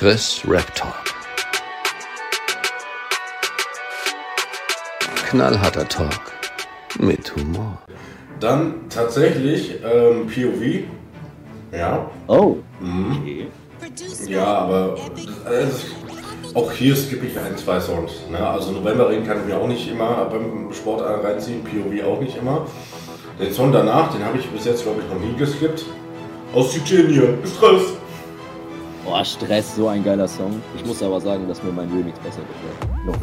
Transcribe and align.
Chris 0.00 0.40
Rap 0.48 0.74
Talk. 0.74 0.94
Knallharter 5.28 5.86
Talk 5.86 6.32
mit 6.98 7.36
Humor. 7.36 7.76
Dann 8.40 8.88
tatsächlich 8.88 9.74
ähm, 9.84 10.26
POV. 10.26 10.84
Ja. 11.78 12.10
Oh. 12.28 12.56
Mhm. 12.80 13.48
Ja, 14.26 14.46
aber 14.46 14.96
äh, 15.44 15.66
auch 16.54 16.72
hier 16.72 16.96
skippe 16.96 17.26
ich 17.26 17.38
ein, 17.38 17.58
zwei 17.58 17.78
Songs. 17.78 18.12
Ne? 18.30 18.38
Also 18.38 18.72
Novemberring 18.72 19.26
kann 19.26 19.40
ich 19.40 19.44
mir 19.44 19.58
auch 19.58 19.68
nicht 19.68 19.86
immer 19.86 20.24
beim 20.24 20.72
Sport 20.72 21.02
reinziehen, 21.22 21.62
POV 21.62 22.06
auch 22.06 22.20
nicht 22.22 22.38
immer. 22.38 22.66
Den 23.38 23.52
Song 23.52 23.70
danach, 23.70 24.14
den 24.14 24.24
habe 24.24 24.38
ich 24.38 24.48
bis 24.48 24.64
jetzt, 24.64 24.82
glaube 24.84 25.02
ich, 25.02 25.14
noch 25.14 25.20
nie 25.20 25.36
geskippt. 25.36 25.84
Aus 26.54 26.72
Tschetschenien, 26.72 27.36
Stress. 27.44 27.99
Boah, 29.10 29.24
Stress, 29.24 29.74
so 29.74 29.88
ein 29.88 30.04
geiler 30.04 30.28
Song. 30.28 30.62
Ich 30.76 30.86
muss 30.86 31.02
aber 31.02 31.20
sagen, 31.20 31.48
dass 31.48 31.60
mir 31.64 31.72
mein 31.72 31.88
Remix 31.90 32.16
besser 32.20 32.42
gefällt. 32.46 32.78
Noch. 33.04 33.18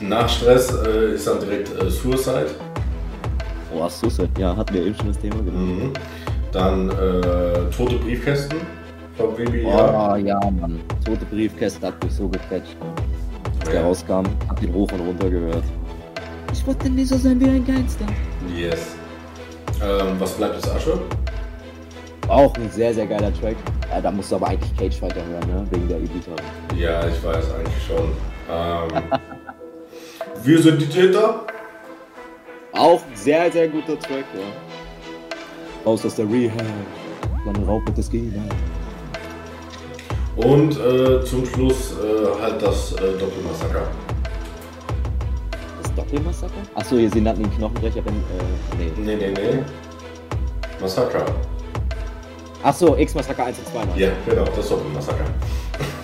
Nach 0.00 0.28
Stress 0.28 0.74
äh, 0.84 1.14
ist 1.14 1.28
dann 1.28 1.38
direkt 1.38 1.70
äh, 1.80 1.88
Suicide. 1.88 2.56
Boah, 3.72 3.88
Suicide, 3.88 4.28
ja, 4.36 4.56
hatten 4.56 4.74
wir 4.74 4.84
eben 4.84 4.96
schon 4.96 5.06
das 5.06 5.18
Thema 5.20 5.36
genommen. 5.36 5.78
Mhm. 5.78 5.92
Dann 6.50 6.90
äh, 6.90 7.70
Tote 7.70 7.98
Briefkästen 7.98 8.58
von 9.16 9.38
WBA. 9.38 9.62
Boah, 9.62 10.16
ja, 10.16 10.40
Mann. 10.40 10.80
Tote 11.04 11.24
Briefkästen 11.26 11.86
hat 11.86 12.02
mich 12.02 12.14
so 12.14 12.26
gecatcht. 12.26 12.76
Als 13.60 13.70
der 13.70 13.84
rauskam, 13.84 14.24
hab 14.48 14.60
ihn 14.60 14.74
hoch 14.74 14.90
und 14.90 15.00
runter 15.02 15.30
gehört. 15.30 15.64
Ich 16.52 16.66
wollte 16.66 16.90
nicht 16.90 17.10
so 17.10 17.16
sein 17.16 17.40
wie 17.40 17.48
ein 17.48 17.64
Gangster. 17.64 18.06
Yes. 18.52 18.96
Ähm, 19.80 20.16
was 20.18 20.32
bleibt 20.32 20.56
ist 20.56 20.68
Asche? 20.68 20.98
Auch 22.28 22.52
ein 22.56 22.70
sehr, 22.70 22.92
sehr 22.92 23.06
geiler 23.06 23.32
Track. 23.34 23.56
Ja, 23.90 24.00
da 24.00 24.10
musst 24.10 24.32
du 24.32 24.36
aber 24.36 24.48
eigentlich 24.48 24.76
Cage 24.76 25.00
weiter 25.02 25.24
hören, 25.24 25.48
ne? 25.48 25.66
Wegen 25.70 25.88
der 25.88 25.98
E-Gitarre. 25.98 26.36
Ja, 26.76 27.06
ich 27.06 27.22
weiß 27.22 27.54
eigentlich 27.54 27.86
schon. 27.86 28.10
Ähm, 28.50 29.02
wir 30.42 30.62
sind 30.62 30.80
die 30.80 30.88
Täter. 30.88 31.46
Auch 32.72 33.00
ein 33.00 33.16
sehr, 33.16 33.50
sehr 33.52 33.68
guter 33.68 33.98
Track, 33.98 34.24
ja. 34.34 35.84
Raus 35.84 36.04
aus 36.04 36.16
der 36.16 36.28
Rehab. 36.28 36.56
Dann 37.44 37.64
Raub 37.64 37.86
mit 37.86 37.96
das 37.96 38.10
Gegenteil. 38.10 38.48
Und 40.36 40.78
äh, 40.78 41.24
zum 41.24 41.46
Schluss 41.46 41.92
äh, 41.92 42.42
halt 42.42 42.60
das 42.60 42.92
äh, 42.92 43.18
Doppelmassaker. 43.18 43.88
Das 45.80 45.94
Doppelmassaker? 45.94 46.52
Achso, 46.74 46.96
hier 46.96 47.10
sie 47.10 47.20
nannten 47.20 47.44
ihn 47.44 47.56
Knochenbrecher, 47.56 48.04
wenn. 48.04 48.14
Äh, 48.14 48.96
nee. 49.04 49.16
Nee, 49.16 49.16
nee, 49.16 49.32
nee. 49.32 49.62
Massaker. 50.80 51.24
Achso, 52.66 52.96
X-Massaker 52.96 53.44
1 53.44 53.58
und 53.60 53.68
2 53.68 53.84
noch. 53.84 53.96
Ja, 53.96 54.08
genau, 54.28 54.44
das 54.56 54.68
Doppelmassaker. 54.68 55.24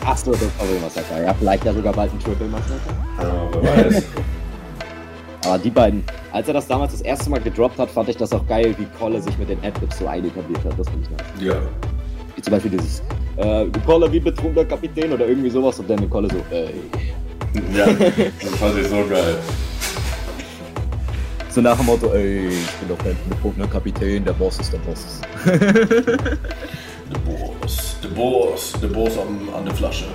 Achso, 0.06 0.30
das 0.30 0.41
Doppelmassaker. 0.60 1.20
Ja, 1.20 1.34
vielleicht 1.34 1.64
ja 1.64 1.72
sogar 1.72 1.92
bald 1.92 2.12
ein 2.12 2.20
Triple-Massaker. 2.20 2.94
Ja, 3.20 3.48
wer 3.60 3.84
weiß. 3.92 4.05
Aber 5.44 5.58
die 5.58 5.70
beiden, 5.70 6.05
als 6.30 6.46
er 6.46 6.55
das 6.55 6.68
damals 6.68 6.92
das 6.92 7.00
erste 7.00 7.30
Mal 7.30 7.40
gedroppt 7.40 7.80
hat, 7.80 7.90
fand 7.90 8.10
ich 8.10 8.16
das 8.16 8.33
auch 8.33 8.46
geil, 8.46 8.77
wie 8.78 8.86
Kolle 8.96 9.20
sich 9.20 9.36
mit 9.38 9.48
den 9.48 9.58
Adlibs 9.64 9.98
so 9.98 10.06
einetabliert 10.06 10.64
hat. 10.64 10.78
Das 10.78 10.88
finde 10.88 11.05
ich 11.05 11.10
nice. 11.10 11.52
ja. 11.52 11.60
Wie 12.36 12.42
zum 12.42 12.52
Beispiel 12.52 12.70
dieses, 12.70 13.02
äh, 13.38 13.66
Kolle 13.84 14.12
wie 14.12 14.20
betrunkener 14.20 14.64
Kapitän 14.64 15.12
oder 15.12 15.27
irgendwie 15.27 15.50
sowas 15.50 15.80
und 15.80 15.90
dann 15.90 15.98
mit 15.98 16.10
Kolle 16.10 16.28
so, 16.30 16.36
ey. 16.55 16.74
Ja, 17.77 17.86
das 17.86 18.55
fand 18.60 18.78
ich 18.78 18.86
so 18.86 19.05
geil. 19.10 19.36
So 21.53 21.61
nach 21.61 21.77
dem 21.77 21.84
Motto, 21.84 22.11
ey, 22.14 22.48
ich 22.48 22.70
bin 22.77 22.89
doch 22.89 22.97
kein 22.97 23.14
betrunkener 23.28 23.67
Kapitän, 23.67 24.25
der 24.25 24.33
Boss 24.33 24.58
ist 24.58 24.72
der 24.72 24.78
Boss. 24.78 25.20
The 27.12 27.19
Boss, 27.27 27.97
the 28.00 28.08
Boss, 28.08 28.72
the 28.81 28.86
Boss 28.86 29.19
an, 29.19 29.50
an 29.55 29.67
der 29.67 29.75
Flasche. 29.75 30.06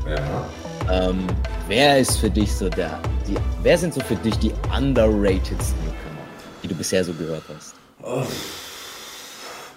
ja. 0.08 0.46
Ähm, 0.92 1.28
wer 1.68 2.00
ist 2.00 2.18
für 2.18 2.30
dich 2.32 2.52
so 2.52 2.68
der, 2.68 3.00
die, 3.28 3.36
wer 3.62 3.78
sind 3.78 3.94
so 3.94 4.02
für 4.02 4.16
dich 4.16 4.36
die 4.40 4.52
underratedsten 4.76 5.78
Newcomer, 5.84 6.24
die 6.64 6.68
du 6.68 6.74
bisher 6.76 7.04
so 7.04 7.14
gehört 7.14 7.44
hast? 7.56 7.76
Oh. 8.02 8.24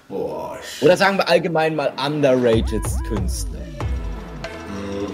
Boah, 0.09 0.57
Oder 0.81 0.97
sagen 0.97 1.19
wir 1.19 1.29
allgemein 1.29 1.75
mal 1.77 1.93
underrated 2.03 2.83
Künstler. 3.09 3.59
mh, 4.71 5.11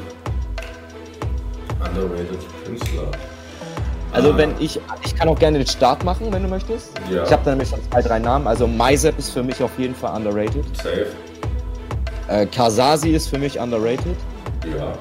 underrated 1.89 2.39
Künstler. 2.65 3.11
Also 4.13 4.33
Ah. 4.33 4.37
wenn 4.37 4.55
ich, 4.59 4.81
ich 5.05 5.15
kann 5.15 5.29
auch 5.29 5.39
gerne 5.39 5.59
den 5.59 5.67
Start 5.67 6.03
machen, 6.05 6.33
wenn 6.33 6.43
du 6.43 6.49
möchtest. 6.49 6.93
Ja. 7.11 7.25
Ich 7.25 7.33
habe 7.33 7.43
da 7.45 7.51
nämlich 7.51 7.69
schon 7.69 7.81
zwei, 7.91 8.03
drei 8.03 8.19
Namen. 8.19 8.47
Also 8.47 8.67
Myzep 8.67 9.19
ist 9.19 9.31
für 9.31 9.43
mich 9.43 9.63
auf 9.63 9.79
jeden 9.79 9.95
Fall 9.95 10.17
underrated. 10.17 10.65
Safe. 10.77 11.07
Äh, 12.29 12.47
Kasasi 12.47 13.11
ist 13.11 13.29
für 13.29 13.39
mich 13.39 13.59
underrated. 13.59 14.17
Ja. 14.77 14.93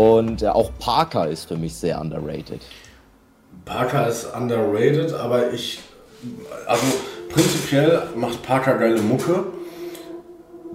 Und 0.00 0.42
äh, 0.42 0.48
auch 0.48 0.70
Parker 0.78 1.28
ist 1.28 1.46
für 1.46 1.56
mich 1.56 1.74
sehr 1.74 2.00
underrated. 2.00 2.60
Parker 3.64 4.08
ist 4.08 4.26
underrated, 4.36 5.12
aber 5.14 5.52
ich. 5.52 5.80
Also 6.66 6.82
prinzipiell 7.30 8.02
macht 8.16 8.42
Parker 8.42 8.74
geile 8.78 9.00
Mucke. 9.00 9.44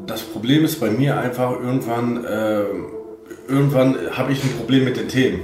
Das 0.05 0.21
Problem 0.21 0.63
ist 0.63 0.79
bei 0.79 0.89
mir 0.89 1.17
einfach 1.19 1.51
irgendwann. 1.51 2.23
Äh, 2.25 2.63
irgendwann 3.47 3.95
habe 4.11 4.31
ich 4.31 4.43
ein 4.43 4.51
Problem 4.57 4.85
mit 4.85 4.95
den 4.97 5.07
Themen. 5.09 5.39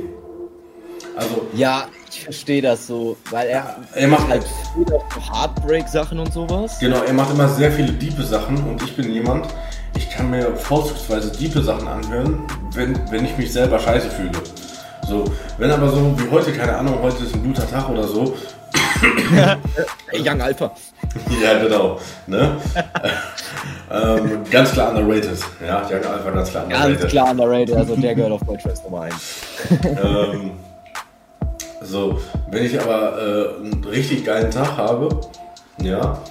Also 1.18 1.48
Ja, 1.54 1.88
ich 2.10 2.24
verstehe 2.24 2.62
das 2.62 2.88
so, 2.88 3.18
weil 3.30 3.48
er, 3.48 3.78
er 3.94 4.08
macht 4.08 4.28
halt 4.28 4.44
viel 4.74 4.86
so 4.88 5.02
Heartbreak-Sachen 5.32 6.20
und 6.20 6.32
sowas. 6.34 6.80
Genau, 6.80 7.02
er 7.04 7.14
macht 7.14 7.32
immer 7.32 7.48
sehr 7.48 7.72
viele 7.72 7.92
diepe 7.94 8.24
Sachen 8.24 8.58
und 8.58 8.82
ich 8.84 8.96
bin 8.96 9.12
jemand, 9.12 9.48
ich 9.98 10.10
kann 10.10 10.30
mir 10.30 10.56
vorzugsweise 10.56 11.32
diepe 11.32 11.62
Sachen 11.62 11.88
anhören, 11.88 12.44
wenn, 12.74 13.00
wenn 13.12 13.26
ich 13.26 13.38
mich 13.38 13.52
selber 13.52 13.80
scheiße 13.80 14.10
fühle. 14.10 14.32
So, 15.08 15.24
wenn 15.58 15.72
aber 15.72 15.90
so 15.90 16.18
wie 16.18 16.30
heute, 16.32 16.52
keine 16.52 16.76
Ahnung, 16.78 17.00
heute 17.02 17.24
ist 17.24 17.36
ein 17.36 17.44
guter 17.44 17.70
Tag 17.70 17.90
oder 17.90 18.08
so. 18.08 18.36
Young 20.14 20.42
Alpha. 20.42 20.72
ja, 21.44 21.60
genau. 21.60 22.00
Ne? 22.28 22.58
ähm, 23.92 24.44
ganz 24.50 24.72
klar 24.72 24.96
underrated. 24.96 25.38
Ja, 25.66 25.84
Young 25.84 26.06
Alpha 26.06 26.32
ganz 26.32 26.50
klar 26.50 26.64
underrated. 26.66 27.00
Ganz 27.00 27.12
klar 27.12 27.32
underrated, 27.32 27.76
also 27.76 27.96
der 27.96 28.16
gehört 28.16 28.32
auf 28.32 28.42
Deutschland 28.44 28.84
Nummer 28.84 29.02
1. 29.02 29.14
Ähm, 29.84 30.52
so, 31.86 32.20
wenn 32.50 32.66
ich 32.66 32.80
aber 32.80 33.18
äh, 33.18 33.64
einen 33.64 33.84
richtig 33.84 34.26
geilen 34.26 34.52
Tag 34.52 34.78
habe, 34.78 35.10
ja, 35.82 36.22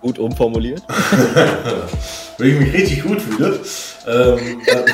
Gut 0.00 0.18
umformuliert. 0.20 0.82
wenn 2.38 2.48
ich 2.48 2.58
mich 2.60 2.72
richtig 2.72 3.02
gut 3.02 3.20
fühle, 3.20 3.58
ähm, 4.06 4.60
dann, 4.66 4.84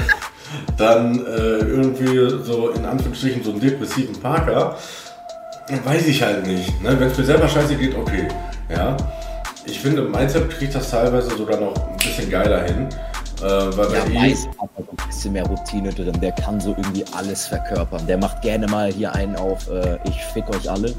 dann 0.78 1.26
äh, 1.26 1.58
irgendwie 1.58 2.42
so 2.42 2.70
in 2.70 2.86
Anführungsstrichen 2.86 3.44
so 3.44 3.50
einen 3.50 3.60
depressiven 3.60 4.18
Parker, 4.18 4.78
weiß 5.84 6.06
ich 6.06 6.22
halt 6.22 6.46
nicht. 6.46 6.80
Ne? 6.82 6.98
Wenn 6.98 7.08
es 7.08 7.18
mir 7.18 7.24
selber 7.24 7.48
scheiße 7.48 7.76
geht, 7.76 7.94
okay. 7.96 8.28
Ja. 8.70 8.96
Ich 9.66 9.80
finde, 9.80 10.02
Mindset 10.02 10.50
kriegt 10.50 10.74
das 10.74 10.90
teilweise 10.90 11.36
sogar 11.36 11.60
noch 11.60 11.74
ein 11.74 11.96
bisschen 11.98 12.30
geiler 12.30 12.62
hin. 12.64 12.88
Äh, 13.44 13.76
weil 13.76 13.92
Ja, 13.92 14.04
bei 14.04 14.14
weiß 14.30 14.46
hat 14.60 14.70
da 14.76 14.82
so 14.82 14.90
ein 14.90 15.06
bisschen 15.06 15.32
mehr 15.34 15.44
Routine 15.46 15.90
drin. 15.92 16.18
Der 16.20 16.32
kann 16.32 16.60
so 16.60 16.70
irgendwie 16.70 17.04
alles 17.14 17.46
verkörpern. 17.46 18.06
Der 18.06 18.16
macht 18.18 18.40
gerne 18.42 18.66
mal 18.66 18.90
hier 18.92 19.14
einen 19.14 19.36
auf, 19.36 19.68
äh, 19.70 19.98
ich 20.04 20.24
fick 20.32 20.48
euch 20.48 20.70
alle. 20.70 20.94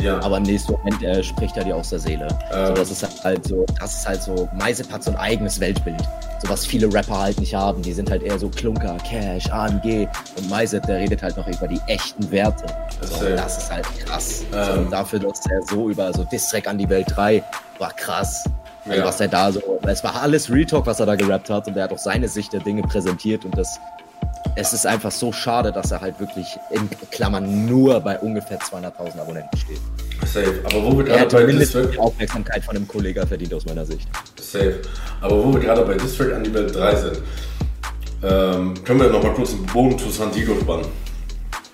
ja, 0.00 0.20
Aber 0.22 0.36
im 0.36 0.44
nächsten 0.44 0.72
Moment 0.72 1.02
äh, 1.02 1.22
spricht 1.22 1.56
er 1.56 1.64
dir 1.64 1.74
aus 1.76 1.90
der 1.90 1.98
Seele. 1.98 2.28
Ähm. 2.52 2.66
So, 2.68 2.72
das 2.74 2.90
ist 2.90 3.24
halt 3.24 3.46
so, 3.46 3.66
das 3.80 3.94
ist 3.94 4.08
halt 4.08 4.22
so, 4.22 4.48
Meisep 4.58 4.90
hat 4.92 5.02
so 5.02 5.10
ein 5.10 5.16
eigenes 5.16 5.58
Weltbild. 5.58 6.00
So 6.40 6.48
was 6.50 6.64
viele 6.64 6.86
Rapper 6.94 7.18
halt 7.18 7.40
nicht 7.40 7.52
haben. 7.54 7.82
Die 7.82 7.92
sind 7.92 8.08
halt 8.10 8.22
eher 8.22 8.38
so 8.38 8.48
Klunker, 8.48 8.96
Cash, 8.98 9.50
AMG. 9.50 10.06
Und 10.36 10.48
Meisep, 10.48 10.86
der 10.86 10.98
redet 10.98 11.20
halt 11.20 11.36
noch 11.36 11.48
über 11.48 11.66
die 11.66 11.80
echten 11.88 12.30
Werte. 12.30 12.64
So, 13.00 13.14
Safe. 13.16 13.34
das 13.34 13.58
ist 13.58 13.72
halt 13.72 13.86
krass. 14.04 14.44
So, 14.52 14.56
Ähm. 14.56 14.78
und 14.84 14.92
dafür, 14.92 15.18
dass 15.18 15.40
er 15.50 15.62
so 15.68 15.90
über 15.90 16.12
so 16.12 16.22
Distrack 16.24 16.68
an 16.68 16.78
die 16.78 16.88
Welt 16.88 17.06
3 17.10 17.42
war 17.80 17.92
krass. 17.92 18.44
Also 18.88 19.00
Ja. 19.00 19.06
was 19.06 19.20
er 19.20 19.28
da 19.28 19.52
so, 19.52 19.80
es 19.86 20.02
war 20.04 20.22
alles 20.22 20.50
Real 20.50 20.64
Talk, 20.66 20.86
was 20.86 21.00
er 21.00 21.06
da 21.06 21.14
gerappt 21.16 21.50
hat 21.50 21.66
und 21.66 21.76
er 21.76 21.84
hat 21.84 21.92
auch 21.92 21.98
seine 21.98 22.28
Sicht 22.28 22.52
der 22.52 22.60
Dinge 22.60 22.82
präsentiert 22.82 23.44
und 23.44 23.56
das, 23.56 23.78
es 24.56 24.72
ist 24.72 24.86
einfach 24.86 25.10
so 25.10 25.32
schade, 25.32 25.70
dass 25.72 25.90
er 25.92 26.00
halt 26.00 26.18
wirklich 26.20 26.46
in 26.70 26.88
Klammern 27.10 27.66
nur 27.66 28.00
bei 28.00 28.18
ungefähr 28.18 28.58
200.000 28.58 29.20
Abonnenten 29.20 29.56
steht. 29.58 29.80
safe. 30.26 30.60
Aber 30.64 30.82
wo 30.84 30.98
wir 30.98 31.06
Er 31.08 31.26
gerade 31.26 31.46
bei 31.46 31.52
Distrack, 31.52 31.92
die 31.92 31.98
Aufmerksamkeit 31.98 32.64
von 32.64 32.76
einem 32.76 32.88
Kollegen 32.88 33.26
verdient 33.26 33.54
aus 33.54 33.64
meiner 33.66 33.84
Sicht. 33.86 34.08
safe. 34.40 34.80
Aber 35.20 35.44
wo 35.44 35.52
wir 35.52 35.60
gerade 35.60 35.82
bei 35.82 35.94
Distrack 35.94 36.34
an 36.34 36.44
die 36.44 36.52
Welt 36.54 36.74
3 36.74 36.96
sind. 36.96 37.18
Ähm, 38.22 38.74
können 38.84 39.00
wir 39.00 39.10
noch 39.10 39.22
mal 39.22 39.32
kurz 39.32 39.50
den 39.50 39.64
Bogen 39.66 39.96
zu 39.98 40.10
San 40.10 40.32
Diego 40.32 40.54
spannen? 40.60 40.86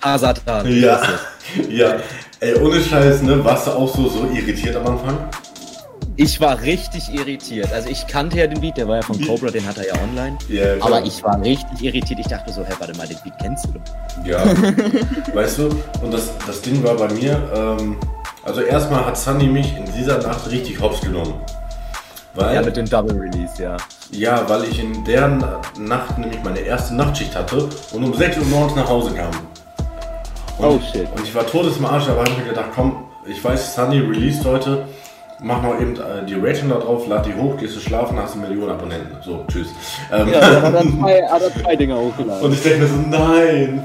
Ah, 0.02 0.18
Satan. 0.18 0.66
Ja, 0.70 1.00
ja. 1.70 1.96
Ey, 2.40 2.54
ohne 2.56 2.78
Scheiß, 2.82 3.22
ne? 3.22 3.42
Warst 3.42 3.66
du 3.66 3.70
auch 3.70 3.88
so, 3.94 4.06
so 4.10 4.24
irritiert 4.26 4.76
am 4.76 4.86
Anfang? 4.86 5.16
Ich 6.16 6.40
war 6.40 6.60
richtig 6.62 7.12
irritiert. 7.12 7.72
Also 7.72 7.88
ich 7.88 8.06
kannte 8.06 8.38
ja 8.38 8.46
den 8.46 8.60
Beat, 8.60 8.76
der 8.76 8.86
war 8.86 8.96
ja 8.96 9.02
von 9.02 9.20
Cobra, 9.20 9.50
den 9.50 9.66
hat 9.66 9.78
er 9.78 9.88
ja 9.88 9.94
online. 10.02 10.38
Klar. 10.46 10.76
Aber 10.80 11.04
ich 11.04 11.22
war 11.24 11.40
richtig 11.40 11.82
irritiert. 11.82 12.20
Ich 12.20 12.26
dachte 12.28 12.52
so, 12.52 12.62
hä, 12.62 12.72
warte 12.78 12.96
mal, 12.96 13.06
den 13.06 13.16
Beat 13.24 13.34
kennst 13.40 13.64
du 13.66 13.72
doch. 13.72 14.24
Ja, 14.24 14.38
weißt 15.34 15.58
du, 15.58 15.68
und 16.02 16.12
das, 16.14 16.30
das 16.46 16.60
Ding 16.60 16.84
war 16.84 16.94
bei 16.94 17.12
mir, 17.12 17.50
ähm, 17.56 17.96
also 18.44 18.60
erstmal 18.60 19.04
hat 19.06 19.18
Sunny 19.18 19.46
mich 19.46 19.76
in 19.76 19.84
dieser 19.92 20.18
Nacht 20.18 20.48
richtig 20.50 20.80
hops 20.80 21.00
genommen. 21.00 21.34
Weil, 22.34 22.54
Ja, 22.56 22.62
mit 22.62 22.76
dem 22.76 22.88
Double 22.88 23.16
Release, 23.18 23.60
ja. 23.62 23.76
ja, 24.10 24.48
weil 24.48 24.64
ich 24.64 24.78
in 24.80 25.04
der 25.04 25.28
Na- 25.28 25.60
Nacht 25.78 26.18
nämlich 26.18 26.42
meine 26.44 26.60
erste 26.60 26.94
Nachtschicht 26.94 27.34
hatte 27.34 27.68
und 27.92 28.04
um 28.04 28.14
6 28.14 28.38
Uhr 28.38 28.44
morgens 28.46 28.76
nach 28.76 28.88
Hause 28.88 29.12
kam. 29.14 29.30
Und, 30.58 30.64
Oh, 30.66 30.80
shit. 30.92 31.08
Und 31.16 31.24
ich 31.24 31.34
war 31.34 31.44
todes 31.46 31.76
im 31.78 31.84
Arsch, 31.86 32.08
aber 32.08 32.20
habe 32.20 32.30
ich 32.30 32.38
mir 32.38 32.44
gedacht, 32.50 32.70
komm, 32.74 33.04
ich 33.26 33.42
weiß, 33.42 33.74
Sunny 33.74 33.98
released 33.98 34.44
heute, 34.44 34.84
mach 35.40 35.62
noch 35.62 35.80
eben 35.80 35.94
äh, 35.96 36.24
die 36.28 36.34
Rating 36.34 36.68
da 36.68 36.76
drauf, 36.76 37.06
lad 37.08 37.26
die 37.26 37.34
hoch, 37.34 37.56
gehst 37.58 37.76
du 37.76 37.80
schlafen, 37.80 38.18
hast 38.18 38.36
eine 38.36 38.46
Million 38.48 38.70
Abonnenten. 38.70 39.16
So, 39.24 39.44
tschüss. 39.48 39.68
Ähm, 40.12 40.28
Ja, 40.28 40.34
er 40.40 40.62
hat 40.62 40.74
dann 40.80 40.98
zwei, 41.00 41.22
hat 41.22 41.42
dann 41.42 41.62
zwei 41.62 41.76
Dinger 41.76 41.96
hochgeladen. 41.98 42.44
Und 42.44 42.52
ich 42.52 42.62
denke 42.62 42.80
mir 42.80 42.86
so, 42.88 42.96
nein. 43.10 43.82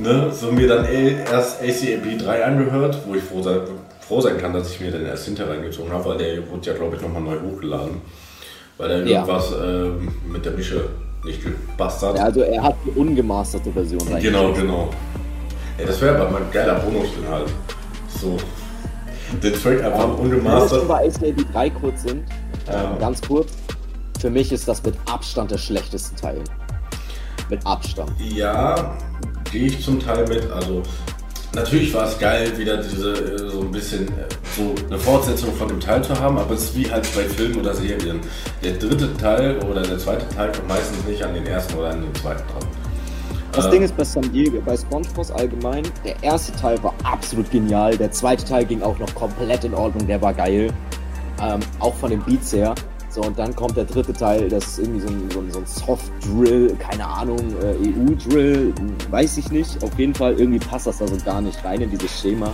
Ne? 0.00 0.30
So 0.32 0.50
mir 0.52 0.66
dann 0.68 0.84
erst 0.84 1.62
ACAB 1.62 2.18
3 2.18 2.44
angehört, 2.44 2.98
wo 3.06 3.14
ich 3.14 3.22
froh 3.22 3.40
sein, 3.42 3.60
froh 4.00 4.20
sein 4.20 4.36
kann, 4.38 4.52
dass 4.52 4.70
ich 4.70 4.80
mir 4.80 4.90
den 4.90 5.06
erst 5.06 5.24
hinterher 5.26 5.54
reingezogen 5.54 5.92
habe, 5.92 6.04
weil 6.10 6.18
der 6.18 6.50
wurde 6.50 6.66
ja, 6.70 6.74
glaube 6.74 6.96
ich, 6.96 7.02
nochmal 7.02 7.22
neu 7.22 7.36
hochgeladen. 7.40 8.00
Weil 8.78 9.08
Ja. 9.08 9.20
irgendwas 9.20 9.52
ähm, 9.52 10.12
mit 10.30 10.44
der 10.44 10.52
Mische 10.52 10.88
nicht 11.24 11.42
gepasst 11.42 12.02
hat. 12.02 12.16
Ja, 12.18 12.24
also 12.24 12.40
er 12.42 12.62
hat 12.62 12.74
die 12.84 12.90
ungemasterte 12.98 13.72
Version 13.72 14.00
rein. 14.12 14.22
genau, 14.22 14.52
genau. 14.52 14.90
Ey, 15.78 15.86
das 15.86 16.00
wäre 16.02 16.16
aber 16.20 16.30
mal 16.30 16.42
ein 16.42 16.50
geiler 16.52 16.74
Bonusinhalt. 16.74 17.48
So. 18.20 18.36
Den 19.42 19.52
Track 19.54 19.82
einfach 19.84 20.00
Wenn 20.18 20.30
wir 20.30 20.36
ungemastert. 20.36 20.78
schon 20.80 20.88
bei 20.88 21.06
ACAB 21.08 21.52
3 21.52 21.70
kurz 21.70 22.02
sind, 22.02 22.24
ähm, 22.68 22.98
ganz 22.98 23.20
kurz. 23.22 23.52
Für 24.20 24.30
mich 24.30 24.52
ist 24.52 24.66
das 24.66 24.82
mit 24.82 24.94
Abstand 25.06 25.50
der 25.50 25.58
schlechteste 25.58 26.14
Teil. 26.16 26.40
Mit 27.50 27.64
Abstand. 27.66 28.10
Ja, 28.18 28.96
gehe 29.52 29.66
ich 29.66 29.84
zum 29.84 30.00
Teil 30.00 30.26
mit. 30.26 30.50
Also 30.50 30.82
natürlich 31.54 31.92
war 31.94 32.06
es 32.08 32.18
geil, 32.18 32.56
wieder 32.56 32.78
diese 32.78 33.12
äh, 33.12 33.50
so 33.50 33.60
ein 33.60 33.70
bisschen 33.70 34.08
äh, 34.08 34.12
so 34.56 34.74
eine 34.88 34.98
Fortsetzung 34.98 35.54
von 35.54 35.68
dem 35.68 35.80
Teil 35.80 36.02
zu 36.02 36.18
haben, 36.18 36.38
aber 36.38 36.54
es 36.54 36.64
ist 36.64 36.76
wie 36.76 36.90
halt 36.90 37.06
bei 37.14 37.22
Filmen 37.24 37.60
oder 37.60 37.74
Serien. 37.74 38.20
Der 38.64 38.72
dritte 38.72 39.14
Teil 39.16 39.58
oder 39.58 39.82
der 39.82 39.98
zweite 39.98 40.28
Teil 40.34 40.50
kommt 40.52 40.68
meistens 40.68 41.04
nicht 41.06 41.22
an 41.22 41.34
den 41.34 41.46
ersten 41.46 41.74
oder 41.74 41.90
an 41.90 42.00
den 42.02 42.14
zweiten 42.14 42.42
dran. 42.48 42.68
Das 43.52 43.66
Äh, 43.66 43.70
Ding 43.70 43.82
ist 43.82 43.96
bei 43.96 44.04
San 44.04 44.30
Diego, 44.32 44.60
bei 44.64 44.76
SpongeBob 44.76 45.26
allgemein, 45.36 45.82
der 46.04 46.22
erste 46.22 46.52
Teil 46.56 46.82
war 46.82 46.94
absolut 47.04 47.50
genial, 47.50 47.96
der 47.96 48.10
zweite 48.12 48.44
Teil 48.44 48.64
ging 48.64 48.82
auch 48.82 48.98
noch 48.98 49.14
komplett 49.14 49.64
in 49.64 49.74
Ordnung, 49.74 50.06
der 50.06 50.20
war 50.20 50.34
geil. 50.34 50.72
Ähm, 51.42 51.60
auch 51.80 51.94
von 51.94 52.10
den 52.10 52.22
Beats 52.22 52.52
her. 52.52 52.74
So, 53.10 53.22
und 53.22 53.38
dann 53.38 53.54
kommt 53.56 53.76
der 53.76 53.84
dritte 53.84 54.12
Teil, 54.12 54.48
das 54.48 54.66
ist 54.66 54.78
irgendwie 54.80 55.00
so 55.00 55.08
ein, 55.08 55.30
so 55.30 55.40
ein, 55.40 55.50
so 55.50 55.58
ein 55.60 55.66
Soft-Drill, 55.66 56.76
keine 56.78 57.06
Ahnung, 57.06 57.38
äh, 57.62 57.88
EU-Drill, 57.88 58.74
weiß 59.10 59.38
ich 59.38 59.50
nicht. 59.50 59.82
Auf 59.82 59.98
jeden 59.98 60.14
Fall, 60.14 60.34
irgendwie 60.38 60.58
passt 60.58 60.86
das 60.86 60.98
da 60.98 61.06
so 61.06 61.16
gar 61.24 61.40
nicht 61.40 61.64
rein 61.64 61.80
in 61.80 61.90
dieses 61.90 62.20
Schema. 62.20 62.52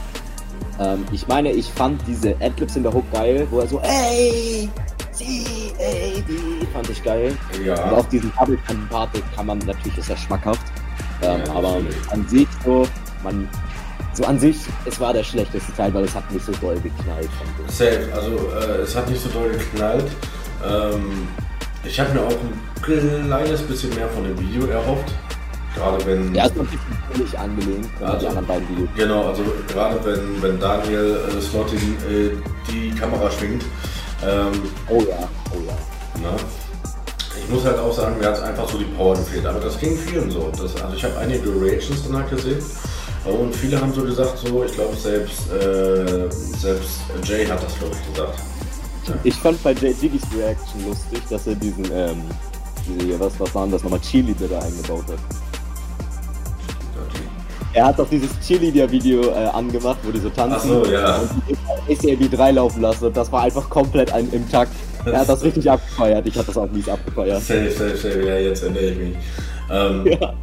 Ähm, 0.78 1.04
ich 1.12 1.26
meine, 1.26 1.50
ich 1.50 1.66
fand 1.66 2.00
diese 2.06 2.36
Adlibs 2.40 2.76
in 2.76 2.84
der 2.84 2.92
Hook 2.92 3.10
geil, 3.12 3.46
wo 3.50 3.58
er 3.58 3.66
so, 3.66 3.80
ey, 3.80 4.68
sie, 5.10 5.44
ey, 5.78 6.22
die, 6.28 6.66
fand 6.66 6.88
ich 6.90 7.02
geil. 7.02 7.36
Und 7.58 7.66
Ja, 7.66 7.90
auch 7.92 8.06
diesen 8.06 8.32
double 8.38 8.58
part 8.88 9.10
kann 9.34 9.46
man 9.46 9.58
natürlich, 9.58 9.98
ist 9.98 10.08
ja 10.08 10.16
schmackhaft. 10.16 10.71
Ähm, 11.22 11.40
Ja, 11.46 11.52
aber 11.54 11.68
natürlich. 11.72 11.96
an 12.10 12.28
sich 12.28 12.48
so, 12.64 12.86
man, 13.22 13.48
so 14.14 14.24
an 14.24 14.38
sich, 14.38 14.56
es 14.84 15.00
war 15.00 15.12
der 15.12 15.22
schlechteste 15.24 15.72
Teil, 15.74 15.92
weil 15.94 16.04
es 16.04 16.14
hat 16.14 16.30
nicht 16.32 16.44
so 16.44 16.52
doll 16.60 16.76
geknallt. 16.80 17.30
safe. 17.68 18.08
Also 18.14 18.36
äh, 18.58 18.82
es 18.82 18.94
hat 18.96 19.08
nicht 19.08 19.22
so 19.22 19.28
doll 19.30 19.50
geknallt. 19.50 20.06
Ähm, 20.66 21.28
ich 21.84 21.98
habe 21.98 22.12
mir 22.14 22.20
auch 22.22 22.30
ein 22.30 22.60
kleines 22.82 23.62
bisschen 23.62 23.94
mehr 23.94 24.08
von 24.08 24.24
dem 24.24 24.38
Video 24.38 24.66
erhofft. 24.66 25.12
Gerade 25.74 26.04
wenn. 26.04 26.34
Ja, 26.34 26.44
ist 26.44 26.54
noch 26.56 26.64
ein 26.64 26.68
bisschen 26.70 26.98
völlig 27.12 27.38
angelehnt 27.38 27.88
an 28.00 28.06
Also- 28.06 28.18
die 28.20 28.26
anderen 28.28 28.46
beiden 28.46 28.68
Videos. 28.68 28.88
Genau, 28.94 29.28
also 29.28 29.42
gerade 29.68 29.98
wenn, 30.04 30.42
wenn 30.42 30.60
Daniel 30.60 31.18
äh, 31.36 31.40
Slottin 31.40 31.78
äh, 32.10 32.30
die 32.70 32.90
Kamera 32.90 33.30
schwingt. 33.30 33.64
Ähm, 34.24 34.52
Oh 34.88 35.00
ja, 35.08 35.28
oh 35.50 35.58
ja. 35.66 36.30
ne? 36.30 36.36
Ich 37.52 37.58
muss 37.58 37.66
halt 37.66 37.78
auch 37.80 37.92
sagen, 37.92 38.16
mir 38.18 38.28
hat 38.28 38.42
einfach 38.42 38.66
so 38.66 38.78
die 38.78 38.86
Power 38.86 39.14
gefehlt. 39.14 39.44
Aber 39.44 39.60
das 39.60 39.78
ging 39.78 39.94
vielen 39.94 40.30
so. 40.30 40.50
Das, 40.58 40.74
also 40.82 40.96
ich 40.96 41.04
habe 41.04 41.18
einige 41.18 41.50
Reactions 41.60 42.02
danach 42.02 42.26
gesehen. 42.30 42.64
Und 43.26 43.54
viele 43.54 43.78
haben 43.78 43.92
so 43.92 44.02
gesagt, 44.04 44.38
so, 44.38 44.64
ich 44.64 44.72
glaube 44.72 44.96
selbst, 44.96 45.52
äh, 45.52 46.30
selbst 46.58 47.00
Jay 47.24 47.44
hat 47.44 47.62
das, 47.62 47.78
glaube 47.78 47.94
ich, 47.94 48.14
gesagt. 48.14 48.38
Ich 49.22 49.34
fand 49.34 49.62
bei 49.62 49.72
Jay 49.74 49.94
Jiggys 50.00 50.22
Reaction 50.34 50.88
lustig, 50.88 51.20
dass 51.28 51.46
er 51.46 51.54
diesen, 51.56 51.84
ähm, 51.92 52.22
diese 52.88 53.06
hier, 53.06 53.20
was, 53.20 53.38
was 53.38 53.54
waren 53.54 53.70
das 53.70 53.82
nochmal, 53.82 54.00
Cheerleader 54.00 54.48
da 54.48 54.58
eingebaut 54.60 55.04
hat. 55.08 55.18
Er 57.74 57.86
hat 57.86 57.98
doch 57.98 58.08
dieses 58.08 58.30
Cheerleader-Video 58.40 59.28
äh, 59.28 59.48
angemacht, 59.52 59.98
wo 60.04 60.10
die 60.10 60.20
so 60.20 60.30
tanzen 60.30 60.56
Ach 60.56 60.84
so, 60.84 60.90
ja. 60.90 61.16
und 61.16 61.30
die 61.86 61.92
ACAB 61.92 62.30
3 62.30 62.52
laufen 62.52 62.80
lassen 62.80 63.04
und 63.06 63.16
das 63.16 63.30
war 63.30 63.42
einfach 63.42 63.68
komplett 63.68 64.10
ein, 64.10 64.30
im 64.32 64.50
Takt. 64.50 64.72
Er 65.04 65.20
hat 65.20 65.28
das 65.28 65.42
richtig 65.42 65.70
abgefeiert, 65.70 66.26
ich 66.26 66.36
hab 66.36 66.46
das 66.46 66.56
auch 66.56 66.70
mies 66.70 66.88
abgefeiert. 66.88 67.42
Safe, 67.42 67.70
safe, 67.70 67.96
safe, 67.96 68.26
ja, 68.26 68.36
jetzt 68.38 68.62
erinnere 68.62 68.84
ich 68.84 68.98
mich. 68.98 69.14
Ähm, 69.70 70.06
Ja. 70.20 70.34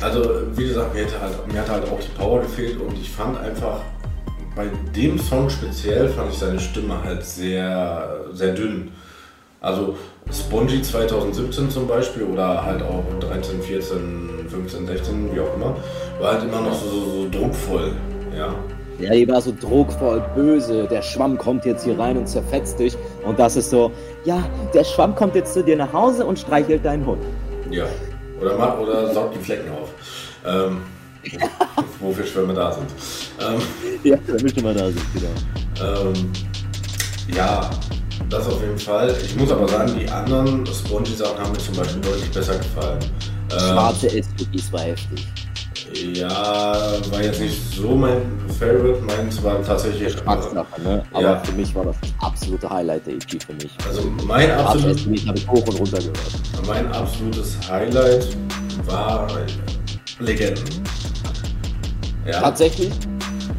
Also, 0.00 0.42
wie 0.54 0.68
gesagt, 0.68 0.92
mir, 0.92 1.02
hätte 1.02 1.20
halt, 1.20 1.52
mir 1.52 1.60
hat 1.60 1.70
halt 1.70 1.84
auch 1.84 2.00
die 2.00 2.10
Power 2.18 2.40
gefehlt 2.40 2.78
und 2.80 2.98
ich 2.98 3.10
fand 3.10 3.38
einfach, 3.38 3.80
bei 4.54 4.66
dem 4.94 5.18
Song 5.18 5.48
speziell 5.48 6.08
fand 6.08 6.32
ich 6.32 6.38
seine 6.38 6.58
Stimme 6.58 7.02
halt 7.02 7.24
sehr, 7.24 8.20
sehr 8.32 8.52
dünn. 8.52 8.92
Also 9.60 9.96
Spongy 10.30 10.82
2017 10.82 11.70
zum 11.70 11.86
Beispiel 11.88 12.24
oder 12.24 12.64
halt 12.64 12.82
auch 12.82 13.04
13, 13.20 13.62
14, 13.62 14.46
15, 14.48 14.86
16, 14.86 15.34
wie 15.34 15.40
auch 15.40 15.54
immer, 15.56 15.76
war 16.20 16.34
halt 16.34 16.44
immer 16.44 16.60
noch 16.60 16.74
so, 16.74 16.88
so, 16.88 17.00
so 17.22 17.28
druckvoll. 17.30 17.92
Ja. 18.36 18.54
Ja, 18.98 19.12
die 19.12 19.26
war 19.28 19.40
so 19.40 19.52
druckvoll, 19.58 20.22
böse. 20.34 20.84
Der 20.84 21.02
Schwamm 21.02 21.36
kommt 21.36 21.64
jetzt 21.64 21.84
hier 21.84 21.98
rein 21.98 22.16
und 22.16 22.28
zerfetzt 22.28 22.78
dich. 22.78 22.96
Und 23.24 23.38
das 23.38 23.56
ist 23.56 23.70
so, 23.70 23.90
ja, 24.24 24.48
der 24.72 24.84
Schwamm 24.84 25.14
kommt 25.14 25.34
jetzt 25.34 25.52
zu 25.54 25.62
dir 25.64 25.76
nach 25.76 25.92
Hause 25.92 26.24
und 26.24 26.38
streichelt 26.38 26.84
deinen 26.84 27.04
Hund. 27.04 27.22
Ja. 27.70 27.86
Oder, 28.40 28.56
mach, 28.56 28.78
oder 28.78 29.12
saugt 29.12 29.34
die 29.34 29.44
Flecken 29.44 29.70
auf. 29.72 29.90
Ähm, 30.46 30.82
wofür 32.00 32.24
Schwämme 32.24 32.54
da 32.54 32.72
sind. 32.72 32.86
Ähm, 33.40 33.60
Ja, 34.02 34.16
da 34.26 34.42
müsste 34.42 34.62
mal 34.62 34.74
da 34.74 34.86
sind, 34.86 35.02
genau. 35.14 36.02
Ähm, 36.02 36.32
ja, 37.34 37.70
das 38.28 38.46
auf 38.46 38.60
jeden 38.60 38.78
Fall. 38.78 39.14
Ich 39.22 39.34
muss 39.36 39.50
aber 39.50 39.66
sagen, 39.66 39.92
die 39.98 40.08
anderen 40.08 40.66
Spongy-Sachen 40.66 41.38
haben 41.38 41.52
mir 41.52 41.58
zum 41.58 41.74
Beispiel 41.74 42.00
deutlich 42.02 42.30
besser 42.30 42.58
gefallen. 42.58 42.98
Ähm, 43.52 43.58
Schwarze 43.58 44.08
SUVs 44.10 44.72
war 44.72 44.80
heftig. 44.80 45.26
Ja, 46.14 46.28
war 47.10 47.22
jetzt 47.22 47.40
nicht 47.40 47.60
so 47.74 47.94
mein 47.94 48.22
Favorite. 48.58 49.00
Meins 49.02 49.42
war 49.42 49.62
tatsächlich. 49.62 50.14
Geschmackssache, 50.14 50.80
ne? 50.82 51.02
Aber 51.12 51.22
Ja. 51.22 51.38
für 51.40 51.52
mich 51.52 51.74
war 51.74 51.84
das 51.84 51.96
das 52.00 52.10
absolute 52.20 52.68
Highlight 52.70 53.06
der 53.06 53.14
EP 53.14 53.42
für 53.42 53.52
mich. 53.54 53.70
Also 53.88 54.02
mein, 54.26 54.48
Schwarze 54.48 54.66
absolut, 54.68 54.98
SUVs 55.00 55.26
habe 55.26 55.38
ich 55.38 55.48
hoch 55.48 55.66
und 55.68 55.78
runter 55.80 55.98
gehört. 55.98 56.66
mein 56.66 56.86
absolutes 56.92 57.56
Highlight 57.70 58.26
war 58.86 59.28
Legenden. 60.20 60.64
Ja, 62.26 62.40
Tatsächlich? 62.40 62.92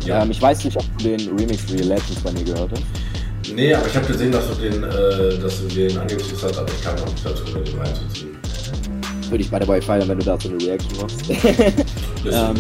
ja. 0.06 0.24
Ähm, 0.24 0.32
ich 0.32 0.42
weiß 0.42 0.64
nicht, 0.66 0.78
ob 0.78 0.86
du 0.98 1.04
den 1.10 1.38
Remix 1.38 1.70
Real 1.72 1.84
Legends 1.88 2.22
bei 2.24 2.32
mir 2.32 2.44
gehört 2.44 2.72
hast. 2.72 2.84
Nee, 3.54 3.74
aber 3.76 3.86
ich 3.88 3.96
habe 3.96 4.08
gesehen, 4.08 4.32
dass 4.32 4.48
du 4.48 4.56
den, 4.56 4.84
äh, 4.84 5.38
dass 5.40 5.62
du 5.62 5.68
den 5.68 5.96
angezogen 5.98 6.32
hast, 6.42 6.58
aber 6.58 6.68
ich 6.72 6.82
kam 6.84 6.96
noch 6.96 7.06
nicht 7.06 7.24
dazu, 7.26 7.44
den 7.44 7.78
reinzuziehen. 7.80 8.36
Würde 9.30 9.44
ich 9.44 9.50
bei 9.52 9.60
der 9.60 9.68
Wi-Fi, 9.68 10.08
wenn 10.08 10.18
du 10.20 10.26
dazu 10.26 10.50
eine 10.50 10.62
Reaction 10.64 10.92
machst. 11.02 11.22
Ähm. 12.34 12.56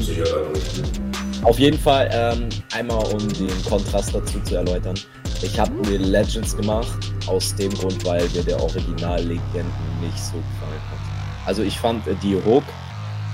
Auf 1.44 1.60
jeden 1.60 1.78
Fall, 1.78 2.10
ähm, 2.12 2.50
einmal 2.74 3.06
um 3.06 3.20
den 3.34 3.66
Kontrast 3.70 4.16
dazu 4.16 4.40
zu 4.42 4.56
erläutern. 4.56 4.96
Ich 5.42 5.60
habe 5.60 5.72
Real 5.88 6.02
Legends 6.02 6.56
gemacht, 6.58 6.98
aus 7.28 7.54
dem 7.56 7.72
Grund, 7.74 8.04
weil 8.06 8.28
mir 8.30 8.44
der 8.44 8.60
Original-Legenden 8.62 9.72
nicht 10.02 10.18
so 10.18 10.34
gefallen 10.38 10.82
hat. 10.90 11.48
Also 11.48 11.62
ich 11.62 11.80
fand 11.80 12.08
äh, 12.08 12.16
die 12.24 12.36
Hook, 12.36 12.64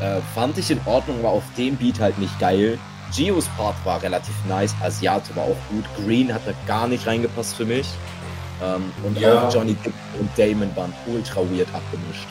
äh, 0.02 0.20
fand 0.36 0.58
ich 0.58 0.72
in 0.72 0.82
Ordnung, 0.86 1.24
war 1.24 1.32
auf 1.32 1.44
dem 1.58 1.78
Beat 1.78 2.00
halt 2.00 2.18
nicht 2.20 2.38
geil. 2.40 2.78
Gios 3.16 3.46
Part 3.58 3.76
war 3.86 4.02
relativ 4.02 4.34
nice, 4.48 4.74
Asiate 4.82 5.36
war 5.36 5.44
auch 5.44 5.58
gut, 5.70 5.86
Green 6.06 6.34
hat 6.34 6.42
da 6.46 6.52
gar 6.66 6.88
nicht 6.88 7.06
reingepasst 7.08 7.56
für 7.56 7.66
mich. 7.66 7.88
Ähm, 8.64 8.92
und 9.04 9.20
Ja. 9.20 9.48
auch 9.48 9.54
Johnny 9.54 9.76
Depp 9.76 9.94
und 10.20 10.30
Damon 10.38 10.76
waren 10.76 10.94
ultra 11.08 11.42
weird 11.42 11.68
abgemischt. 11.74 12.28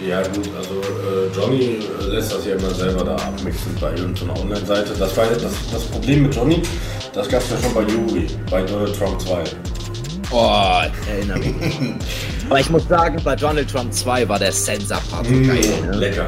Ja 0.00 0.22
gut, 0.22 0.50
also 0.56 0.74
äh, 0.80 1.34
Johnny 1.34 1.78
äh, 2.00 2.04
lässt 2.14 2.32
das 2.32 2.44
ja 2.44 2.54
immer 2.56 2.70
selber 2.74 3.04
da 3.04 3.16
abmixen 3.16 3.74
bei 3.80 3.90
irgendeiner 3.92 4.38
Online-Seite. 4.40 4.92
Das 4.98 5.16
war 5.16 5.26
das, 5.26 5.52
das 5.72 5.84
Problem 5.86 6.24
mit 6.24 6.34
Johnny, 6.34 6.62
das 7.14 7.28
gab 7.28 7.40
es 7.42 7.50
ja 7.50 7.56
schon 7.62 7.72
bei 7.74 7.82
Yuri, 7.90 8.26
bei 8.50 8.62
Donald 8.62 8.94
Trump 8.98 9.18
2. 9.20 9.44
Oh, 10.32 10.82
erinnere 11.08 11.38
mich. 11.38 11.54
Aber 12.50 12.60
ich 12.60 12.68
muss 12.70 12.86
sagen, 12.88 13.18
bei 13.24 13.36
Donald 13.36 13.70
Trump 13.70 13.92
2 13.92 14.28
war 14.28 14.38
der 14.38 14.52
Sensor-Part 14.52 15.26
so 15.26 15.32
geil. 15.32 15.60
Ne? 15.86 15.96
Lecker. 15.96 16.26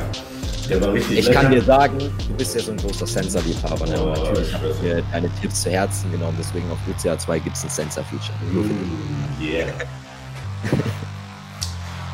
Der 0.71 0.81
war 0.83 0.93
richtig 0.93 1.19
Ich 1.19 1.27
lecker. 1.27 1.41
kann 1.43 1.51
dir 1.53 1.63
sagen, 1.63 1.99
du 1.99 2.35
bist 2.37 2.55
ja 2.55 2.61
so 2.63 2.71
ein 2.73 2.77
großer 2.79 3.07
Sensor-Liebhaber. 3.07 3.87
Ne? 3.87 4.01
Oh, 4.01 4.09
natürlich 4.11 4.49
ich 4.49 4.55
habe 4.55 4.69
ich 4.69 4.77
dir 4.81 5.03
deine 5.13 5.31
Tipps 5.41 5.63
zu 5.63 5.71
Herzen 5.71 6.11
genommen. 6.13 6.37
Deswegen 6.39 6.71
auf 6.71 6.79
UCA 6.89 7.19
2 7.19 7.39
gibt 7.41 7.57
es 7.57 7.65
ein 7.65 7.71
Sensor-Feature. 7.71 8.33
Nur 8.53 8.65
für 8.65 8.69
dich. 8.71 8.79
Mm, 8.79 9.43
Yeah. 9.43 9.67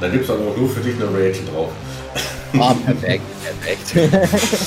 Da 0.00 0.08
gibt 0.08 0.24
es 0.24 0.30
aber 0.30 0.40
auch 0.48 0.56
nur 0.56 0.68
für 0.68 0.80
dich 0.80 0.94
eine 0.96 1.12
Reaction 1.16 1.46
drauf. 1.46 1.70
Ah, 2.58 2.74
perfekt, 2.84 3.22
perfekt. 3.42 4.12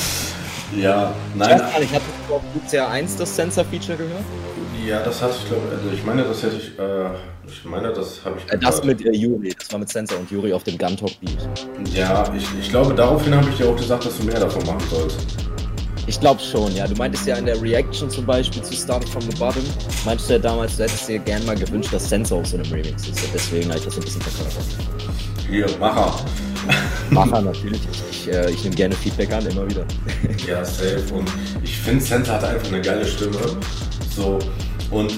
Ja, 0.75 1.13
Ich 1.33 1.39
nein, 1.39 1.61
nicht, 1.79 1.93
hattest 1.93 2.09
du 2.27 2.33
auf 2.35 2.41
UCA 2.53 2.89
1 2.89 3.15
das 3.15 3.33
Sensor-Feature 3.37 3.97
gehört? 3.97 4.21
ja, 4.85 5.01
das 5.01 5.21
hatte 5.21 5.35
ich 5.41 5.47
glaube, 5.47 5.63
also 5.71 5.89
ich 5.93 6.03
meine, 6.03 6.23
das 6.25 6.43
hätte 6.43 6.57
ich, 6.57 6.77
äh, 6.77 7.05
ich 7.47 7.63
meine, 7.63 7.93
das 7.93 8.19
habe 8.25 8.35
ich 8.37 8.51
Äh, 8.53 8.57
Das 8.57 8.81
gehört. 8.81 8.99
mit 8.99 9.05
äh, 9.05 9.17
Yuri, 9.17 9.55
das 9.57 9.71
war 9.71 9.79
mit 9.79 9.87
Sensor 9.87 10.19
und 10.19 10.29
Yuri 10.29 10.51
auf 10.51 10.63
dem 10.65 10.77
Gun 10.77 10.97
Talk 10.97 11.17
Beat. 11.21 11.37
Ja, 11.93 12.29
ich, 12.35 12.43
ich 12.59 12.69
glaube, 12.69 12.93
daraufhin 12.93 13.33
habe 13.33 13.49
ich 13.49 13.55
dir 13.55 13.69
auch 13.69 13.77
gesagt, 13.77 14.05
dass 14.05 14.17
du 14.17 14.25
mehr 14.25 14.41
davon 14.41 14.65
machen 14.65 14.83
sollst. 14.91 15.19
Ich 16.05 16.19
glaube 16.19 16.41
schon, 16.41 16.75
ja. 16.75 16.85
Du 16.85 16.95
meintest 16.95 17.25
ja 17.27 17.37
in 17.37 17.45
der 17.45 17.61
Reaction 17.61 18.09
zum 18.09 18.25
Beispiel 18.25 18.61
zu 18.61 18.73
Starting 18.75 19.09
from 19.09 19.21
the 19.21 19.37
Bottom, 19.37 19.63
meintest 20.03 20.29
du 20.29 20.33
ja 20.33 20.39
damals, 20.39 20.75
du 20.75 20.83
hättest 20.83 21.07
dir 21.07 21.19
gern 21.19 21.45
mal 21.45 21.55
gewünscht, 21.55 21.93
dass 21.93 22.09
Sensor 22.09 22.39
auf 22.41 22.47
so 22.47 22.57
einem 22.57 22.69
Remix 22.73 23.07
ist. 23.07 23.23
Und 23.23 23.33
deswegen 23.33 23.69
habe 23.69 23.79
ich 23.79 23.85
das 23.85 23.95
ein 23.97 24.03
bisschen 24.03 24.21
verkörpert. 24.21 24.65
Hier, 25.49 25.65
Macher. 25.79 26.13
Macher 27.09 27.41
natürlich. 27.41 27.81
Ich, 28.11 28.27
äh, 28.29 28.51
ich 28.51 28.63
nehme 28.63 28.75
gerne 28.75 28.95
Feedback 28.95 29.31
an, 29.31 29.45
immer 29.45 29.69
wieder. 29.69 29.85
Ja, 30.45 30.63
safe. 30.63 31.03
Und 31.13 31.29
ich 31.63 31.77
finde, 31.77 32.03
Santa 32.03 32.33
hat 32.33 32.43
einfach 32.43 32.67
eine 32.67 32.81
geile 32.81 33.05
Stimme. 33.05 33.37
So. 34.13 34.39
Und 34.91 35.11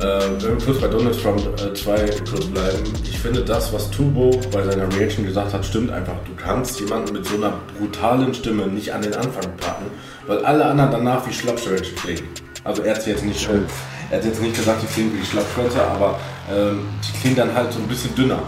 äh, 0.00 0.22
wenn 0.40 0.58
wir 0.58 0.64
kurz 0.64 0.80
bei 0.80 0.88
Donald 0.88 1.20
Trump 1.22 1.40
2 1.76 2.06
kurz 2.28 2.46
bleiben, 2.46 2.82
ich 3.04 3.18
finde 3.18 3.42
das, 3.42 3.72
was 3.72 3.90
Tubo 3.90 4.30
bei 4.50 4.64
seiner 4.64 4.92
Reaction 4.96 5.24
gesagt 5.24 5.52
hat, 5.52 5.64
stimmt 5.64 5.92
einfach. 5.92 6.16
Du 6.24 6.32
kannst 6.36 6.80
jemanden 6.80 7.12
mit 7.12 7.26
so 7.26 7.36
einer 7.36 7.52
brutalen 7.78 8.34
Stimme 8.34 8.66
nicht 8.66 8.92
an 8.92 9.02
den 9.02 9.14
Anfang 9.14 9.56
packen, 9.58 9.86
weil 10.26 10.44
alle 10.44 10.64
anderen 10.64 10.90
danach 10.90 11.26
wie 11.28 11.32
Schlappschwänze 11.32 11.92
klingen. 11.92 12.24
Also 12.64 12.82
er 12.82 12.96
hat 12.96 13.06
jetzt 13.06 13.24
nicht 13.24 13.40
schon, 13.40 13.66
er 14.10 14.18
hat 14.18 14.24
jetzt 14.24 14.42
nicht 14.42 14.56
gesagt, 14.56 14.82
die 14.82 14.86
klingen 14.86 15.12
wie 15.20 15.24
Schlappschwänze, 15.24 15.80
aber 15.80 16.18
ähm, 16.52 16.88
die 17.06 17.20
klingen 17.20 17.36
dann 17.36 17.54
halt 17.54 17.72
so 17.72 17.78
ein 17.78 17.86
bisschen 17.86 18.14
dünner. 18.16 18.42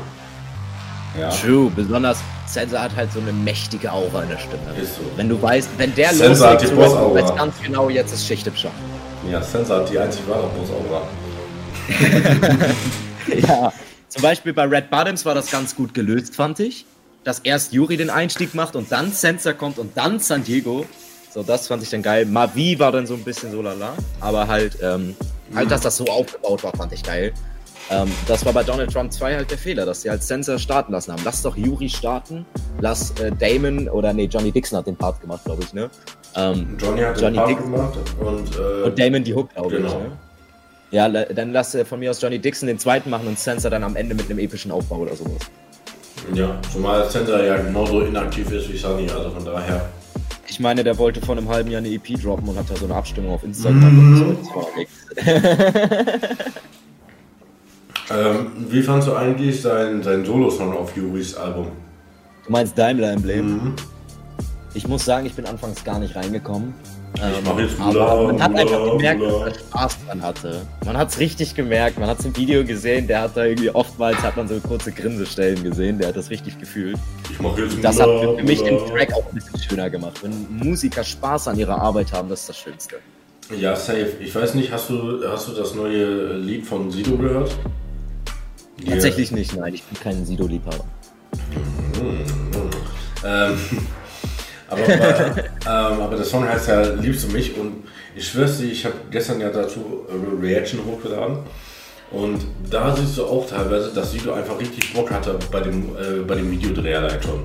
Ja. 1.18 1.28
True, 1.28 1.70
besonders 1.74 2.18
Sensor 2.46 2.80
hat 2.80 2.96
halt 2.96 3.12
so 3.12 3.20
eine 3.20 3.32
mächtige 3.32 3.92
Aura 3.92 4.22
in 4.22 4.30
der 4.30 4.38
Stimme. 4.38 4.62
Ist 4.80 4.96
so. 4.96 5.02
Wenn 5.16 5.28
du 5.28 5.40
weißt, 5.40 5.68
wenn 5.76 5.94
der 5.94 6.14
Sensor 6.14 6.50
hat 6.50 6.62
die 6.62 6.66
Boss-Aura. 6.68 7.20
weißt 7.20 7.36
ganz 7.36 7.54
genau, 7.62 7.90
jetzt 7.90 8.12
ist 8.12 8.26
Schicht 8.26 8.46
im 8.46 8.56
Schacht. 8.56 8.72
Ja, 9.30 9.42
Sensor 9.42 9.80
hat 9.80 9.90
die 9.90 9.98
einzig 9.98 10.22
wahre 10.26 10.48
Boss-Aura. 10.48 11.02
Ja, 13.48 13.72
zum 14.08 14.22
Beispiel 14.22 14.52
bei 14.52 14.64
Red 14.64 14.90
Bottoms 14.90 15.24
war 15.24 15.34
das 15.34 15.50
ganz 15.50 15.74
gut 15.74 15.94
gelöst, 15.94 16.34
fand 16.34 16.60
ich. 16.60 16.84
Dass 17.24 17.38
erst 17.38 17.72
Yuri 17.72 17.96
den 17.96 18.10
Einstieg 18.10 18.54
macht 18.54 18.74
und 18.74 18.90
dann 18.90 19.12
Sensor 19.12 19.52
kommt 19.52 19.78
und 19.78 19.96
dann 19.96 20.18
San 20.18 20.42
Diego. 20.42 20.84
So, 21.32 21.42
das 21.42 21.68
fand 21.68 21.82
ich 21.82 21.90
dann 21.90 22.02
geil. 22.02 22.26
Mavi 22.26 22.78
war 22.78 22.92
dann 22.92 23.06
so 23.06 23.14
ein 23.14 23.22
bisschen 23.22 23.52
so 23.52 23.62
lala. 23.62 23.94
Aber 24.20 24.48
halt, 24.48 24.76
ähm, 24.82 25.16
halt, 25.54 25.70
dass 25.70 25.80
das 25.82 25.96
so 25.96 26.04
aufgebaut 26.06 26.62
war, 26.64 26.72
fand 26.76 26.92
ich 26.92 27.02
geil. 27.02 27.32
Ähm, 27.90 28.10
das 28.26 28.44
war 28.44 28.52
bei 28.52 28.62
Donald 28.62 28.92
Trump 28.92 29.12
2 29.12 29.34
halt 29.36 29.50
der 29.50 29.58
Fehler, 29.58 29.84
dass 29.84 30.02
sie 30.02 30.10
halt 30.10 30.22
Sensor 30.22 30.58
starten 30.58 30.92
lassen 30.92 31.12
haben. 31.12 31.22
Lass 31.24 31.42
doch 31.42 31.56
Yuri 31.56 31.88
starten. 31.88 32.46
Lass 32.80 33.10
äh, 33.20 33.30
Damon 33.38 33.88
oder 33.88 34.12
nee, 34.12 34.24
Johnny 34.26 34.50
Dixon 34.52 34.78
hat 34.78 34.86
den 34.86 34.96
Part 34.96 35.20
gemacht, 35.20 35.44
glaube 35.44 35.62
ich, 35.64 35.72
ne? 35.74 35.90
Ähm, 36.34 36.76
Johnny 36.80 37.00
hat 37.02 37.20
Johnny 37.20 37.36
den 37.36 37.44
Part 37.44 37.50
Dixon. 37.50 37.72
gemacht 37.72 37.98
und, 38.20 38.56
äh, 38.56 38.82
und 38.84 38.98
Damon 38.98 39.24
die 39.24 39.34
Hook, 39.34 39.52
glaube 39.54 39.76
Genau. 39.76 39.88
ich, 39.88 39.94
ne? 39.94 40.12
Ja, 40.92 41.08
dann 41.08 41.52
lass 41.52 41.74
äh, 41.74 41.84
von 41.84 41.98
mir 42.00 42.10
aus 42.10 42.20
Johnny 42.20 42.38
Dixon 42.38 42.66
den 42.68 42.78
zweiten 42.78 43.10
machen 43.10 43.26
und 43.26 43.38
Sensor 43.38 43.70
dann 43.70 43.82
am 43.82 43.96
Ende 43.96 44.14
mit 44.14 44.28
einem 44.30 44.38
epischen 44.38 44.70
Aufbau 44.70 44.98
oder 44.98 45.16
sowas. 45.16 45.40
Ja, 46.34 46.58
zumal 46.72 47.10
Sensor 47.10 47.42
ja 47.42 47.56
genauso 47.56 48.02
inaktiv 48.02 48.50
ist 48.52 48.70
wie 48.72 48.76
Sunny, 48.76 49.10
also 49.10 49.30
von 49.30 49.44
daher. 49.44 49.88
Ich 50.48 50.60
meine, 50.60 50.84
der 50.84 50.96
wollte 50.98 51.20
vor 51.20 51.36
einem 51.36 51.48
halben 51.48 51.70
Jahr 51.70 51.78
eine 51.80 51.88
EP 51.88 52.20
droppen 52.22 52.46
und 52.48 52.58
hat 52.58 52.68
da 52.70 52.76
so 52.76 52.84
eine 52.84 52.94
Abstimmung 52.94 53.32
auf 53.32 53.42
Instagram. 53.42 53.98
und 54.28 54.44
so. 54.44 54.52
Ähm, 58.10 58.52
wie 58.68 58.82
fandst 58.82 59.08
du 59.08 59.14
eigentlich 59.14 59.60
sein, 59.62 60.02
sein 60.02 60.24
Solo-Song 60.24 60.76
auf 60.76 60.96
Yuris 60.96 61.34
Album? 61.34 61.68
Du 62.46 62.52
meinst 62.52 62.76
Daimler 62.76 63.12
Emblem? 63.12 63.46
Mhm. 63.46 63.74
Ich 64.74 64.88
muss 64.88 65.04
sagen, 65.04 65.26
ich 65.26 65.34
bin 65.34 65.46
anfangs 65.46 65.84
gar 65.84 65.98
nicht 65.98 66.14
reingekommen. 66.16 66.74
Ich 67.14 67.22
Ähm, 67.22 67.28
mach 67.44 67.58
jetzt 67.58 67.76
bla, 67.76 68.22
man 68.22 68.42
hat 68.42 68.52
bla, 68.52 68.60
einfach 68.62 68.84
gemerkt, 68.92 69.20
bla. 69.20 69.30
dass 69.30 69.40
er 69.42 69.54
Spaß 69.60 69.98
dran 70.06 70.22
hatte. 70.22 70.62
Man 70.86 70.96
hat 70.96 71.10
es 71.10 71.18
richtig 71.18 71.54
gemerkt. 71.54 71.98
Man 71.98 72.08
hat 72.08 72.18
es 72.20 72.24
im 72.24 72.34
Video 72.34 72.64
gesehen. 72.64 73.06
Der 73.06 73.20
hat 73.22 73.36
da 73.36 73.44
irgendwie 73.44 73.68
oftmals 73.70 74.16
hat 74.22 74.34
man 74.36 74.48
so 74.48 74.58
kurze 74.60 74.92
Grinsestellen 74.92 75.62
gesehen. 75.62 75.98
Der 75.98 76.08
hat 76.08 76.16
das 76.16 76.30
richtig 76.30 76.58
gefühlt. 76.58 76.96
Ich 77.30 77.38
mach 77.38 77.56
jetzt 77.58 77.76
Das 77.82 78.00
hat 78.00 78.08
für 78.08 78.42
mich 78.42 78.62
den 78.62 78.78
Track 78.88 79.12
auch 79.12 79.28
ein 79.28 79.34
bisschen 79.34 79.60
schöner 79.62 79.90
gemacht. 79.90 80.22
Wenn 80.22 80.46
Musiker 80.66 81.04
Spaß 81.04 81.48
an 81.48 81.58
ihrer 81.58 81.78
Arbeit 81.80 82.10
haben, 82.14 82.30
das 82.30 82.40
ist 82.40 82.48
das 82.48 82.56
Schönste. 82.58 82.96
Ja, 83.58 83.76
safe. 83.76 84.12
Ich 84.20 84.34
weiß 84.34 84.54
nicht, 84.54 84.72
hast 84.72 84.88
du, 84.88 85.20
hast 85.28 85.48
du 85.48 85.52
das 85.52 85.74
neue 85.74 86.32
Lied 86.38 86.66
von 86.66 86.90
Sido 86.90 87.16
gehört? 87.18 87.54
Hier. 88.82 88.92
Tatsächlich 88.94 89.30
nicht, 89.30 89.56
nein. 89.56 89.74
Ich 89.74 89.82
bin 89.84 89.98
kein 90.00 90.24
Sido-Liebhaber. 90.24 90.84
Ähm, 93.24 93.58
aber, 94.68 94.80
ähm, 94.80 96.00
aber 96.00 96.16
der 96.16 96.24
Song 96.24 96.48
heißt 96.48 96.68
ja 96.68 96.82
Liebst 96.82 97.24
du 97.24 97.28
mich 97.28 97.56
und 97.56 97.84
ich 98.16 98.28
schwör's 98.28 98.58
dir, 98.58 98.70
ich 98.70 98.84
habe 98.84 98.94
gestern 99.10 99.40
ja 99.40 99.50
dazu 99.50 100.06
äh, 100.08 100.44
Reaction 100.44 100.80
hochgeladen 100.84 101.38
und 102.10 102.40
da 102.68 102.94
siehst 102.94 103.16
du 103.16 103.24
auch 103.24 103.48
teilweise, 103.48 103.92
dass 103.94 104.12
Sido 104.12 104.32
einfach 104.32 104.58
richtig 104.58 104.92
Bock 104.92 105.10
hatte 105.10 105.38
bei 105.50 105.60
dem, 105.60 105.96
äh, 105.96 106.22
bei 106.26 106.34
dem 106.34 106.50
Videodreh 106.50 106.94
allein 106.96 107.22
schon. 107.22 107.44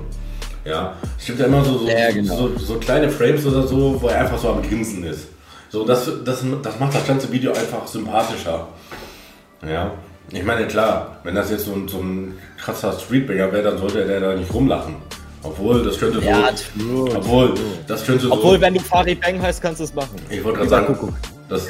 Ja, 0.64 0.96
es 1.18 1.24
gibt 1.24 1.38
ja 1.38 1.46
immer 1.46 1.64
so, 1.64 1.78
so, 1.78 1.88
Ja, 1.88 2.10
genau. 2.10 2.36
so, 2.36 2.58
so 2.58 2.74
kleine 2.74 3.08
Frames 3.08 3.46
oder 3.46 3.66
so, 3.66 4.00
wo 4.02 4.08
er 4.08 4.20
einfach 4.20 4.38
so 4.38 4.50
am 4.50 4.62
Grinsen 4.62 5.04
ist. 5.04 5.28
So, 5.70 5.84
das, 5.84 6.10
das, 6.24 6.44
das 6.62 6.78
macht 6.78 6.94
das 6.94 7.06
ganze 7.06 7.30
Video 7.30 7.52
einfach 7.52 7.86
sympathischer. 7.86 8.68
Ja, 9.66 9.92
ich 10.30 10.44
meine, 10.44 10.66
klar, 10.66 11.16
wenn 11.24 11.34
das 11.34 11.50
jetzt 11.50 11.64
so 11.64 11.72
ein, 11.72 11.88
so 11.88 11.98
ein 11.98 12.38
krasser 12.58 12.92
Streetbanger 12.92 13.52
wäre, 13.52 13.62
dann 13.62 13.78
sollte 13.78 14.04
der 14.06 14.20
da 14.20 14.34
nicht 14.34 14.52
rumlachen. 14.52 14.96
Obwohl, 15.42 15.82
das 15.84 15.98
könnte 15.98 16.20
so. 16.20 16.26
Ja, 16.26 16.50
true, 16.50 17.16
Obwohl, 17.16 17.54
das 17.86 18.04
könnte 18.04 18.26
so. 18.26 18.32
Obwohl, 18.32 18.60
wenn 18.60 18.74
du 18.74 18.80
Farid 18.80 19.20
Bang 19.20 19.40
heißt, 19.40 19.62
kannst 19.62 19.80
du 19.80 19.84
es 19.84 19.94
machen. 19.94 20.16
ich 20.28 20.42
wollte 20.42 20.58
gerade 20.58 20.70
sagen. 20.70 20.86
Kuckuck. 20.86 21.14
Das, 21.48 21.66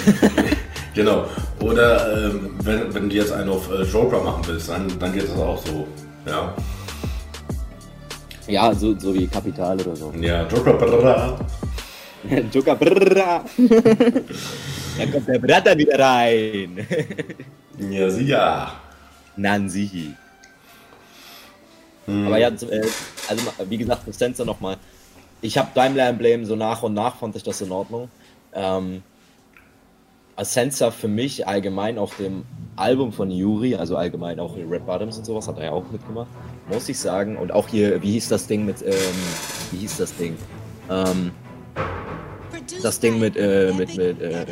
genau. 0.94 1.26
Oder 1.60 2.26
ähm, 2.26 2.50
wenn, 2.62 2.92
wenn 2.94 3.08
du 3.08 3.16
jetzt 3.16 3.32
einen 3.32 3.50
auf 3.50 3.70
äh, 3.70 3.82
Joker 3.82 4.20
machen 4.20 4.42
willst, 4.46 4.68
dann, 4.70 4.88
dann 4.98 5.12
geht 5.12 5.24
das 5.24 5.38
auch 5.38 5.60
so. 5.64 5.86
Ja. 6.26 6.54
Ja, 8.48 8.74
so, 8.74 8.98
so 8.98 9.14
wie 9.14 9.26
Kapital 9.26 9.78
oder 9.80 9.94
so. 9.94 10.12
Ja, 10.18 10.48
Joker. 10.48 10.72
brrrra. 10.72 11.38
Joker, 12.52 12.74
brrrra. 12.74 13.44
Da 14.98 15.06
kommt 15.06 15.28
der 15.28 15.38
Bratter 15.38 15.78
wieder 15.78 15.98
rein. 15.98 16.86
Ja, 17.90 18.10
sie 18.10 18.24
ja. 18.24 18.72
Nansi. 19.36 20.12
Hm. 22.06 22.26
Aber 22.26 22.38
ja, 22.38 22.48
äh, 22.48 22.86
also 23.28 23.52
wie 23.68 23.78
gesagt, 23.78 24.02
für 24.02 24.12
Sensor 24.12 24.44
nochmal. 24.44 24.78
Ich 25.42 25.56
habe 25.56 25.68
Daimler 25.76 26.08
Emblem 26.08 26.44
so 26.44 26.56
nach 26.56 26.82
und 26.82 26.94
nach 26.94 27.14
fand 27.14 27.36
ich 27.36 27.44
das 27.44 27.60
in 27.60 27.70
Ordnung. 27.70 28.10
Ähm, 28.52 29.04
als 30.34 30.54
Sensor 30.54 30.90
für 30.90 31.06
mich 31.06 31.46
allgemein 31.46 31.98
auf 31.98 32.16
dem 32.16 32.44
Album 32.74 33.12
von 33.12 33.30
Yuri, 33.30 33.76
also 33.76 33.96
allgemein 33.96 34.40
auch 34.40 34.56
Red 34.56 34.84
Bottoms 34.84 35.18
und 35.18 35.24
sowas, 35.24 35.46
hat 35.46 35.58
er 35.58 35.66
ja 35.66 35.70
auch 35.70 35.88
mitgemacht, 35.92 36.28
muss 36.68 36.88
ich 36.88 36.98
sagen. 36.98 37.36
Und 37.36 37.52
auch 37.52 37.68
hier, 37.68 38.02
wie 38.02 38.10
hieß 38.10 38.28
das 38.28 38.48
Ding 38.48 38.64
mit, 38.64 38.82
ähm, 38.82 38.92
wie 39.70 39.78
hieß 39.78 39.98
das 39.98 40.16
Ding? 40.16 40.36
Ähm, 40.90 41.30
das 42.82 43.00
Ding 43.00 43.18
mit, 43.18 43.36
äh, 43.36 43.72
mit, 43.76 43.96
mit, 43.96 44.20
äh, 44.20 44.46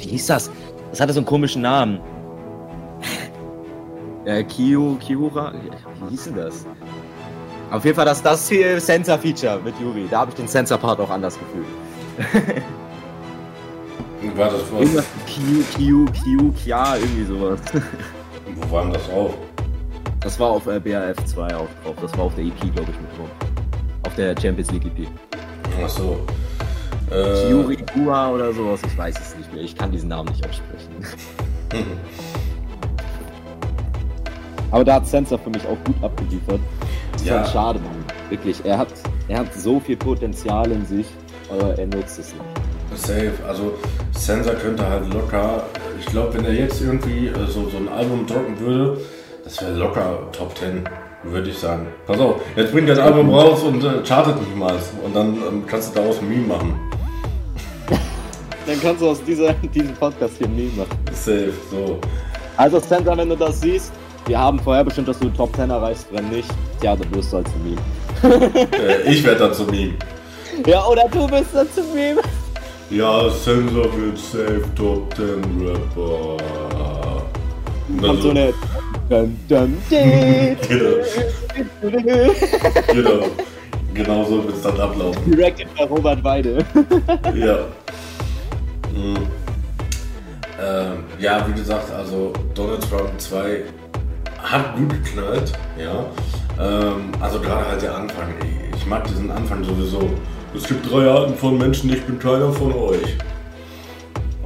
wie 0.00 0.08
hieß 0.08 0.26
das? 0.26 0.50
Das 0.90 1.00
hatte 1.00 1.12
so 1.12 1.20
einen 1.20 1.26
komischen 1.26 1.62
Namen. 1.62 2.00
Äh, 4.26 4.44
Kyo, 4.44 4.98
Kyura, 5.00 5.54
wie 6.04 6.10
hieß 6.10 6.24
denn 6.24 6.36
das? 6.36 6.66
Auf 7.70 7.82
jeden 7.86 7.96
Fall 7.96 8.04
das, 8.04 8.22
das 8.22 8.50
hier 8.50 8.78
Sensor-Feature 8.78 9.60
mit 9.64 9.80
Yuri. 9.80 10.06
Da 10.10 10.20
habe 10.20 10.30
ich 10.30 10.36
den 10.36 10.46
Sensor-Part 10.46 11.00
auch 11.00 11.08
anders 11.08 11.38
gefühlt. 11.38 11.66
War 14.36 14.50
das 14.50 14.60
Irgendwas 14.70 15.04
was? 15.04 15.14
mit 15.14 15.66
Q, 15.78 16.04
Q, 16.04 16.38
Q, 16.38 16.52
Kya, 16.52 16.96
irgendwie 16.96 17.24
sowas. 17.24 17.60
Wo 18.54 18.70
war 18.70 18.84
denn 18.84 18.92
das 18.92 19.08
auf? 19.08 19.34
Das 20.20 20.38
war 20.38 20.50
auf 20.50 20.66
äh, 20.66 20.78
BRF 20.78 21.16
2 21.24 21.56
auch 21.56 21.68
drauf. 21.82 21.96
Das 22.02 22.12
war 22.18 22.24
auf 22.24 22.34
der 22.34 22.44
EP, 22.44 22.60
glaube 22.60 22.90
ich, 22.90 23.00
mit 23.00 23.10
drauf. 23.16 23.30
Auf 24.06 24.14
der 24.16 24.38
Champions 24.38 24.70
League 24.70 24.84
EP. 24.84 25.08
Ach 25.82 25.88
so. 25.88 26.20
Äh, 27.10 27.46
Kyuri, 27.48 27.76
Kua 27.92 28.30
oder 28.30 28.52
sowas, 28.52 28.80
ich 28.86 28.96
weiß 28.96 29.14
es 29.20 29.36
nicht 29.36 29.52
mehr. 29.52 29.62
Ich 29.64 29.76
kann 29.76 29.90
diesen 29.90 30.08
Namen 30.08 30.28
nicht 30.30 30.46
aussprechen. 30.46 30.94
Aber 34.70 34.84
da 34.84 34.94
hat 34.94 35.06
Sensor 35.06 35.38
für 35.38 35.50
mich 35.50 35.62
auch 35.66 35.76
gut 35.84 35.96
abgeliefert. 36.02 36.60
Das 37.12 37.22
ist 37.22 37.28
Ja. 37.28 37.38
halt 37.38 37.48
schade, 37.48 37.78
Mann. 37.80 38.04
Wirklich. 38.28 38.64
Er 38.64 38.78
hat, 38.78 38.88
er 39.28 39.38
hat 39.40 39.52
so 39.54 39.80
viel 39.80 39.96
Potenzial 39.96 40.70
in 40.70 40.86
sich, 40.86 41.06
aber 41.50 41.76
er 41.76 41.86
nutzt 41.86 42.18
es 42.20 42.32
nicht. 42.32 42.44
Safe, 42.94 43.32
also 43.48 43.72
Sensor 44.12 44.54
könnte 44.54 44.86
halt 44.88 45.12
locker, 45.12 45.64
ich 45.98 46.06
glaube, 46.06 46.34
wenn 46.34 46.44
er 46.44 46.52
jetzt 46.52 46.80
irgendwie 46.80 47.28
äh, 47.28 47.46
so, 47.48 47.68
so 47.68 47.76
ein 47.76 47.88
Album 47.88 48.26
droppen 48.26 48.58
würde, 48.60 48.98
Das 49.44 49.60
wäre 49.62 49.72
locker 49.74 50.18
Top 50.32 50.56
10, 50.56 50.84
würde 51.24 51.50
ich 51.50 51.58
sagen. 51.58 51.86
Pass 52.06 52.18
auf, 52.20 52.36
jetzt 52.56 52.72
bringt 52.72 52.88
er 52.88 52.96
ein 52.96 53.02
Album 53.02 53.30
raus 53.30 53.62
und 53.64 53.82
äh, 53.82 54.02
chartet 54.04 54.36
niemals. 54.48 54.92
Und 55.04 55.14
dann 55.16 55.34
ähm, 55.36 55.64
kannst 55.66 55.94
du 55.96 56.00
daraus 56.00 56.18
ein 56.20 56.28
Meme 56.28 56.46
machen. 56.46 56.78
Dann 58.70 58.80
kannst 58.80 59.02
du 59.02 59.08
aus 59.08 59.20
dieser, 59.24 59.52
diesem 59.54 59.94
Podcast 59.94 60.34
hier 60.38 60.46
Meme 60.46 60.70
machen. 60.76 60.96
Safe, 61.12 61.52
so. 61.72 61.98
Also 62.56 62.78
Center, 62.78 63.16
wenn 63.16 63.28
du 63.28 63.34
das 63.34 63.60
siehst, 63.60 63.92
wir 64.26 64.38
haben 64.38 64.60
vorher 64.60 64.84
bestimmt, 64.84 65.08
dass 65.08 65.18
du 65.18 65.28
Top 65.30 65.56
10 65.56 65.70
erreichst, 65.70 66.06
wenn 66.12 66.28
nicht, 66.28 66.48
ja, 66.80 66.94
dann 66.94 67.12
wirst 67.12 67.32
du 67.32 67.38
als 67.38 67.48
ein 67.48 67.64
Meme. 67.64 67.80
Äh, 68.72 69.10
ich 69.10 69.24
werde 69.24 69.40
dann 69.40 69.54
zum 69.54 69.66
Meme. 69.72 69.94
Ja, 70.66 70.86
oder 70.86 71.08
du 71.10 71.26
bist 71.26 71.46
dann 71.52 71.66
zum 71.72 71.92
Meme. 71.92 72.20
Ja, 72.90 73.28
Sensor 73.30 73.86
wird 73.96 74.18
safe 74.18 74.62
Top 74.76 75.16
10 75.16 75.66
Rapper. 75.66 76.36
Dann 77.88 78.00
Kommt 78.00 78.22
so. 78.22 78.32
Dun, 78.32 78.54
dun, 79.08 79.36
dun, 79.48 79.76
genau, 81.82 82.04
genau. 82.92 83.26
Genau 83.94 84.24
so 84.24 84.44
wird 84.44 84.54
es 84.54 84.62
dann 84.62 84.80
ablaufen. 84.80 85.28
Directed 85.28 85.66
bei 85.76 85.84
Robert 85.86 86.22
Weide. 86.22 86.64
Ja. 87.34 87.66
Mhm. 89.00 89.16
Ähm, 90.62 91.04
ja, 91.18 91.46
wie 91.48 91.52
gesagt, 91.52 91.90
also 91.90 92.32
Donald 92.54 92.82
Trump 92.88 93.18
2 93.18 93.62
hat 94.42 94.76
gut 94.76 94.90
geknallt, 94.90 95.52
ja. 95.78 96.04
Ähm, 96.60 97.12
also 97.20 97.40
gerade 97.40 97.66
halt 97.66 97.80
der 97.80 97.94
Anfang. 97.94 98.34
Ich, 98.74 98.86
mag 98.86 99.04
diesen 99.04 99.30
Anfang 99.30 99.62
sowieso. 99.62 100.10
Es 100.54 100.64
gibt 100.64 100.90
drei 100.90 101.08
Arten 101.08 101.34
von 101.34 101.56
Menschen, 101.56 101.92
ich 101.92 102.02
bin 102.04 102.18
keiner 102.18 102.52
von 102.52 102.72
euch. 102.74 103.16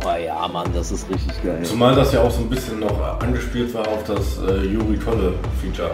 Oh 0.04 0.18
ja, 0.22 0.46
Mann, 0.48 0.68
das 0.74 0.92
ist 0.92 1.08
richtig 1.08 1.42
geil. 1.42 1.62
Zumal 1.62 1.94
das 1.94 2.12
ja 2.12 2.22
auch 2.22 2.30
so 2.30 2.42
ein 2.42 2.50
bisschen 2.50 2.80
noch 2.80 3.20
angespielt 3.20 3.72
war 3.74 3.88
auf 3.88 4.04
das 4.04 4.38
äh, 4.46 4.66
Yuri 4.66 4.98
Kolle 4.98 5.32
Feature. 5.62 5.92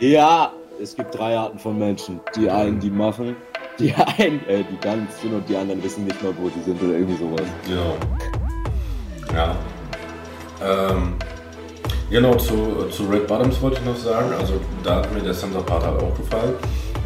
Ja, 0.00 0.52
es 0.80 0.96
gibt 0.96 1.14
drei 1.16 1.36
Arten 1.36 1.58
von 1.58 1.78
Menschen. 1.78 2.20
Die 2.34 2.48
einen, 2.48 2.80
die 2.80 2.90
machen, 2.90 3.36
die 3.78 3.94
einen, 3.94 4.46
äh, 4.48 4.64
die 4.64 4.76
ganz 4.80 5.20
sind 5.20 5.34
und 5.34 5.48
die 5.48 5.56
anderen 5.56 5.82
wissen 5.82 6.04
nicht 6.04 6.22
mal, 6.22 6.32
wo 6.38 6.48
die 6.48 6.62
sind 6.62 6.82
oder 6.82 6.94
irgendwie 6.94 7.16
sowas. 7.16 7.46
Genau. 7.66 7.96
Ja. 9.34 9.54
Ähm, 10.64 11.14
genau, 12.10 12.34
zu, 12.36 12.86
zu 12.90 13.04
Red 13.04 13.26
Bottoms 13.26 13.60
wollte 13.60 13.80
ich 13.80 13.84
noch 13.84 13.96
sagen. 13.96 14.32
Also 14.38 14.54
da 14.82 14.96
hat 14.96 15.12
mir 15.12 15.20
der 15.20 15.34
Santa 15.34 15.60
Part 15.60 15.84
halt 15.84 16.00
auch 16.00 16.16
gefallen. 16.16 16.54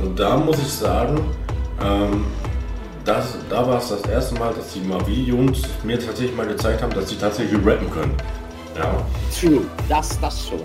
Und 0.00 0.18
da 0.18 0.36
muss 0.36 0.58
ich 0.58 0.68
sagen, 0.68 1.20
ähm, 1.82 2.24
das, 3.04 3.36
da 3.48 3.66
war 3.66 3.78
es 3.78 3.88
das 3.88 4.02
erste 4.02 4.34
Mal, 4.36 4.52
dass 4.54 4.72
die 4.72 4.80
Mavi-Jungs 4.80 5.62
mir 5.82 5.98
tatsächlich 5.98 6.36
mal 6.36 6.46
gezeigt 6.46 6.82
haben, 6.82 6.92
dass 6.92 7.08
sie 7.08 7.16
tatsächlich 7.16 7.58
rappen 7.66 7.90
können. 7.90 8.14
Ja. 8.76 9.04
True, 9.38 9.62
das, 9.88 10.20
das 10.20 10.48
schon. 10.48 10.60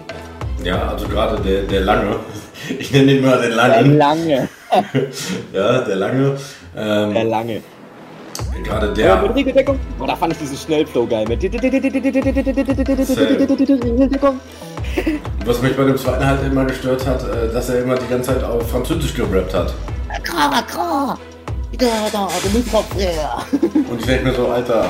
Ja, 0.64 0.90
also 0.90 1.08
gerade 1.08 1.42
der, 1.42 1.64
der 1.64 1.82
Lange, 1.82 2.18
ich 2.80 2.92
nenne 2.92 3.14
ihn 3.14 3.26
mal 3.26 3.42
den 3.42 3.50
Der 3.50 3.58
Langen, 3.58 3.98
lange, 3.98 4.50
ja, 5.53 5.82
der 5.82 5.96
Lange, 5.96 6.38
ähm, 6.75 7.13
der 7.13 7.24
lange. 7.24 7.62
gerade 8.63 8.88
Ja, 8.88 8.94
der, 8.94 9.22
mit 9.22 9.36
Regeldeckung. 9.36 9.79
Oh, 10.00 10.05
da 10.05 10.15
fand 10.15 10.34
ich 10.34 10.39
diesen 10.39 10.58
Schnellflow 10.58 11.05
geil. 11.08 11.25
Mit 11.27 11.44
was 15.46 15.62
mich 15.62 15.75
bei 15.75 15.84
dem 15.84 15.98
zweiten 15.98 16.25
halt 16.25 16.44
immer 16.44 16.65
gestört 16.65 17.05
hat, 17.05 17.24
äh, 17.24 17.51
dass 17.51 17.70
er 17.70 17.84
immer 17.84 17.96
die 17.96 18.08
ganze 18.08 18.34
Zeit 18.34 18.44
auf 18.44 18.70
Französisch 18.70 19.13
gerappt 19.13 19.53
hat. 19.53 19.74
Und 23.89 24.00
ich 24.00 24.05
denke 24.05 24.25
mir 24.25 24.34
so, 24.34 24.48
Alter. 24.48 24.89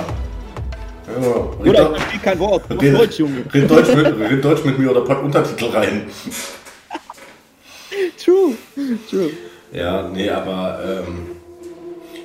Ja, 1.08 1.14
red, 1.62 1.70
Oder 1.70 1.92
ich 1.92 1.98
verstehe 1.98 2.20
kein 2.20 2.40
Wort. 2.40 2.64
Red, 2.70 2.94
Deutsch, 3.00 3.20
Junge. 3.20 3.44
red, 3.54 3.70
Deutsch 3.70 3.96
mit, 3.96 4.06
red 4.20 4.44
Deutsch 4.44 4.66
mit 4.66 4.80
mir 4.80 4.92
oder 4.92 5.02
pack 5.02 5.24
Untertitel 5.24 5.66
rein. 5.66 6.08
True. 8.24 8.56
True. 9.10 9.30
Ja, 9.72 10.08
nee, 10.08 10.30
aber 10.30 10.80
ähm, 10.86 11.32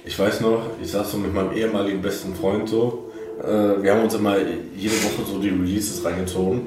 ich 0.04 0.18
weiß 0.18 0.40
noch, 0.40 0.62
ich 0.82 0.90
saß 0.90 1.12
so 1.12 1.18
mit 1.18 1.34
meinem 1.34 1.52
ehemaligen 1.52 2.00
besten 2.00 2.34
Freund 2.34 2.68
so. 2.68 3.10
Äh, 3.42 3.82
wir 3.82 3.92
haben 3.92 4.02
uns 4.02 4.14
immer 4.14 4.36
jede 4.76 4.94
Woche 5.04 5.24
so 5.26 5.38
die 5.38 5.48
Releases 5.48 6.04
reingezogen. 6.04 6.66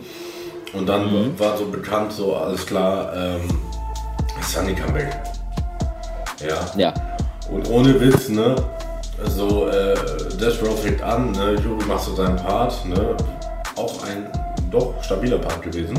Und 0.74 0.90
dann 0.90 1.38
war 1.38 1.56
so 1.58 1.66
bekannt, 1.66 2.14
so 2.14 2.36
alles 2.36 2.66
klar, 2.66 3.14
ähm, 3.16 3.42
Sunny 4.42 4.74
Comeback. 4.74 5.14
Ja. 6.40 6.72
Ja. 6.76 6.94
Und 7.52 7.70
ohne 7.70 8.00
Witz, 8.00 8.30
ne? 8.30 8.56
So, 9.28 9.68
äh, 9.68 9.96
Death 10.40 10.62
Row 10.64 10.78
fängt 10.80 11.02
an, 11.02 11.32
ne? 11.32 11.56
Juri 11.64 11.86
macht 11.86 12.04
so 12.04 12.16
seinen 12.16 12.36
Part, 12.36 12.86
ne? 12.86 13.16
Auch 13.76 14.04
ein 14.04 14.28
doch 14.72 14.96
stabiler 15.04 15.38
Part 15.38 15.62
gewesen. 15.62 15.98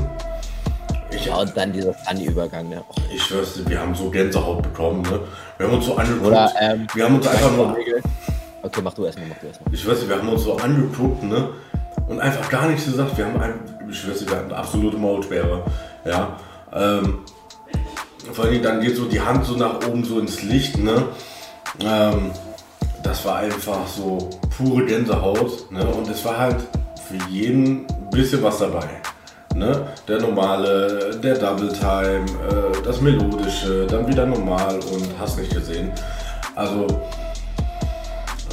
Ich, 1.25 1.31
Ja, 1.31 1.37
und 1.39 1.57
dann 1.57 1.73
dieser 1.73 1.95
Sunny-Übergang, 2.07 2.69
ne? 2.69 2.85
Oh, 2.87 2.95
ich 3.15 3.23
schwör's 3.23 3.55
dir, 3.55 3.67
wir 3.67 3.81
haben 3.81 3.95
so 3.95 4.11
Gänsehaut 4.11 4.63
bekommen, 4.63 5.01
ne? 5.03 5.21
Wir 5.57 5.67
haben 5.67 5.75
uns 5.75 5.87
so 5.87 5.97
angeguckt. 5.97 6.27
Oder, 6.27 6.53
ähm, 6.61 6.87
wir 6.93 7.05
haben 7.05 7.15
uns 7.17 7.27
einfach 7.27 7.51
nur. 7.51 7.77
Okay, 8.63 8.81
mach 8.83 8.93
du 8.93 9.07
erstmal, 9.07 9.29
mach 9.29 9.39
du 9.39 9.47
erstmal. 9.47 9.73
Ich 9.73 9.81
schwör's 9.81 10.01
dir, 10.01 10.09
wir 10.11 10.19
haben 10.19 10.29
uns 10.29 10.45
so 10.45 10.57
angeguckt, 10.59 11.23
ne? 11.23 11.49
Und 12.09 12.21
einfach 12.21 12.47
gar 12.51 12.69
nichts 12.69 12.85
gesagt. 12.85 13.17
Wir 13.17 13.25
haben 13.25 13.41
ein, 13.41 13.55
ich 13.89 13.99
schwör's 13.99 14.19
dir, 14.19 14.29
wir 14.29 14.37
hatten 14.37 14.53
absolute 14.53 14.99
Maulsperre. 14.99 15.63
Ja. 16.05 16.37
Ähm, 16.75 17.21
vor 18.33 18.45
allem 18.45 18.63
dann 18.63 18.83
geht 18.83 18.97
so 18.97 19.07
die 19.07 19.21
Hand 19.21 19.47
so 19.47 19.57
nach 19.57 19.77
oben 19.87 20.05
so 20.05 20.19
ins 20.19 20.43
Licht, 20.43 20.77
ne? 20.77 21.05
Ähm, 21.81 22.33
das 23.03 23.25
war 23.25 23.37
einfach 23.37 23.87
so 23.87 24.29
pure 24.59 24.85
Gänsehaut, 24.85 25.71
ne? 25.71 25.87
Und 25.87 26.07
es 26.11 26.23
war 26.23 26.37
halt 26.37 26.57
für 27.09 27.17
jeden 27.31 27.87
ein 27.87 28.11
bisschen 28.11 28.43
was 28.43 28.59
dabei. 28.59 28.89
Ne? 29.55 29.87
Der 30.09 30.21
normale, 30.21 31.17
der 31.23 31.39
Double 31.39 31.73
Time, 31.73 32.25
äh, 32.49 32.83
das 32.85 33.01
melodische, 33.01 33.87
dann 33.87 34.07
wieder 34.07 34.27
normal 34.27 34.75
und 34.93 35.09
hast 35.19 35.39
nicht 35.39 35.55
gesehen. 35.55 35.93
Also 36.57 36.87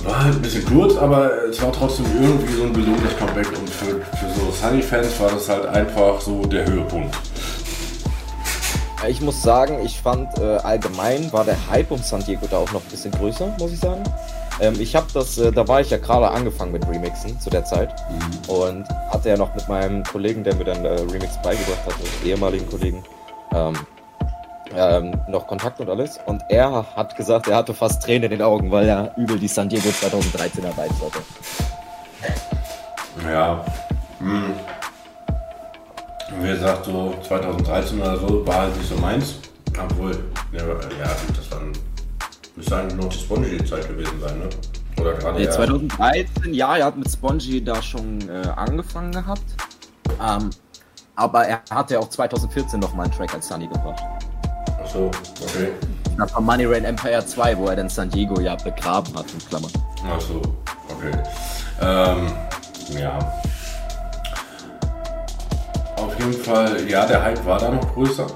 war 0.04 0.24
halt 0.24 0.36
ein 0.36 0.42
bisschen 0.42 0.66
kurz, 0.66 0.96
aber 0.98 1.46
es 1.50 1.62
war 1.62 1.72
trotzdem 1.72 2.06
irgendwie 2.22 2.54
so 2.54 2.64
ein 2.64 2.74
gelungenes 2.74 3.18
Comeback 3.18 3.48
und 3.58 3.70
für, 3.70 3.96
für 4.18 4.30
so 4.36 4.52
Sunny-Fans 4.52 5.20
war 5.20 5.32
das 5.32 5.50
halt 5.50 5.66
einfach 5.66 6.20
so 6.22 6.44
der 6.46 6.66
Höhepunkt. 6.66 7.16
Ich 9.08 9.22
muss 9.22 9.42
sagen, 9.42 9.80
ich 9.84 10.00
fand 10.00 10.38
äh, 10.38 10.58
allgemein 10.58 11.34
war 11.34 11.44
der 11.44 11.58
Hype 11.72 11.90
um 11.90 11.98
San 11.98 12.24
Diego 12.24 12.46
da 12.50 12.58
auch 12.58 12.72
noch 12.72 12.82
ein 12.82 12.90
bisschen 12.90 13.12
größer, 13.12 13.56
muss 13.58 13.72
ich 13.72 13.80
sagen. 13.80 14.04
Ähm, 14.60 14.76
ich 14.80 14.96
habe 14.96 15.08
das, 15.14 15.38
äh, 15.38 15.52
da 15.52 15.68
war 15.68 15.82
ich 15.82 15.90
ja 15.90 15.98
gerade 15.98 16.30
angefangen 16.30 16.72
mit 16.72 16.88
Remixen 16.88 17.40
zu 17.40 17.50
der 17.50 17.64
Zeit 17.66 17.94
und 18.48 18.88
hatte 19.10 19.30
ja 19.30 19.38
noch 19.38 19.54
mit 19.56 19.68
meinem 19.68 20.04
Kollegen, 20.04 20.44
der 20.44 20.56
mir 20.56 20.66
dann 20.66 20.84
äh, 20.86 20.90
Remix 20.90 21.42
beigebracht 21.42 21.86
hat, 21.86 21.96
mit 22.00 22.26
ehemaligen 22.26 22.70
Kollegen, 22.70 23.04
ähm, 23.54 23.74
ähm, 24.76 25.20
noch 25.28 25.48
Kontakt 25.48 25.80
und 25.80 25.90
alles. 25.90 26.20
Und 26.26 26.44
er 26.50 26.86
hat 26.96 27.16
gesagt, 27.16 27.48
er 27.48 27.58
hatte 27.58 27.74
fast 27.74 28.04
Tränen 28.04 28.24
in 28.24 28.38
den 28.38 28.42
Augen, 28.42 28.72
weil 28.72 28.88
er 28.88 29.14
übel 29.18 29.40
die 29.40 29.48
San 29.48 29.70
Diego 29.70 29.90
2013 29.90 30.64
erreicht 30.64 30.96
hatte. 31.02 31.22
Ja. 33.30 33.66
Hm. 34.20 34.54
Wie 36.40 36.48
gesagt, 36.48 36.86
so 36.86 37.14
2013 37.28 38.00
oder 38.00 38.18
so 38.18 38.48
war 38.48 38.62
halt 38.62 38.78
nicht 38.78 38.90
so 38.90 38.96
meins. 38.96 39.36
Obwohl, 39.78 40.12
ja, 40.52 40.60
ja 40.60 40.66
gut, 40.74 41.38
das 41.38 41.52
war 41.52 41.60
müsste 42.56 42.76
eigentlich 42.78 42.96
noch 43.02 43.10
die 43.10 43.18
Spongy-Zeit 43.18 43.88
gewesen 43.88 44.20
sein, 44.20 44.40
ne? 44.40 44.50
Oder 45.00 45.14
gerade 45.14 45.40
Nee, 45.40 45.46
ja. 45.46 45.52
2013, 45.52 46.54
ja, 46.54 46.78
er 46.78 46.86
hat 46.86 46.98
mit 46.98 47.10
Spongy 47.10 47.64
da 47.64 47.82
schon 47.82 48.28
äh, 48.30 48.48
angefangen 48.56 49.12
gehabt. 49.12 49.44
Ähm, 50.22 50.50
aber 51.16 51.46
er 51.46 51.62
hatte 51.70 51.96
ja 51.96 52.00
auch 52.00 52.10
2014 52.10 52.80
noch 52.80 52.94
mal 52.94 53.04
einen 53.04 53.12
Track 53.14 53.34
als 53.34 53.48
Sunny 53.48 53.68
gebracht. 53.68 54.02
Achso, 54.82 55.12
okay. 55.42 55.72
Das 56.18 56.34
war 56.34 56.42
Money 56.42 56.66
Rain 56.66 56.84
Empire 56.86 57.26
2, 57.26 57.58
wo 57.58 57.68
er 57.68 57.76
dann 57.76 57.90
San 57.90 58.10
Diego 58.10 58.40
ja 58.40 58.56
begraben 58.56 59.16
hat, 59.16 59.26
in 59.32 59.40
Klammern. 59.48 59.72
Achso, 60.14 60.42
okay. 60.90 61.12
Ähm, 61.82 62.32
ja. 63.00 63.18
Auf 65.98 66.20
jeden 66.20 66.34
Fall, 66.34 66.90
ja, 66.90 67.06
der 67.06 67.24
Hype 67.24 67.46
war 67.46 67.60
da 67.60 67.72
noch 67.72 67.94
größer, 67.94 68.28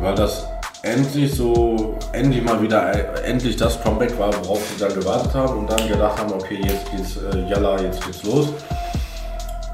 weil 0.00 0.14
das 0.14 0.46
endlich 0.84 1.34
so, 1.34 1.96
endlich 2.12 2.44
mal 2.44 2.60
wieder, 2.60 2.92
äh, 2.94 3.22
endlich 3.24 3.56
das 3.56 3.82
Comeback 3.82 4.18
war, 4.18 4.32
worauf 4.44 4.60
sie 4.68 4.78
dann 4.84 4.94
gewartet 4.94 5.34
haben 5.34 5.58
und 5.58 5.70
dann 5.70 5.88
gedacht 5.88 6.18
haben, 6.18 6.32
okay, 6.32 6.60
jetzt 6.62 6.90
geht's, 6.90 7.16
äh, 7.16 7.40
yalla, 7.48 7.80
jetzt 7.80 8.04
geht's 8.04 8.22
los. 8.24 8.48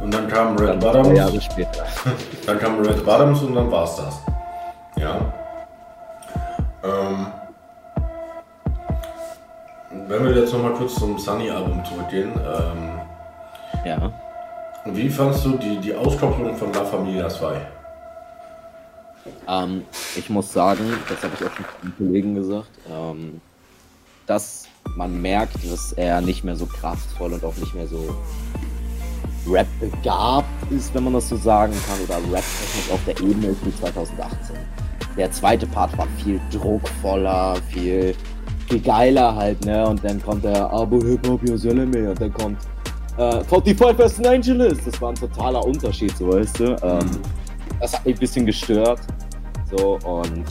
Und 0.00 0.14
dann 0.14 0.28
kam 0.28 0.56
Red 0.56 0.68
Dann 0.70 0.78
Bottoms. 0.80 1.18
Jahre 1.18 1.40
später. 1.40 1.84
Dann 2.46 2.58
kam 2.58 2.80
Red 2.80 3.04
Bottoms 3.04 3.42
und 3.42 3.54
dann 3.54 3.70
war's 3.70 3.96
das. 3.96 4.18
Ja. 4.96 5.16
Ähm, 6.82 7.26
wenn 10.08 10.24
wir 10.24 10.34
jetzt 10.40 10.54
nochmal 10.54 10.72
kurz 10.72 10.94
zum 10.94 11.18
Sunny-Album 11.18 11.84
zurückgehen, 11.84 12.32
ähm, 12.34 13.00
Ja. 13.84 14.10
wie 14.86 15.10
fandst 15.10 15.44
du 15.44 15.58
die, 15.58 15.76
die 15.78 15.94
Auskopplung 15.94 16.56
von 16.56 16.72
La 16.72 16.82
Familia 16.84 17.28
2? 17.28 17.56
Ähm, 19.48 19.82
ich 20.16 20.28
muss 20.30 20.52
sagen, 20.52 20.84
das 21.08 21.22
habe 21.22 21.34
ich 21.38 21.46
auch 21.46 21.54
schon 21.54 21.64
den 21.82 21.96
Kollegen 21.96 22.34
gesagt, 22.34 22.70
ähm, 22.90 23.40
dass 24.26 24.68
man 24.96 25.20
merkt, 25.20 25.56
dass 25.70 25.92
er 25.92 26.20
nicht 26.20 26.44
mehr 26.44 26.56
so 26.56 26.66
kraftvoll 26.66 27.32
und 27.32 27.44
auch 27.44 27.56
nicht 27.56 27.74
mehr 27.74 27.86
so 27.86 28.16
Rap 29.46 29.66
begabt 29.80 30.46
ist, 30.70 30.94
wenn 30.94 31.04
man 31.04 31.14
das 31.14 31.28
so 31.28 31.36
sagen 31.36 31.72
kann, 31.86 31.98
oder 32.04 32.16
Rap-technisch 32.32 32.90
auf 32.92 33.00
der 33.06 33.18
Ebene 33.20 33.48
ist 33.48 33.64
wie 33.64 33.74
2018. 33.74 34.56
Der 35.16 35.30
zweite 35.32 35.66
Part 35.66 35.96
war 35.98 36.06
viel 36.22 36.40
druckvoller, 36.52 37.56
viel, 37.68 38.14
viel 38.68 38.80
geiler 38.80 39.34
halt, 39.34 39.64
ne? 39.64 39.86
Und 39.88 40.04
dann 40.04 40.22
kommt 40.22 40.44
der 40.44 40.70
Abo 40.70 41.02
Hip 41.02 41.26
Hop 41.26 41.46
Yoseleme 41.46 42.10
und 42.10 42.20
dann 42.20 42.32
kommt 42.32 42.58
äh, 43.16 43.42
45 43.44 43.98
West 43.98 44.26
Angeles. 44.26 44.78
Das 44.84 45.00
war 45.00 45.10
ein 45.10 45.16
totaler 45.16 45.64
Unterschied, 45.64 46.16
so 46.16 46.32
weißt 46.32 46.60
du. 46.60 46.76
Ähm, 46.82 47.10
das 47.80 47.94
hat 47.94 48.04
mich 48.04 48.16
ein 48.16 48.20
bisschen 48.20 48.46
gestört. 48.46 49.00
So, 49.76 49.98
und 50.04 50.44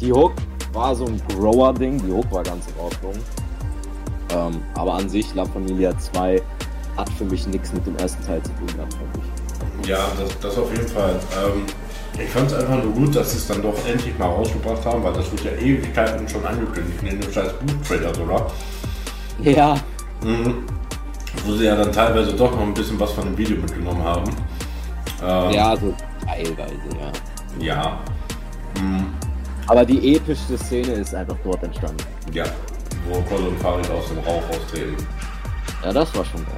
die 0.00 0.12
Hook 0.12 0.32
war 0.72 0.94
so 0.94 1.06
ein 1.06 1.20
Grower-Ding. 1.28 2.02
Die 2.06 2.12
Hook 2.12 2.30
war 2.30 2.42
ganz 2.42 2.66
in 2.66 2.80
Ordnung. 2.80 3.14
Ähm, 4.30 4.60
aber 4.74 4.94
an 4.94 5.08
sich, 5.08 5.34
La 5.34 5.44
Familia 5.44 5.96
2 5.98 6.40
hat 6.96 7.08
für 7.10 7.24
mich 7.24 7.46
nichts 7.46 7.72
mit 7.72 7.86
dem 7.86 7.96
ersten 7.96 8.24
Teil 8.26 8.42
zu 8.42 8.50
tun 8.52 8.66
gehabt. 8.76 8.96
Ja, 9.86 10.06
das, 10.18 10.38
das 10.40 10.58
auf 10.58 10.70
jeden 10.70 10.88
Fall. 10.88 11.14
Ähm, 11.32 11.62
ich 12.22 12.28
fand 12.30 12.50
es 12.50 12.58
einfach 12.58 12.82
nur 12.82 12.92
gut, 12.92 13.14
dass 13.14 13.30
sie 13.32 13.38
es 13.38 13.46
dann 13.46 13.62
doch 13.62 13.74
endlich 13.86 14.18
mal 14.18 14.26
rausgebracht 14.26 14.84
haben, 14.84 15.02
weil 15.02 15.12
das 15.12 15.30
wird 15.30 15.44
ja 15.44 15.52
Ewigkeiten 15.52 16.28
schon 16.28 16.44
angekündigt 16.44 16.98
in 17.02 17.20
dem 17.20 17.32
scheiß 17.32 17.52
Buch-Trailer 17.54 18.14
sogar. 18.14 18.46
Ja, 19.42 19.76
Mhm. 20.22 20.64
Wo 21.44 21.52
sie 21.52 21.64
ja 21.66 21.76
dann 21.76 21.92
teilweise 21.92 22.32
doch 22.32 22.50
noch 22.50 22.62
ein 22.62 22.74
bisschen 22.74 22.98
was 22.98 23.12
von 23.12 23.24
dem 23.24 23.38
Video 23.38 23.56
mitgenommen 23.56 24.02
haben. 24.02 24.24
Ähm, 25.22 25.50
ja, 25.52 25.76
so 25.76 25.94
teilweise, 26.26 26.74
ja. 26.98 27.64
Ja. 27.64 27.98
Mhm. 28.80 29.06
Aber 29.66 29.84
die 29.84 30.16
epischste 30.16 30.56
Szene 30.58 30.92
ist 30.92 31.14
einfach 31.14 31.36
dort 31.44 31.62
entstanden. 31.62 32.02
Ja. 32.32 32.44
Wo 33.08 33.20
Cole 33.22 33.48
und 33.48 33.58
Farid 33.60 33.88
aus 33.90 34.08
dem 34.08 34.18
Rauch 34.18 34.42
austreten. 34.50 34.96
Ja, 35.84 35.92
das 35.92 36.14
war 36.14 36.24
schon 36.24 36.44
geil. 36.44 36.54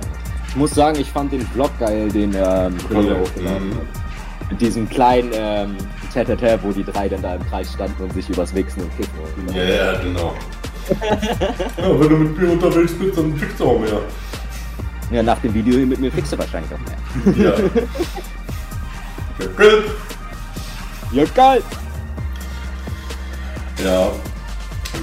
Ich 0.49 0.57
muss 0.57 0.71
sagen, 0.73 0.99
ich 0.99 1.09
fand 1.11 1.33
den 1.33 1.47
Vlog 1.49 1.71
geil, 1.79 2.09
den 2.09 2.33
ähm, 2.35 2.75
Mhm. 2.89 3.21
hochgeladen 3.21 3.75
hat. 3.75 4.51
Mit 4.51 4.61
diesem 4.61 4.89
kleinen 4.89 5.31
ähm, 5.33 5.77
Tete, 6.13 6.59
wo 6.63 6.73
die 6.73 6.83
drei 6.85 7.09
dann 7.09 7.23
da 7.23 7.35
im 7.37 7.47
Kreis 7.49 7.73
standen 7.73 8.03
und 8.03 8.13
sich 8.13 8.29
übers 8.29 8.53
Wichsen 8.55 8.83
und 8.83 8.97
Kicken. 8.97 9.19
und- 9.47 9.55
Ja, 9.55 9.63
ja, 9.63 9.99
genau. 10.01 10.35
ja, 11.01 12.01
wenn 12.01 12.09
du 12.09 12.17
mit 12.17 12.37
mir 12.39 12.51
unterwegs 12.53 12.93
bist, 12.95 13.17
dann 13.17 13.37
kriegst 13.39 13.61
du 13.61 13.65
auch 13.65 13.79
mehr. 13.79 14.01
Ja, 15.13 15.23
nach 15.23 15.39
dem 15.39 15.55
Video 15.55 15.75
hier 15.77 15.87
mit 15.87 16.01
mir 16.01 16.11
kriegst 16.11 16.33
du 16.33 16.39
wahrscheinlich 16.39 16.71
auch 16.73 17.35
mehr. 17.35 17.45
Ja. 17.45 17.51
ja 17.51 19.47
gut. 19.57 19.85
Ja, 21.13 21.25
geil! 21.35 21.63
Ja. 23.85 24.11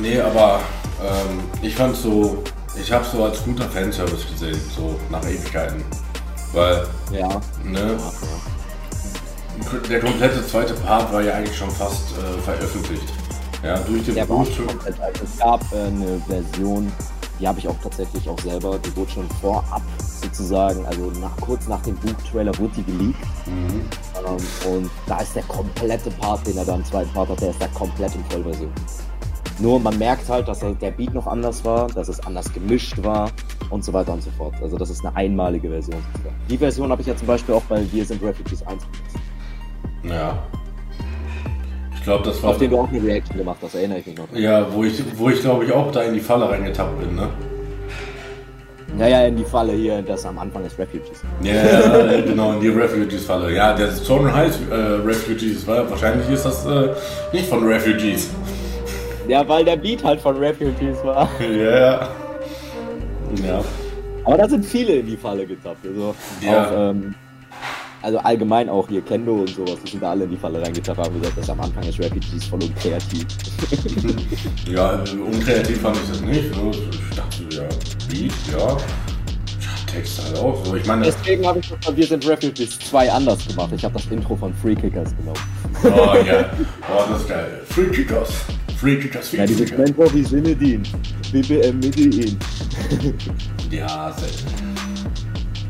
Nee, 0.01 0.19
aber 0.19 0.59
ähm, 1.01 1.39
ich 1.61 1.75
fand 1.75 1.95
so, 1.95 2.43
ich 2.79 2.91
habe 2.91 3.05
so 3.05 3.23
als 3.23 3.43
guter 3.43 3.69
Fanservice 3.69 4.27
gesehen, 4.31 4.59
so 4.75 4.99
nach 5.09 5.23
Ewigkeiten. 5.23 5.83
Weil, 6.53 6.85
Ja. 7.11 7.41
ne, 7.63 7.97
der 9.89 9.99
komplette 9.99 10.45
zweite 10.47 10.73
Part 10.75 11.11
war 11.11 11.21
ja 11.21 11.33
eigentlich 11.33 11.57
schon 11.57 11.71
fast 11.71 12.11
äh, 12.17 12.41
veröffentlicht. 12.41 13.11
Ja, 13.63 13.77
durch 13.79 14.05
den 14.05 14.15
Der 14.15 14.25
Buch. 14.25 14.47
Es 14.87 15.39
gab 15.39 15.61
äh, 15.73 15.87
eine 15.87 16.21
Version, 16.27 16.91
die 17.39 17.47
habe 17.47 17.60
ich 17.60 17.67
auch 17.67 17.78
tatsächlich 17.82 18.28
auch 18.30 18.39
selber, 18.39 18.80
die 18.80 18.95
wurde 18.95 19.12
schon 19.12 19.30
vorab 19.41 19.82
sozusagen, 20.00 20.86
also 20.86 21.12
nach, 21.21 21.36
kurz 21.38 21.67
nach 21.67 21.82
dem 21.84 21.95
Buchtrailer 21.95 22.58
wurde 22.58 22.73
die 22.78 22.84
geleakt. 22.84 23.19
Mhm. 23.45 23.82
Ähm, 24.26 24.71
und 24.73 24.91
da 25.08 25.19
ist 25.19 25.36
der 25.36 25.43
komplette 25.43 26.10
Part, 26.12 26.45
den 26.47 26.58
er 26.58 26.65
da 26.65 26.76
im 26.76 26.86
zweiten 26.86 27.12
Part 27.13 27.30
hat, 27.30 27.41
der 27.41 27.52
ist 27.52 27.62
da 27.62 27.67
komplett 27.67 28.15
in 28.15 28.23
Vollversion. 28.26 28.71
Nur 29.60 29.80
man 29.80 29.97
merkt 29.97 30.30
halt, 30.30 30.47
dass 30.47 30.62
er, 30.62 30.73
der 30.73 30.91
Beat 30.91 31.13
noch 31.13 31.26
anders 31.26 31.65
war, 31.65 31.88
dass 31.88 32.10
es 32.10 32.19
anders 32.26 32.52
gemischt 32.54 33.02
war 33.04 33.32
und 33.69 33.84
so 33.84 33.91
weiter 33.91 34.13
und 34.13 34.21
so 34.21 34.30
fort. 34.38 34.54
Also 34.62 34.78
das 34.78 34.89
ist 34.89 35.04
eine 35.04 35.15
einmalige 35.15 35.69
Version. 35.69 36.04
Die 36.50 36.58
Version 36.58 36.91
habe 36.91 37.02
ich 37.02 37.08
ja 37.08 37.15
zum 37.15 37.28
Beispiel 37.28 37.56
auch 37.56 37.63
bei 37.63 37.84
Wir 37.91 38.06
sind 38.06 38.21
Refugees 38.21 38.65
1 38.67 38.84
benutzt, 38.86 39.17
Ja. 40.04 40.38
Ich 42.07 42.09
glaube, 42.09 42.23
das 42.23 42.41
war. 42.41 42.51
auf 42.51 42.57
den 42.57 42.71
du 42.71 42.79
auch 42.79 42.87
eine 42.89 43.03
Reaction 43.03 43.35
gemacht 43.37 43.57
hast, 43.61 43.75
erinnere 43.75 43.99
ich 43.99 44.05
mich 44.05 44.15
noch. 44.15 44.27
Ja, 44.33 44.65
wo 44.73 44.85
ich, 44.85 45.03
wo 45.17 45.29
ich 45.29 45.41
glaube 45.41 45.65
ich 45.65 45.73
auch 45.73 45.91
da 45.91 46.03
in 46.03 46.13
die 46.13 46.21
Falle 46.21 46.49
reingetappt 46.49 47.01
bin, 47.01 47.15
ne? 47.17 47.27
Ja, 48.97 49.07
ja, 49.09 49.25
in 49.27 49.35
die 49.35 49.43
Falle 49.43 49.73
hier, 49.73 50.01
das 50.03 50.25
am 50.25 50.39
Anfang 50.39 50.63
ist 50.63 50.79
Refugees. 50.79 51.21
Ja, 51.43 51.53
ja, 51.53 52.21
genau, 52.21 52.53
in 52.53 52.61
die 52.61 52.69
Refugees-Falle. 52.69 53.53
Ja, 53.53 53.73
der 53.73 53.91
Storm 53.91 54.33
Heights 54.33 54.57
äh, 54.71 54.73
Refugees, 54.73 55.67
weil 55.67 55.89
wahrscheinlich 55.89 56.29
ist 56.29 56.45
das 56.45 56.65
äh, 56.65 56.91
nicht 57.33 57.49
von 57.49 57.67
Refugees. 57.67 58.29
Ja, 59.27 59.45
weil 59.45 59.65
der 59.65 59.75
Beat 59.75 60.01
halt 60.01 60.21
von 60.21 60.37
Refugees 60.37 61.03
war. 61.03 61.27
Ja, 61.41 61.77
ja. 61.77 62.09
Ja. 63.45 63.61
Aber 64.23 64.37
da 64.37 64.47
sind 64.47 64.65
viele 64.65 64.93
in 64.93 65.07
die 65.07 65.17
Falle 65.17 65.45
getappt. 65.45 65.85
Also, 65.85 66.15
Ja. 66.39 66.67
auch, 66.67 66.91
ähm, 66.91 67.15
also 68.01 68.17
allgemein 68.19 68.69
auch 68.69 68.88
hier 68.88 69.01
Kendo 69.01 69.36
und 69.36 69.49
sowas, 69.49 69.77
die 69.86 69.91
sind 69.91 70.03
da 70.03 70.12
alle 70.12 70.25
in 70.25 70.31
die 70.31 70.38
Falle 70.38 70.62
reingetappt, 70.62 70.97
haben 70.97 71.19
gesagt, 71.19 71.38
dass 71.38 71.49
am 71.49 71.60
Anfang 71.62 71.83
ist 71.83 71.99
Refugees 71.99 72.45
voll 72.45 72.63
unkreativ. 72.63 73.25
Ja, 74.69 75.03
unkreativ 75.25 75.81
fand 75.81 75.97
ich 75.97 76.10
das 76.10 76.21
nicht. 76.21 76.53
So, 76.53 76.71
Ich 76.71 77.15
dachte, 77.15 77.43
ja, 77.49 77.63
Beat, 78.10 78.33
ja. 78.51 78.77
Text 79.91 80.21
halt 80.23 80.38
auch 80.38 80.63
so. 80.65 80.75
Ich 80.75 80.86
meine, 80.86 81.05
Deswegen 81.05 81.45
habe 81.47 81.60
ich 81.60 81.69
das 81.69 81.79
bei 81.86 81.95
Wir 81.95 82.05
sind 82.05 82.27
Refugees 82.27 82.77
2 82.79 83.12
anders 83.12 83.47
gemacht. 83.47 83.71
Ich 83.73 83.83
habe 83.83 83.93
das 83.93 84.05
Intro 84.12 84.36
von 84.36 84.53
Free 84.53 84.75
Kickers 84.75 85.15
genommen. 85.17 85.39
oh 85.83 86.15
ja, 86.25 86.49
oh, 86.93 87.03
das 87.10 87.21
ist 87.21 87.29
geil. 87.29 87.62
Free 87.69 87.88
Kickers. 87.88 88.29
Free 88.77 88.97
Kickers, 88.97 89.29
Free 89.29 89.38
Ja, 89.38 89.45
diese 89.47 89.65
wie 90.13 90.23
Sinedin. 90.23 90.83
BBM 91.31 91.79
Medellin. 91.79 92.38
Ja, 93.71 94.15
sehr. 94.17 94.76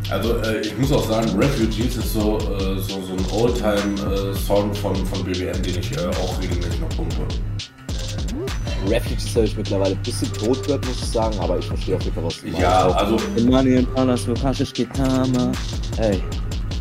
Also 0.09 0.37
äh, 0.37 0.61
ich 0.61 0.77
muss 0.77 0.91
auch 0.91 1.07
sagen, 1.07 1.29
Refugees 1.37 1.97
ist 1.97 2.13
so, 2.13 2.37
äh, 2.37 2.79
so, 2.79 3.01
so 3.01 3.13
ein 3.13 3.25
Oldtime-Song 3.31 4.73
von, 4.75 4.95
von 5.05 5.23
BBM, 5.23 5.61
den 5.61 5.79
ich 5.79 5.91
äh, 5.97 6.07
auch 6.07 6.41
regelmäßig 6.41 6.79
noch 6.79 6.89
pumpe. 6.89 7.15
Refugees 8.89 9.35
habe 9.35 9.45
ich 9.45 9.57
mittlerweile 9.57 9.95
ein 9.95 10.01
bisschen 10.03 10.31
tot 10.33 10.63
gehört, 10.65 10.85
muss 10.85 10.97
ich 10.99 11.05
sagen, 11.09 11.37
aber 11.39 11.57
ich 11.57 11.65
verstehe 11.65 11.95
auf 11.97 12.03
jeden 12.03 12.15
Fall, 12.15 12.23
was 12.23 12.39
du 12.39 12.45
meinst. 12.47 12.59
Ja, 12.61 12.87
Auch 12.87 12.95
also 12.95 13.17
Money 13.45 13.75
in 13.77 13.85
Palas, 13.87 14.25
Lukashish 14.27 14.71
Kitama. 14.71 15.51
Ey, 15.97 16.21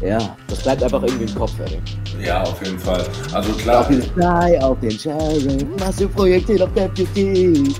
ja, 0.02 0.36
das 0.48 0.60
bleibt 0.60 0.82
einfach 0.84 1.02
irgendwie 1.02 1.24
im 1.24 1.34
Kopf, 1.34 1.52
ey. 1.64 2.24
ja, 2.24 2.42
auf 2.44 2.62
jeden 2.64 2.78
Fall. 2.78 3.04
Also 3.32 3.52
klar, 3.54 3.80
Auf 3.80 3.88
den 3.88 4.02
Fly, 4.02 4.58
auf 4.60 4.78
den 4.80 4.90
Sheriff, 4.92 5.64
Massive 5.80 6.08
Projektil 6.10 6.62
auf 6.62 6.72
Deputy. 6.74 7.74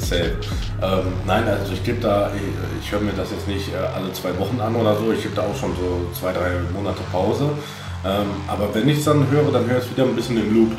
safe. 0.00 0.36
Ähm, 0.82 1.12
nein, 1.26 1.44
also 1.48 1.72
ich 1.72 1.82
gebe 1.82 2.00
da, 2.00 2.30
ich, 2.34 2.84
ich 2.84 2.92
höre 2.92 3.00
mir 3.00 3.12
das 3.12 3.30
jetzt 3.30 3.48
nicht 3.48 3.72
äh, 3.72 3.76
alle 3.76 4.12
zwei 4.12 4.38
Wochen 4.38 4.60
an 4.60 4.74
oder 4.76 4.96
so. 4.96 5.10
Ich 5.12 5.22
gebe 5.22 5.34
da 5.34 5.42
auch 5.42 5.56
schon 5.58 5.70
so 5.74 6.06
zwei, 6.18 6.32
drei 6.32 6.50
Monate 6.74 7.00
Pause. 7.10 7.50
Ähm, 8.04 8.26
aber 8.46 8.72
wenn 8.74 8.88
ich 8.88 8.98
es 8.98 9.04
dann 9.04 9.28
höre, 9.30 9.50
dann 9.50 9.66
höre 9.68 9.78
ich 9.78 9.84
es 9.84 9.90
wieder 9.90 10.04
ein 10.04 10.14
bisschen 10.14 10.36
im 10.36 10.54
Loop. 10.54 10.72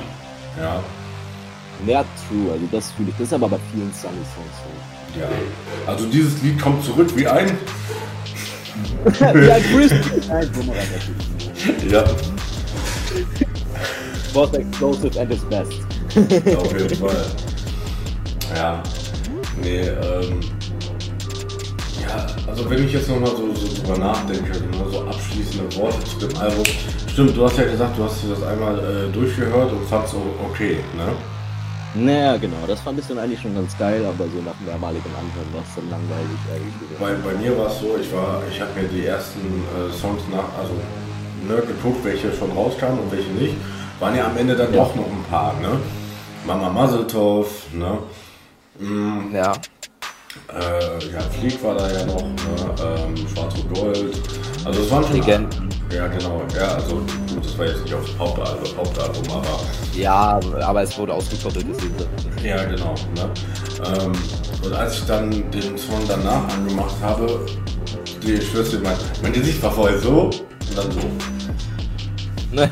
Ja, 0.62 0.80
Ja, 1.86 2.04
true, 2.30 2.52
also 2.54 2.66
das 2.72 2.92
fühle 2.92 3.10
ich. 3.10 3.16
Das 3.18 3.28
ist 3.28 3.34
aber 3.34 3.50
bei 3.50 3.60
vielen 3.74 3.92
Sunny-Songs 3.92 4.56
so. 4.64 5.20
ja. 5.20 5.28
Also 5.88 6.06
dieses 6.08 6.42
Lied 6.44 6.62
kommt 6.62 6.84
zurück 6.86 7.10
wie 7.16 7.28
ein. 7.28 7.58
Wie 9.06 9.52
ein 9.52 9.62
Frisbee. 9.64 10.22
Nein, 10.30 10.52
Bumerang 10.52 10.84
natürlich. 10.94 11.92
Ja, 11.92 12.04
Both 14.34 14.54
explosive 14.56 15.20
and 15.20 15.32
its 15.32 15.44
best. 15.46 15.72
auf 16.58 16.72
jeden 16.80 16.96
Fall. 16.96 17.26
Ja, 18.56 18.84
nee, 19.62 19.82
ähm, 19.82 20.40
ja, 22.02 22.26
also 22.48 22.70
wenn 22.70 22.86
ich 22.86 22.94
jetzt 22.94 23.10
nochmal 23.10 23.32
so, 23.32 23.54
so 23.54 23.82
drüber 23.82 23.98
nachdenke, 23.98 24.52
ne, 24.52 24.86
so 24.92 25.02
abschließende 25.02 25.76
Worte 25.78 26.04
zu 26.06 26.28
dem 26.28 26.38
Album. 26.38 26.64
Stimmt, 27.12 27.36
du 27.36 27.46
hast 27.46 27.58
ja 27.58 27.64
gesagt, 27.66 27.98
du 27.98 28.04
hast 28.04 28.18
das 28.30 28.44
einmal 28.44 28.78
äh, 28.78 29.12
durchgehört 29.12 29.72
und 29.72 29.88
fandst 29.90 30.14
so 30.14 30.22
okay, 30.50 30.78
ne? 30.96 31.14
Naja, 31.96 32.38
genau, 32.38 32.58
das 32.68 32.80
fand 32.82 33.00
ich 33.00 33.08
dann 33.08 33.18
eigentlich 33.18 33.42
schon 33.42 33.56
ganz 33.56 33.76
geil, 33.78 34.06
aber 34.06 34.26
so 34.26 34.40
nach 34.46 34.54
mehrmaligem 34.64 35.12
Anhören 35.16 35.52
war 35.54 35.64
es 35.64 35.74
dann 35.76 35.90
langweilig 35.90 36.40
eigentlich. 36.54 37.00
Bei, 37.00 37.14
bei 37.28 37.34
mir 37.42 37.58
war 37.58 37.68
es 37.68 37.80
so, 37.80 37.98
ich 38.00 38.12
war, 38.14 38.42
ich 38.52 38.62
habe 38.62 38.70
mir 38.80 38.88
die 38.88 39.06
ersten 39.06 39.40
äh, 39.40 39.92
Songs 39.92 40.22
nach, 40.32 40.46
also 40.62 40.74
ne, 41.48 41.62
geguckt, 41.66 42.04
welche 42.06 42.32
schon 42.34 42.52
rauskamen 42.52 43.00
und 43.00 43.12
welche 43.12 43.32
nicht. 43.32 43.56
Waren 44.00 44.16
ja 44.16 44.28
am 44.28 44.38
Ende 44.38 44.56
dann 44.56 44.72
Ja. 44.74 44.84
doch 44.84 44.94
noch 44.96 45.08
ein 45.08 45.26
paar, 45.28 45.56
ne? 45.60 45.80
Mama 46.46 46.70
Mazeltov, 46.70 47.48
ne? 47.74 47.98
Mm, 48.80 49.34
Ja. 49.34 49.54
Äh, 50.54 51.12
ja, 51.12 51.20
Flieg 51.40 51.64
war 51.64 51.76
da 51.76 51.92
ja 51.92 52.06
noch, 52.06 52.22
ne? 52.22 52.36
ähm, 52.82 53.28
Schwarz 53.28 53.56
und 53.56 53.74
Gold. 53.74 54.16
Also 54.64 54.82
es 54.82 54.92
waren 54.92 55.04
schon. 55.04 55.14
Legenden. 55.14 55.70
Ja, 55.92 56.08
genau. 56.08 56.42
Ja, 56.56 56.76
also 56.76 56.96
gut, 56.98 57.44
das 57.44 57.58
war 57.58 57.66
jetzt 57.66 57.82
nicht 57.84 57.94
aufs 57.94 58.12
Hauptalbum, 58.20 58.78
Hauptalbum 58.78 59.24
aber 59.32 59.60
Ja, 59.96 60.40
aber 60.62 60.84
es 60.84 60.98
wurde 60.98 61.14
ausgekoppelt, 61.14 61.66
ja, 62.44 62.64
genau. 62.66 62.94
Ne? 63.16 63.30
Ähm, 63.86 64.12
und 64.64 64.74
als 64.74 64.96
ich 64.96 65.06
dann 65.06 65.32
den 65.52 65.78
Song 65.78 66.02
danach 66.08 66.48
angemacht 66.54 66.96
habe, 67.02 67.46
die 68.22 68.40
Schwester, 68.42 68.78
mein, 68.84 68.98
mein 69.24 69.32
Gesicht 69.34 69.64
war 69.64 69.72
vorher 69.72 69.98
so 70.00 70.24
und 70.30 70.76
dann 70.78 70.92
so. 70.92 71.00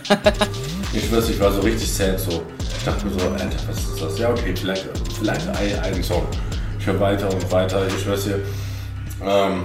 Ich 0.93 1.11
weiß, 1.11 1.29
ich 1.29 1.39
war 1.41 1.51
so 1.51 1.59
richtig 1.61 1.91
sad 1.91 2.17
so. 2.19 2.41
Ich 2.77 2.85
dachte 2.85 3.05
mir 3.05 3.11
so, 3.19 3.27
Alter, 3.29 3.49
was 3.67 3.77
ist 3.77 4.01
das? 4.01 4.17
Ja, 4.17 4.29
okay, 4.29 4.53
vielleicht, 4.55 4.85
vielleicht 5.19 5.47
einen 5.47 6.03
Song. 6.03 6.27
Ich 6.79 6.85
höre 6.85 6.99
weiter 6.99 7.29
und 7.31 7.51
weiter, 7.51 7.81
ich 7.87 8.07
weiß 8.07 8.25
hier. 8.25 8.39
Ähm, 9.23 9.63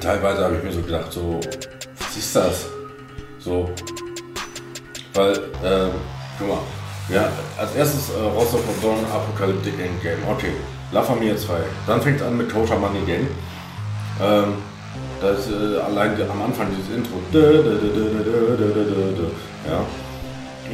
teilweise 0.00 0.44
habe 0.44 0.56
ich 0.56 0.62
mir 0.64 0.72
so 0.72 0.80
gedacht, 0.80 1.12
so, 1.12 1.40
was 1.98 2.16
ist 2.16 2.34
das? 2.34 2.66
So, 3.38 3.70
weil, 5.14 5.34
ähm, 5.64 5.90
guck 6.38 6.48
mal, 6.48 6.58
ja, 7.08 7.28
als 7.58 7.74
erstes 7.74 8.10
äh, 8.10 8.20
Rostock 8.20 8.62
und 8.68 8.82
Dawn, 8.82 9.04
Apocalyptic 9.12 9.74
Endgame, 9.74 10.18
okay, 10.30 10.52
La 10.92 11.02
Familia 11.02 11.36
2. 11.36 11.54
Dann 11.86 12.02
fängt 12.02 12.20
es 12.20 12.26
an 12.26 12.36
mit 12.36 12.50
Total 12.50 12.78
Money 12.78 13.00
Game. 13.06 13.28
Ähm, 14.20 14.54
das 15.20 15.48
äh, 15.48 15.78
allein 15.78 16.12
am 16.28 16.42
Anfang 16.42 16.68
dieses 16.70 16.94
Intro. 16.94 17.20
Ja. 19.68 19.84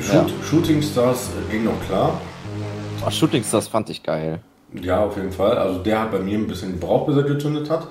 Shoot, 0.00 0.30
ja. 0.30 0.44
Shooting 0.48 0.82
Stars 0.82 1.28
äh, 1.28 1.52
ging 1.52 1.64
noch 1.64 1.80
klar. 1.86 2.20
Oh, 3.04 3.10
Shooting 3.10 3.42
Stars 3.42 3.66
fand 3.66 3.90
ich 3.90 4.02
geil. 4.02 4.40
Ja, 4.80 5.04
auf 5.04 5.16
jeden 5.16 5.32
Fall. 5.32 5.58
Also 5.58 5.80
der 5.80 6.00
hat 6.00 6.12
bei 6.12 6.20
mir 6.20 6.38
ein 6.38 6.46
bisschen 6.46 6.72
gebraucht, 6.72 7.06
bis 7.06 7.16
er 7.16 7.24
gezündet 7.24 7.68
hat. 7.68 7.88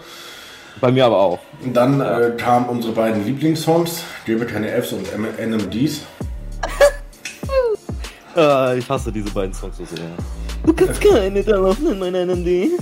Bei 0.80 0.92
mir 0.92 1.06
aber 1.06 1.18
auch. 1.18 1.40
Und 1.64 1.74
dann 1.74 2.00
äh, 2.00 2.32
kamen 2.38 2.70
unsere 2.70 2.94
beiden 2.94 3.26
Lieblingssongs, 3.26 4.04
Gebe 4.26 4.46
keine 4.46 4.70
Fs 4.82 4.94
und 4.94 5.12
M 5.14 5.28
NMDs. 5.38 6.02
Äh, 8.34 8.78
ich 8.78 8.90
hasse 8.90 9.12
diese 9.12 9.30
beiden 9.32 9.54
Songs 9.54 9.76
so 9.76 9.84
sehr. 9.84 10.06
Du 10.66 10.72
kannst 10.72 11.02
keine 11.02 11.44
darauf 11.44 11.78
nennen, 11.80 12.00
mein 12.00 12.14
NMD. 12.14 12.80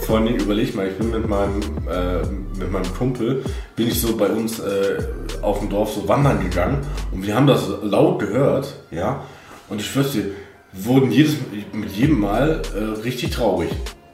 Vor 0.06 0.18
allem 0.18 0.28
überleg 0.36 0.76
mal, 0.76 0.86
ich 0.86 0.96
bin 0.96 1.10
mit 1.10 1.28
meinem, 1.28 1.60
äh, 1.90 2.24
mit 2.56 2.70
meinem 2.70 2.94
Kumpel, 2.94 3.42
bin 3.74 3.88
ich 3.88 4.00
so 4.00 4.16
bei 4.16 4.28
uns 4.28 4.60
äh, 4.60 5.02
auf 5.42 5.58
dem 5.58 5.70
Dorf 5.70 5.92
so 5.92 6.06
wandern 6.06 6.40
gegangen 6.40 6.86
und 7.10 7.26
wir 7.26 7.34
haben 7.34 7.48
das 7.48 7.68
laut 7.82 8.20
gehört, 8.20 8.74
ja. 8.92 9.24
Und 9.68 9.80
ich 9.80 9.96
wir 9.96 10.30
wurden 10.74 11.10
jedes, 11.10 11.36
mit 11.72 11.90
jedem 11.92 12.20
Mal 12.20 12.62
äh, 12.74 13.00
richtig 13.02 13.30
traurig. 13.30 13.70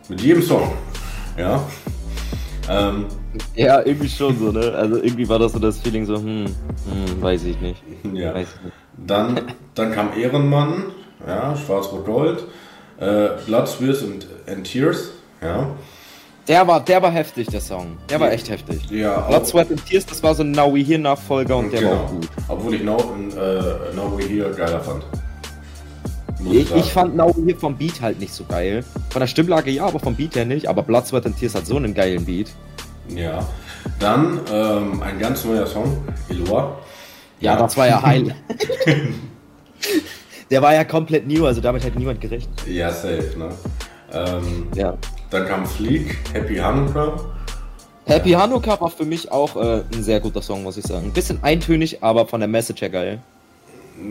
Mit 0.09 0.21
jedem 0.21 0.43
Song, 0.43 0.73
ja. 1.39 1.63
Ähm, 2.69 3.07
Ja, 3.55 3.81
irgendwie 3.85 4.09
schon 4.09 4.39
so, 4.39 4.51
ne? 4.53 4.73
Also 4.75 4.97
irgendwie 4.97 5.29
war 5.29 5.39
das 5.39 5.53
so 5.53 5.59
das 5.59 5.79
Feeling 5.79 6.05
so, 6.05 6.17
hm, 6.17 6.47
hm, 6.47 7.23
weiß 7.23 7.45
ich 7.45 7.61
nicht. 7.61 7.83
ja. 8.13 8.35
Weiß 8.35 8.49
ich 8.57 8.65
nicht. 8.65 8.75
Dann, 9.07 9.41
dann 9.75 9.93
kam 9.93 10.11
Ehrenmann, 10.19 10.87
ja, 11.27 11.57
Schwarz-Rot-Gold, 11.57 12.45
äh, 12.99 13.29
Blood, 13.47 13.69
Swears 13.69 14.03
und 14.03 14.27
and 14.47 14.65
Tears, 14.65 15.11
ja. 15.43 15.67
Der 16.49 16.67
war, 16.67 16.81
der 16.85 17.01
war 17.01 17.13
heftig, 17.13 17.47
der 17.49 17.61
Song. 17.61 17.97
Der 18.09 18.19
war 18.19 18.33
echt 18.33 18.51
heftig. 18.51 18.91
Ja, 18.91 19.21
Blood, 19.21 19.47
Sweat 19.47 19.71
and 19.71 19.87
Tears, 19.87 20.05
das 20.07 20.23
war 20.23 20.35
so 20.35 20.43
ein 20.43 20.51
Now 20.51 20.75
We 20.75 20.81
Here 20.81 20.99
Nachfolger 20.99 21.57
und 21.57 21.73
der 21.73 21.85
war 21.85 21.93
auch 22.05 22.11
gut. 22.11 22.29
Obwohl 22.49 22.75
ich 22.75 22.83
Now, 22.83 22.97
äh, 22.99 23.95
Now 23.95 24.19
We 24.19 24.25
Here 24.25 24.51
geiler 24.51 24.81
fand. 24.81 25.05
Ich, 26.51 26.75
ich 26.75 26.93
fand 26.93 27.17
Now 27.17 27.35
Here 27.35 27.57
vom 27.59 27.77
Beat 27.77 28.01
halt 28.01 28.19
nicht 28.21 28.33
so 28.33 28.45
geil. 28.45 28.85
Von 29.11 29.21
der 29.21 29.27
Stimmlage 29.27 29.71
ja, 29.71 29.87
aber 29.87 29.99
vom 30.01 30.15
Beat 30.15 30.35
her 30.37 30.45
nicht. 30.45 30.67
Aber 30.69 30.83
Blood, 30.83 31.07
Sweat 31.07 31.27
and 31.27 31.37
Tears 31.39 31.55
hat 31.55 31.67
so 31.67 31.77
einen 31.77 31.93
geilen 31.95 32.25
Beat. 32.25 32.51
Ja. 33.09 33.47
Dann 33.99 34.41
ähm, 34.53 35.03
ein 35.03 35.19
ganz 35.19 35.45
neuer 35.45 35.67
Song, 35.67 35.99
Eloa. 36.29 36.79
Ja, 37.41 37.57
das 37.57 37.77
war 37.77 37.89
ja 37.89 38.03
heil. 38.07 38.35
der 40.51 40.63
war 40.63 40.75
ja 40.75 40.85
komplett 40.85 41.27
new, 41.27 41.47
also 41.47 41.61
damit 41.61 41.85
hätte 41.85 41.99
niemand 41.99 42.21
gerechnet. 42.21 42.53
Ja, 42.67 42.91
safe, 42.91 43.33
ne? 43.37 43.49
Ähm, 44.13 44.67
Ja. 44.75 44.97
dann 45.31 45.47
kam 45.47 45.67
Fleek, 45.67 46.19
Happy 46.33 46.57
Hanukkah. 46.57 47.15
Happy 48.07 48.31
Hanukkah 48.33 48.81
war 48.81 48.91
für 48.91 49.05
mich 49.05 49.31
auch 49.31 49.55
äh, 49.57 49.83
ein 49.95 50.03
sehr 50.03 50.21
guter 50.21 50.43
Song, 50.43 50.63
muss 50.65 50.77
ich 50.77 50.85
sagen. 50.85 51.07
Ein 51.07 51.13
bisschen 51.13 51.39
eintönig, 51.43 52.03
aber 52.03 52.27
von 52.27 52.41
der 52.41 52.49
Message 52.49 52.81
her 52.83 52.91
geil. 52.91 53.21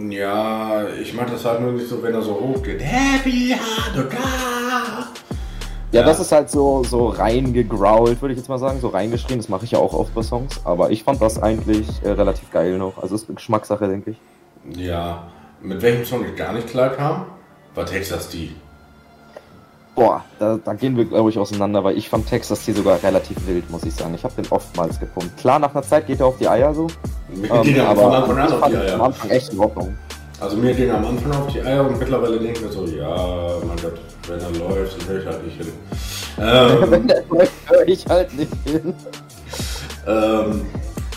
Ja, 0.09 0.87
ich 1.01 1.13
mag 1.13 1.31
das 1.31 1.45
halt 1.45 1.61
nur 1.61 1.71
nicht 1.71 1.87
so, 1.87 2.01
wenn 2.03 2.13
er 2.13 2.21
so 2.21 2.33
hoch 2.39 2.61
geht. 2.61 2.81
Happy 2.81 3.55
Hanukkah! 3.55 5.07
Ja, 5.91 6.01
Ja. 6.01 6.05
das 6.05 6.19
ist 6.19 6.31
halt 6.31 6.49
so, 6.51 6.83
so 6.83 7.07
reingegrowlt, 7.07 8.21
würde 8.21 8.33
ich 8.33 8.39
jetzt 8.39 8.49
mal 8.49 8.59
sagen, 8.59 8.79
so 8.79 8.89
reingeschrien. 8.89 9.39
Das 9.39 9.49
mache 9.49 9.65
ich 9.65 9.71
ja 9.71 9.79
auch 9.79 9.93
oft 9.93 10.13
bei 10.13 10.21
Songs. 10.21 10.61
Aber 10.63 10.91
ich 10.91 11.03
fand 11.03 11.21
das 11.21 11.41
eigentlich 11.41 11.87
äh, 12.03 12.09
relativ 12.11 12.51
geil 12.51 12.77
noch. 12.77 13.01
Also 13.01 13.15
ist 13.15 13.27
eine 13.27 13.35
Geschmackssache, 13.35 13.87
denke 13.87 14.11
ich. 14.11 14.77
Ja, 14.77 15.27
mit 15.61 15.81
welchem 15.81 16.05
Song 16.05 16.23
ich 16.25 16.35
gar 16.35 16.53
nicht 16.53 16.67
klar 16.67 16.89
kam, 16.91 17.25
war 17.73 17.85
Texas 17.85 18.29
D. 18.29 18.51
Boah, 19.99 20.23
da, 20.39 20.57
da 20.63 20.73
gehen 20.75 20.95
wir, 20.95 21.03
glaube 21.03 21.29
ich, 21.29 21.37
auseinander, 21.37 21.83
weil 21.83 21.97
ich 21.97 22.07
fand 22.07 22.25
Texas 22.25 22.61
hier 22.61 22.73
sogar 22.73 23.03
relativ 23.03 23.35
wild, 23.45 23.69
muss 23.69 23.83
ich 23.83 23.93
sagen. 23.93 24.13
Ich 24.15 24.23
habe 24.23 24.33
den 24.41 24.49
oftmals 24.49 24.97
gepumpt. 24.97 25.35
Klar, 25.35 25.59
nach 25.59 25.71
einer 25.75 25.83
Zeit 25.83 26.07
geht 26.07 26.21
er 26.21 26.27
auf 26.27 26.37
die 26.37 26.47
Eier 26.47 26.73
so. 26.73 26.87
Mir 27.27 27.51
Ähm, 27.51 27.63
ging 27.63 27.75
er 27.75 27.93
von 27.93 28.13
Anfang 28.13 28.37
an 28.37 28.53
auf 28.53 28.67
die 28.69 28.71
ihn 28.71 28.77
am 28.77 28.81
Eier. 28.85 29.03
Anfang 29.03 29.29
echt 29.29 29.51
in 29.51 29.59
Ordnung. 29.59 29.97
Also 30.39 30.55
mir 30.55 30.73
ging 30.73 30.87
er 30.87 30.99
am 30.99 31.05
Anfang 31.05 31.33
auf 31.33 31.47
die 31.51 31.61
Eier 31.61 31.85
und 31.85 31.99
mittlerweile 31.99 32.39
denke 32.39 32.53
ich 32.53 32.61
mir 32.65 32.71
so, 32.71 32.85
ja, 32.85 33.57
mein 33.67 33.75
Gott, 33.75 33.99
wenn 34.29 34.39
er 34.39 34.69
läuft, 34.69 35.01
dann 35.01 35.07
höre 35.09 35.19
ich 35.19 35.25
halt 35.27 35.43
nicht 35.45 35.57
hin. 35.57 35.67
Ähm, 36.41 36.91
Wenn 36.91 37.05
der 37.07 37.23
läuft, 37.29 37.51
höre 37.69 37.87
ich 37.89 38.05
halt 38.07 38.33
nicht 38.37 38.51
hin. 38.63 38.93
ähm, 40.07 40.61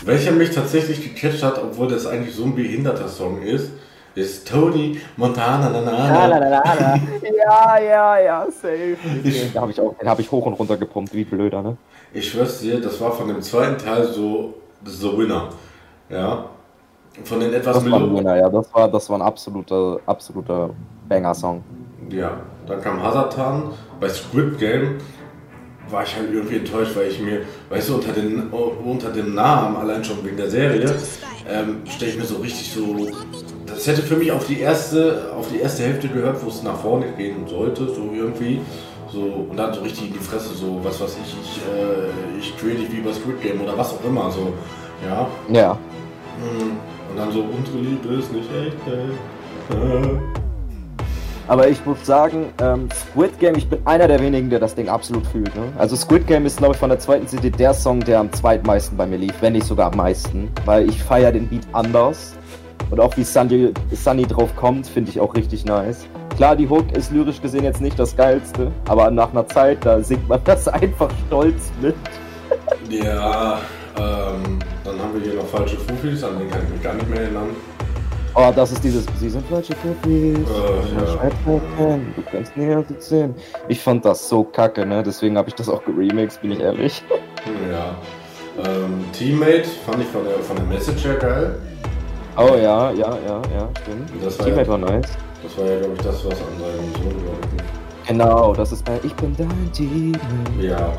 welcher 0.03 0.31
mich 0.33 0.49
tatsächlich 0.51 1.01
gecatcht 1.01 1.41
hat, 1.41 1.57
obwohl 1.63 1.87
das 1.87 2.05
eigentlich 2.05 2.35
so 2.35 2.43
ein 2.43 2.53
behinderter 2.53 3.07
Song 3.07 3.41
ist, 3.41 3.69
ist 4.15 4.47
Tony 4.47 4.99
Montana. 5.17 5.69
Na, 5.69 6.27
na, 6.27 6.39
na. 6.39 6.63
Ja, 7.45 7.77
ja, 7.79 8.19
ja, 8.19 8.45
safe. 8.45 8.95
Ich- 9.23 9.51
Den 9.51 9.61
habe 9.61 9.71
ich 9.71 9.79
auch, 9.81 9.95
den 9.97 10.07
habe 10.07 10.21
ich 10.21 10.31
hoch 10.31 10.45
und 10.45 10.53
runter 10.53 10.77
gepumpt, 10.77 11.13
wie 11.13 11.23
blöder, 11.25 11.61
ne? 11.61 11.77
Ich 12.13 12.29
schwör's 12.29 12.59
dir, 12.59 12.79
das 12.79 12.99
war 13.01 13.11
von 13.11 13.27
dem 13.27 13.41
zweiten 13.41 13.77
Teil 13.77 14.05
so 14.05 14.53
The 14.85 15.17
Winner. 15.17 15.49
Ja. 16.09 16.45
Von 17.23 17.39
den 17.39 17.53
etwas 17.53 17.75
Das 17.83 17.91
war 17.91 18.01
Winner, 18.15 18.35
ja. 18.37 18.49
Das 18.49 18.73
war, 18.73 18.87
das 18.89 19.09
war 19.09 19.17
ein 19.17 19.21
absoluter, 19.23 19.99
absoluter 20.05 20.69
Banger-Song. 21.09 21.63
Ja, 22.09 22.31
dann 22.67 22.81
kam 22.81 23.01
Hazatan. 23.01 23.71
Bei 23.99 24.09
Squid 24.09 24.57
Game 24.59 24.97
war 25.89 26.03
ich 26.03 26.15
halt 26.15 26.31
irgendwie 26.31 26.57
enttäuscht, 26.57 26.95
weil 26.95 27.07
ich 27.09 27.19
mir, 27.19 27.41
weißt 27.69 27.89
du, 27.89 27.95
unter, 27.95 28.11
den, 28.13 28.49
unter 28.51 29.09
dem 29.11 29.33
Namen, 29.35 29.75
allein 29.75 30.03
schon 30.03 30.23
wegen 30.23 30.37
der 30.37 30.49
Serie, 30.49 30.85
ähm, 31.49 31.81
stelle 31.87 32.11
ich 32.11 32.17
mir 32.17 32.25
so 32.25 32.37
richtig 32.37 32.71
so. 32.71 32.95
Das 33.73 33.87
hätte 33.87 34.01
für 34.01 34.15
mich 34.15 34.31
auf 34.31 34.45
die 34.45 34.59
erste, 34.59 35.31
auf 35.37 35.49
die 35.49 35.59
erste 35.59 35.83
Hälfte 35.83 36.07
gehört, 36.07 36.43
wo 36.43 36.49
es 36.49 36.63
nach 36.63 36.77
vorne 36.77 37.07
gehen 37.17 37.47
sollte, 37.47 37.87
so 37.87 38.11
irgendwie. 38.13 38.61
So, 39.11 39.21
und 39.49 39.57
dann 39.57 39.73
so 39.73 39.81
richtig 39.81 40.07
in 40.07 40.13
die 40.13 40.19
Fresse, 40.19 40.53
so, 40.55 40.79
was 40.81 40.99
weiß 40.99 41.17
ich, 41.23 41.35
ich, 41.43 41.61
äh, 41.71 42.39
ich 42.39 42.57
quäl 42.57 42.75
dich 42.75 42.91
wie 42.91 43.01
bei 43.01 43.13
Squid 43.13 43.41
Game 43.41 43.61
oder 43.61 43.77
was 43.77 43.93
auch 43.93 44.03
immer, 44.03 44.31
so, 44.31 44.53
ja. 45.07 45.27
Ja. 45.49 45.77
Hm. 46.39 46.71
Und 47.11 47.17
dann 47.17 47.31
so, 47.31 47.41
unsere 47.41 47.77
Liebe 47.77 48.15
ist 48.15 48.33
nicht 48.33 48.49
echt, 48.49 48.87
äh. 48.87 50.33
Aber 51.47 51.67
ich 51.67 51.85
muss 51.85 52.03
sagen, 52.05 52.45
ähm, 52.61 52.87
Squid 52.91 53.37
Game, 53.39 53.55
ich 53.55 53.67
bin 53.67 53.79
einer 53.85 54.07
der 54.07 54.19
wenigen, 54.19 54.49
der 54.49 54.59
das 54.59 54.75
Ding 54.75 54.87
absolut 54.87 55.27
fühlt. 55.27 55.53
Ne? 55.55 55.63
Also 55.77 55.95
Squid 55.95 56.25
Game 56.25 56.45
ist, 56.45 56.57
glaube 56.57 56.73
ich, 56.73 56.79
von 56.79 56.89
der 56.89 56.99
zweiten 56.99 57.27
CD 57.27 57.49
der 57.49 57.73
Song, 57.73 57.99
der 57.99 58.19
am 58.19 58.31
zweitmeisten 58.31 58.97
bei 58.97 59.05
mir 59.05 59.17
lief, 59.17 59.33
wenn 59.41 59.53
nicht 59.53 59.67
sogar 59.67 59.91
am 59.91 59.97
meisten. 59.97 60.49
Weil 60.65 60.89
ich 60.89 61.03
feiere 61.03 61.33
den 61.33 61.47
Beat 61.47 61.67
anders. 61.73 62.33
Und 62.93 62.99
auch 62.99 63.17
wie 63.17 63.23
Sunny, 63.23 63.73
Sunny 63.91 64.21
drauf 64.21 64.55
kommt, 64.55 64.85
finde 64.85 65.09
ich 65.09 65.19
auch 65.19 65.33
richtig 65.33 65.65
nice. 65.65 66.05
Klar, 66.35 66.55
die 66.55 66.69
Hook 66.69 66.95
ist 66.95 67.11
lyrisch 67.11 67.41
gesehen 67.41 67.63
jetzt 67.63 67.81
nicht 67.81 67.97
das 67.97 68.15
geilste, 68.15 68.71
aber 68.87 69.09
nach 69.09 69.31
einer 69.31 69.47
Zeit, 69.47 69.83
da 69.83 69.99
singt 69.99 70.29
man 70.29 70.39
das 70.45 70.67
einfach 70.67 71.09
stolz 71.25 71.71
mit. 71.81 71.95
Ja, 72.91 73.57
ähm, 73.97 74.59
dann 74.83 74.99
haben 74.99 75.11
wir 75.11 75.21
hier 75.23 75.33
noch 75.33 75.47
falsche 75.47 75.75
Fufis, 75.77 76.23
an 76.23 76.37
den 76.37 76.51
kann 76.51 76.61
ich 76.65 76.69
mich 76.69 76.83
gar 76.83 76.93
nicht 76.93 77.09
mehr 77.09 77.21
erinnern. 77.21 77.49
Oh, 78.35 78.53
das 78.55 78.73
ist 78.73 78.83
dieses, 78.83 79.07
sie 79.19 79.29
sind 79.31 79.43
falsche 79.47 79.73
Cookies. 79.83 80.37
Äh, 80.37 81.23
ja. 81.23 81.97
Du 82.15 82.21
kannst 82.29 82.55
näher 82.55 82.83
sitzen. 82.87 83.33
Ich 83.69 83.81
fand 83.81 84.05
das 84.05 84.29
so 84.29 84.43
kacke, 84.43 84.85
ne? 84.85 85.01
Deswegen 85.01 85.35
habe 85.35 85.49
ich 85.49 85.55
das 85.55 85.67
auch 85.67 85.83
geremixed, 85.83 86.43
bin 86.43 86.51
ich 86.51 86.59
ehrlich. 86.59 87.03
Ja. 87.71 87.95
Ähm, 88.63 89.03
Teammate 89.13 89.65
fand 89.83 90.03
ich 90.03 90.07
von 90.09 90.25
der, 90.25 90.35
von 90.43 90.55
der 90.57 90.65
Message 90.65 91.05
her 91.05 91.15
geil. 91.15 91.59
Oh 92.35 92.55
ja, 92.55 92.91
ja, 92.91 92.91
ja, 92.91 93.41
ja, 93.55 93.69
stimmt. 93.83 94.09
Das 94.23 94.39
war 94.39 94.45
Teammate 94.45 94.65
ja- 94.65 94.71
war 94.71 94.77
nice. 94.79 95.07
Das 95.43 95.57
war 95.57 95.65
ja, 95.65 95.79
glaube 95.79 95.93
ich, 95.95 96.01
das, 96.01 96.25
was 96.25 96.33
an 96.33 96.59
seinem 96.59 96.93
Sohn, 97.03 97.23
glaube 97.23 97.63
Genau, 98.07 98.53
das 98.53 98.71
ist 98.71 98.89
äh, 98.89 98.99
Ich 99.03 99.13
bin 99.15 99.35
dein 99.37 99.71
ich. 99.73 100.63
Ja. 100.63 100.93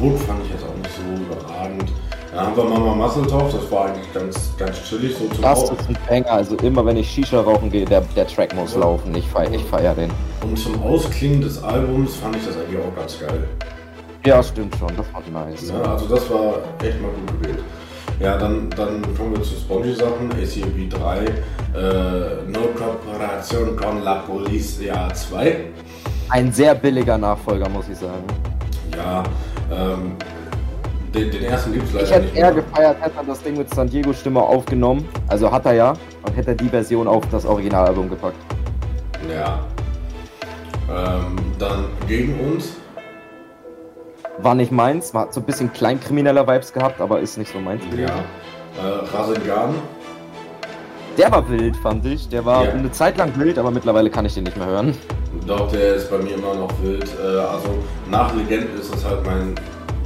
Hook 0.00 0.18
fand 0.20 0.44
ich 0.44 0.50
jetzt 0.50 0.64
auch 0.64 0.74
nicht 0.76 0.90
so 0.96 1.22
überragend. 1.22 1.92
Dann 2.34 2.46
haben 2.46 2.56
wir 2.56 2.64
Mama 2.64 2.94
Musseltopf, 2.94 3.52
das 3.52 3.70
war 3.70 3.86
eigentlich 3.86 4.12
ganz, 4.12 4.52
ganz 4.58 4.82
chillig 4.84 5.16
so 5.16 5.26
zum 5.28 5.42
Das 5.42 5.62
ist 5.62 5.88
ein 5.88 5.98
Banger, 6.08 6.32
also 6.32 6.56
immer 6.56 6.84
wenn 6.86 6.96
ich 6.96 7.10
Shisha 7.10 7.40
rauchen 7.40 7.70
gehe, 7.70 7.84
der, 7.84 8.02
der 8.14 8.26
Track 8.26 8.54
muss 8.54 8.74
laufen. 8.76 9.14
Ich 9.14 9.26
feier, 9.28 9.50
ich 9.52 9.64
feier 9.64 9.94
den. 9.94 10.10
Und 10.42 10.58
zum 10.58 10.80
Ausklingen 10.82 11.40
des 11.40 11.62
Albums 11.62 12.16
fand 12.16 12.36
ich 12.36 12.46
das 12.46 12.56
eigentlich 12.56 12.78
auch 12.78 12.94
ganz 12.94 13.18
geil. 13.18 13.48
Ja, 14.24 14.42
stimmt 14.42 14.74
schon, 14.78 14.90
das 14.96 15.06
war 15.12 15.44
nice. 15.46 15.68
Ja, 15.70 15.92
also 15.92 16.06
das 16.06 16.28
war 16.30 16.54
echt 16.82 17.00
mal 17.00 17.10
gut 17.10 17.42
gewählt. 17.42 17.64
Ja, 18.20 18.36
dann, 18.36 18.68
dann 18.70 19.02
kommen 19.16 19.36
wir 19.36 19.42
zu 19.42 19.54
Spongy-Sachen. 19.54 20.30
ACB 20.32 20.88
3, 20.90 21.24
äh, 21.24 22.50
No 22.50 22.60
Cooperation 22.76 23.76
con 23.76 24.02
la 24.02 24.16
Policia 24.16 25.12
2. 25.14 25.56
Ein 26.30 26.52
sehr 26.52 26.74
billiger 26.74 27.16
Nachfolger, 27.16 27.68
muss 27.68 27.88
ich 27.88 27.96
sagen. 27.96 28.24
Ja, 28.96 29.22
ähm, 29.72 30.16
den, 31.14 31.30
den 31.30 31.44
ersten 31.44 31.72
gibt 31.72 31.86
es 31.86 31.92
leider 31.92 32.04
Ich 32.06 32.10
hätte 32.12 32.24
nicht 32.26 32.36
eher 32.36 32.52
mehr. 32.52 32.62
gefeiert, 32.62 32.96
hätte 33.00 33.16
er 33.18 33.24
das 33.24 33.42
Ding 33.42 33.56
mit 33.56 33.72
San 33.72 33.88
Diego 33.88 34.12
Stimme 34.12 34.42
aufgenommen. 34.42 35.08
Also 35.28 35.50
hat 35.52 35.64
er 35.66 35.74
ja. 35.74 35.94
Und 36.24 36.36
hätte 36.36 36.50
er 36.50 36.56
die 36.56 36.68
Version 36.68 37.06
auf 37.06 37.24
das 37.30 37.46
Originalalbum 37.46 38.10
gepackt. 38.10 38.36
Ja. 39.32 39.60
Ähm, 40.90 41.36
dann 41.58 41.84
gegen 42.08 42.38
uns. 42.40 42.77
War 44.40 44.54
nicht 44.54 44.70
meins, 44.70 45.12
war 45.14 45.32
so 45.32 45.40
ein 45.40 45.44
bisschen 45.46 45.72
kleinkrimineller 45.72 46.46
Vibes 46.46 46.72
gehabt, 46.72 47.00
aber 47.00 47.20
ist 47.20 47.38
nicht 47.38 47.52
so 47.52 47.58
meins. 47.58 47.82
Ja. 47.96 48.06
Äh, 48.06 49.16
Rasengan. 49.16 49.74
Der 51.16 51.32
war 51.32 51.48
wild, 51.50 51.76
fand 51.78 52.06
ich. 52.06 52.28
Der 52.28 52.44
war 52.44 52.64
Ja. 52.64 52.70
eine 52.72 52.92
Zeit 52.92 53.16
lang 53.18 53.32
wild, 53.38 53.58
aber 53.58 53.72
mittlerweile 53.72 54.08
kann 54.10 54.24
ich 54.24 54.34
den 54.34 54.44
nicht 54.44 54.56
mehr 54.56 54.66
hören. 54.68 54.96
Doch, 55.46 55.70
der 55.72 55.96
ist 55.96 56.08
bei 56.10 56.18
mir 56.18 56.34
immer 56.34 56.54
noch 56.54 56.70
wild. 56.82 57.04
Äh, 57.20 57.26
also 57.26 57.70
nach 58.08 58.32
Legend 58.34 58.78
ist 58.78 58.94
es 58.94 59.04
halt 59.04 59.24
mein, 59.26 59.54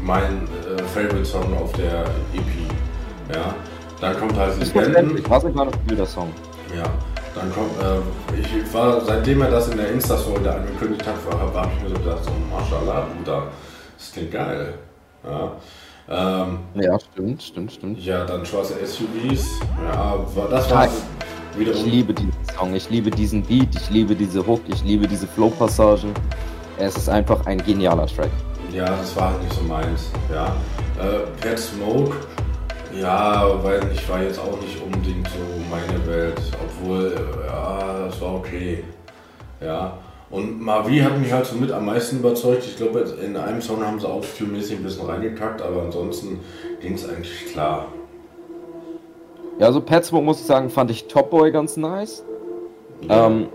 mein 0.02 0.48
äh, 0.78 0.82
Favorite 0.94 1.24
Song 1.26 1.52
auf 1.58 1.70
der 1.72 2.04
EP. 2.32 3.34
Ja. 3.34 3.54
Dann 4.00 4.18
kommt 4.18 4.36
halt 4.38 4.52
Legenden. 4.58 4.72
verständlich. 4.82 5.24
Was 5.30 5.44
war 5.54 5.66
das 5.66 5.74
wilder 5.86 6.06
Song? 6.06 6.30
Ja. 6.74 6.84
Dann 7.34 7.52
kommt, 7.52 7.70
äh, 7.82 8.40
ich 8.40 8.74
war, 8.74 9.00
seitdem 9.02 9.42
er 9.42 9.50
das 9.50 9.68
in 9.68 9.76
der 9.78 9.90
Insta-Story 9.90 10.46
angekündigt 10.48 11.06
hat, 11.06 11.14
war, 11.54 11.62
habe 11.62 11.70
ich 11.76 11.82
mir 11.82 11.88
so 11.90 12.02
gedacht, 12.02 12.24
so, 12.24 12.30
Mashallah, 12.50 13.06
Bruder, 13.16 13.42
das 13.98 14.12
klingt 14.12 14.32
geil. 14.32 14.74
Ja. 15.24 15.52
Ähm, 16.08 16.58
Ja, 16.74 16.98
stimmt, 16.98 17.42
stimmt, 17.42 17.72
stimmt. 17.72 17.98
ja, 18.04 18.24
dann 18.24 18.44
schwarze 18.44 18.74
SUVs. 18.84 19.60
Ja, 19.92 20.18
war, 20.34 20.48
das 20.48 20.70
war 20.70 20.86
Ich 20.86 21.58
wiederum. 21.58 21.84
liebe 21.84 22.12
diesen 22.14 22.32
Song, 22.58 22.74
ich 22.74 22.90
liebe 22.90 23.10
diesen 23.10 23.42
Beat, 23.42 23.68
ich 23.74 23.90
liebe 23.90 24.14
diese 24.16 24.44
Hook, 24.46 24.62
ich 24.68 24.82
liebe 24.84 25.06
diese 25.06 25.26
Flow-Passagen. 25.28 26.12
Es 26.78 26.96
ist 26.96 27.08
einfach 27.08 27.46
ein 27.46 27.58
genialer 27.58 28.06
Track. 28.06 28.30
Ja, 28.72 28.86
das 28.86 29.14
war 29.16 29.30
halt 29.32 29.42
nicht 29.42 29.54
so 29.54 29.62
meins. 29.62 30.10
Ja. 30.32 30.46
Äh, 30.98 31.20
Pet 31.40 31.58
Smoke, 31.58 32.16
ja, 32.98 33.62
weil 33.62 33.80
ich 33.92 34.08
war 34.08 34.22
jetzt 34.22 34.38
auch 34.40 34.60
nicht 34.60 34.82
unbedingt 34.82 35.28
so 35.28 35.38
meine 35.70 36.06
Welt, 36.06 36.40
obwohl, 36.64 37.14
äh, 37.14 37.46
ja, 37.46 38.06
das 38.06 38.20
war 38.20 38.34
okay. 38.36 38.82
Ja. 39.60 39.98
Und 40.32 40.62
Mavi 40.62 40.98
hat 41.00 41.18
mich 41.18 41.30
halt 41.30 41.44
so 41.44 41.56
mit 41.56 41.70
am 41.70 41.84
meisten 41.84 42.20
überzeugt. 42.20 42.64
Ich 42.66 42.78
glaube, 42.78 43.00
in 43.22 43.36
einem 43.36 43.60
Song 43.60 43.84
haben 43.84 44.00
sie 44.00 44.08
autotune-mäßig 44.08 44.78
ein 44.78 44.82
bisschen 44.82 45.04
reingekackt, 45.04 45.60
aber 45.60 45.82
ansonsten 45.82 46.40
ging 46.80 46.94
es 46.94 47.06
eigentlich 47.06 47.52
klar. 47.52 47.88
Ja, 49.58 49.66
also 49.66 49.82
Pet 49.82 50.06
Smoke 50.06 50.24
muss 50.24 50.40
ich 50.40 50.46
sagen, 50.46 50.70
fand 50.70 50.90
ich 50.90 51.06
Top 51.06 51.30
Boy 51.30 51.52
ganz 51.52 51.76
nice. 51.76 52.24
Ja. 53.02 53.26
Ähm, 53.26 53.48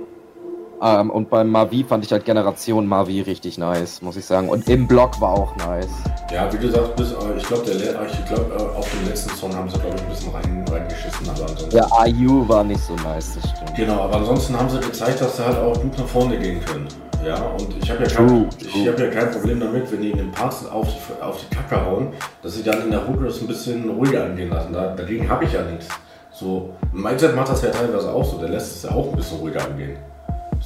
ähm, 0.82 1.10
und 1.10 1.30
beim 1.30 1.50
Mavi 1.50 1.84
fand 1.84 2.06
ich 2.06 2.12
halt 2.12 2.26
Generation 2.26 2.86
Mavi 2.86 3.22
richtig 3.22 3.58
nice, 3.58 4.02
muss 4.02 4.18
ich 4.18 4.26
sagen. 4.26 4.50
Und 4.50 4.70
im 4.70 4.88
Block 4.88 5.20
war 5.20 5.32
auch 5.32 5.56
nice. 5.58 5.88
Ja, 6.32 6.52
wie 6.52 6.58
gesagt, 6.58 6.96
bis, 6.96 7.12
äh, 7.12 7.16
ich 7.38 7.44
glaube, 7.48 7.64
glaub, 7.64 8.52
äh, 8.52 8.78
auf 8.78 8.90
dem 8.92 9.08
letzten 9.08 9.36
Song 9.36 9.56
haben 9.56 9.70
sie, 9.70 9.80
glaube 9.80 9.96
ich, 9.96 10.04
ein 10.04 10.10
bisschen 10.10 10.32
rein, 10.32 10.66
reingeschissen, 10.70 11.30
aber 11.30 11.50
ansonsten. 11.50 11.70
Der 11.70 11.88
IU 12.06 12.48
war 12.48 12.64
nicht 12.64 12.82
so 12.82 12.94
nice, 12.96 13.36
das 13.36 13.50
stimmt. 13.50 13.76
Genau, 13.76 14.02
aber 14.02 14.18
ansonsten 14.18 14.58
haben 14.58 14.70
sie 14.70 14.80
gezeigt, 14.80 15.22
dass 15.22 15.38
sie 15.38 15.46
halt 15.46 15.58
auch 15.58 15.82
gut 15.82 15.98
nach 15.98 16.08
vorne 16.08 16.38
gehen 16.38 16.64
können. 16.64 16.88
Ja, 17.26 17.36
und 17.60 17.76
ich 17.82 17.90
habe 17.90 18.04
ja, 18.04 18.10
kein, 18.10 18.50
ich 18.60 18.88
hab 18.88 19.00
ja 19.00 19.08
kein 19.08 19.32
Problem 19.32 19.60
damit, 19.60 19.92
wenn 19.92 20.02
die 20.02 20.12
in 20.12 20.18
den 20.18 20.32
Parts 20.32 20.66
auf 20.68 20.88
die, 20.88 21.22
auf 21.24 21.40
die 21.40 21.56
Kacke 21.56 21.84
hauen, 21.84 22.14
dass 22.44 22.54
sie 22.54 22.64
dann 22.64 22.84
in 22.84 22.92
der 22.92 23.08
Hook 23.08 23.24
das 23.26 23.42
ein 23.42 23.48
bisschen 23.48 23.90
ruhiger 23.90 24.26
angehen 24.26 24.50
lassen. 24.50 24.72
Da, 24.72 24.94
dagegen 24.96 25.28
habe 25.28 25.46
ich 25.46 25.54
ja 25.54 25.64
nichts. 25.64 25.88
So, 26.32 26.70
Mindset 26.94 27.36
macht 27.36 27.50
das 27.50 27.64
ja 27.64 27.70
teilweise 27.72 28.14
auch 28.14 28.24
so, 28.24 28.38
der 28.38 28.50
lässt 28.50 28.76
es 28.76 28.84
ja 28.84 28.92
auch 28.92 29.10
ein 29.10 29.16
bisschen 29.16 29.40
ruhiger 29.40 29.66
angehen. 29.66 29.98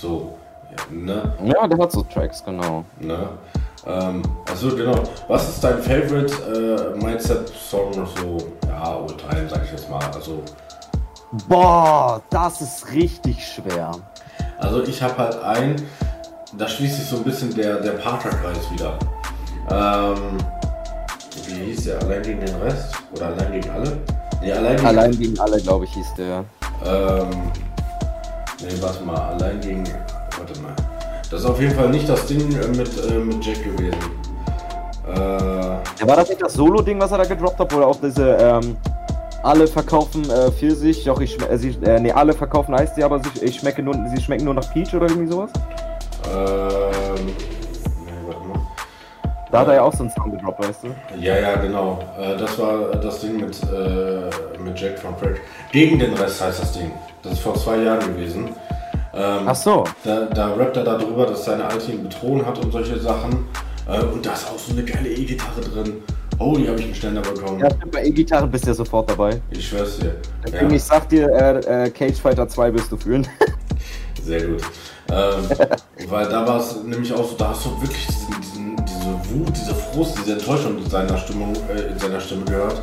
So, 0.01 0.35
ja, 0.71 0.95
ne? 0.95 1.31
Ja, 1.45 1.67
der 1.67 1.77
hat 1.77 1.91
so 1.91 2.01
Tracks, 2.01 2.43
genau. 2.43 2.83
ne? 2.99 3.29
Ähm, 3.85 4.23
also 4.49 4.75
genau, 4.75 4.95
was 5.27 5.49
ist 5.49 5.63
dein 5.63 5.77
Favorite 5.77 6.33
äh, 6.97 7.03
Mindset-Song 7.03 7.91
noch 7.91 8.17
so? 8.17 8.37
Ja, 8.67 8.95
All-Time, 8.95 9.47
sag 9.47 9.63
ich 9.63 9.71
jetzt 9.71 9.87
mal. 9.91 10.03
Also, 10.15 10.41
Boah, 11.47 12.19
das 12.31 12.61
ist 12.61 12.91
richtig 12.91 13.45
schwer. 13.47 13.91
Also 14.57 14.81
ich 14.83 15.03
habe 15.03 15.17
halt 15.17 15.43
ein, 15.43 15.75
da 16.57 16.67
schließt 16.67 16.97
sich 16.97 17.05
so 17.05 17.17
ein 17.17 17.23
bisschen 17.23 17.53
der, 17.53 17.79
der 17.79 17.91
Parkerkreis 17.91 18.71
wieder. 18.71 18.97
Ähm, 19.69 20.37
wie 21.45 21.65
hieß 21.65 21.83
der? 21.85 21.99
Allein 21.99 22.23
gegen 22.23 22.39
den 22.43 22.55
Rest? 22.55 22.95
Oder 23.15 23.27
allein 23.27 23.51
gegen 23.51 23.69
alle? 23.69 23.97
Nee, 24.41 24.51
allein 24.51 24.75
gegen 24.77 24.87
Allein 24.87 25.11
gegen 25.11 25.39
alle, 25.39 25.61
glaube 25.61 25.85
ich, 25.85 25.93
hieß 25.93 26.13
der. 26.17 26.43
Ähm, 26.83 27.51
nee, 28.63 28.81
warte 28.81 29.03
mal, 29.03 29.15
allein 29.33 29.59
gegen. 29.61 29.83
Warte 30.37 30.59
mal. 30.61 30.73
Das 31.29 31.41
ist 31.41 31.45
auf 31.45 31.59
jeden 31.61 31.73
Fall 31.75 31.89
nicht 31.89 32.07
das 32.09 32.25
Ding 32.27 32.39
äh, 32.39 32.67
mit, 32.67 32.89
äh, 33.09 33.13
mit 33.19 33.45
Jack 33.45 33.63
gewesen. 33.63 33.95
Äh, 35.07 35.17
Ja, 35.17 36.07
war 36.07 36.15
das 36.17 36.29
nicht 36.29 36.41
das 36.41 36.53
Solo-Ding, 36.53 36.99
was 36.99 37.11
er 37.11 37.19
da 37.19 37.23
gedroppt 37.23 37.59
hat? 37.59 37.73
Oder 37.73 37.87
auch 37.87 37.97
diese, 38.01 38.35
ähm, 38.39 38.75
alle 39.43 39.67
verkaufen 39.67 40.29
äh, 40.29 40.51
Pfirsich, 40.51 41.03
doch 41.05 41.19
ich 41.21 41.37
äh, 41.49 41.57
sie, 41.57 41.69
äh, 41.83 41.99
nee, 41.99 42.11
alle 42.11 42.33
verkaufen 42.33 42.75
Eistee, 42.75 43.03
aber 43.03 43.19
sie, 43.19 43.43
ich 43.45 43.55
schmecke 43.59 43.81
nur, 43.81 43.95
sie 44.13 44.21
schmecken 44.21 44.45
nur 44.45 44.53
nach 44.53 44.71
Peach 44.73 44.93
oder 44.93 45.07
irgendwie 45.07 45.31
sowas? 45.31 45.49
ähm. 46.35 47.50
Da 49.51 49.59
hat 49.59 49.67
er 49.67 49.73
ja 49.75 49.81
auch 49.81 49.93
so 49.93 50.03
einen 50.03 50.11
Song 50.11 50.31
gedroppt, 50.31 50.65
weißt 50.65 50.83
du? 50.83 50.87
Ja, 51.19 51.37
ja, 51.37 51.55
genau. 51.55 51.99
Äh, 52.17 52.37
das 52.37 52.57
war 52.57 52.95
das 52.95 53.19
Ding 53.19 53.37
mit, 53.41 53.61
äh, 53.63 54.61
mit 54.63 54.79
Jack 54.79 54.97
von 54.99 55.17
Crack. 55.19 55.41
Gegen 55.73 55.99
den 55.99 56.13
Rest 56.13 56.41
heißt 56.41 56.61
das 56.61 56.71
Ding. 56.71 56.91
Das 57.21 57.33
ist 57.33 57.39
vor 57.39 57.55
zwei 57.55 57.77
Jahren 57.77 58.15
gewesen. 58.15 58.49
Ähm, 59.13 59.39
Ach 59.45 59.55
so. 59.55 59.83
Da, 60.05 60.21
da 60.33 60.53
rappt 60.53 60.77
er 60.77 60.85
darüber, 60.85 61.25
dass 61.25 61.43
seine 61.43 61.65
Alte 61.65 61.91
ihn 61.91 62.03
betrogen 62.03 62.45
hat 62.45 62.57
und 62.59 62.71
solche 62.71 62.97
Sachen. 62.97 63.45
Äh, 63.89 64.01
und 64.03 64.25
da 64.25 64.33
ist 64.33 64.47
auch 64.47 64.57
so 64.57 64.71
eine 64.71 64.83
geile 64.83 65.09
E-Gitarre 65.09 65.59
drin. 65.61 65.95
Oh, 66.39 66.55
die 66.57 66.67
habe 66.67 66.79
ich 66.79 66.85
einen 66.85 66.95
Ständer 66.95 67.21
bekommen. 67.21 67.59
Ja, 67.59 67.67
bei 67.91 68.05
E-Gitarren 68.05 68.49
bist 68.49 68.63
du 68.63 68.69
ja 68.69 68.73
sofort 68.73 69.09
dabei. 69.09 69.41
Ich 69.51 69.67
schwör's 69.67 69.97
dir. 69.99 70.15
Deswegen, 70.45 70.69
Ja, 70.69 70.75
ich 70.75 70.83
sag 70.83 71.09
dir, 71.09 71.29
äh, 71.29 71.85
äh, 71.85 71.89
Cage 71.89 72.19
Fighter 72.19 72.47
2 72.47 72.73
wirst 72.73 72.91
du 72.91 72.97
führen. 72.97 73.27
sehr 74.23 74.47
gut. 74.47 74.61
Ähm, 75.11 75.49
weil 76.09 76.29
da 76.29 76.47
war 76.47 76.57
es 76.59 76.81
nämlich 76.83 77.13
auch 77.13 77.29
so, 77.29 77.35
da 77.35 77.49
hast 77.49 77.65
du 77.65 77.81
wirklich 77.81 78.07
diesen, 78.07 78.27
diesen, 78.29 78.41
diese 78.41 78.50
Wut, 79.33 79.53
diese 79.55 79.75
Frust, 79.75 80.17
diese 80.19 80.33
Enttäuschung 80.33 80.77
in 80.77 80.89
seiner, 80.89 81.17
Stimmung, 81.17 81.53
äh, 81.69 81.91
in 81.91 81.99
seiner 81.99 82.19
Stimme 82.19 82.45
gehört. 82.45 82.81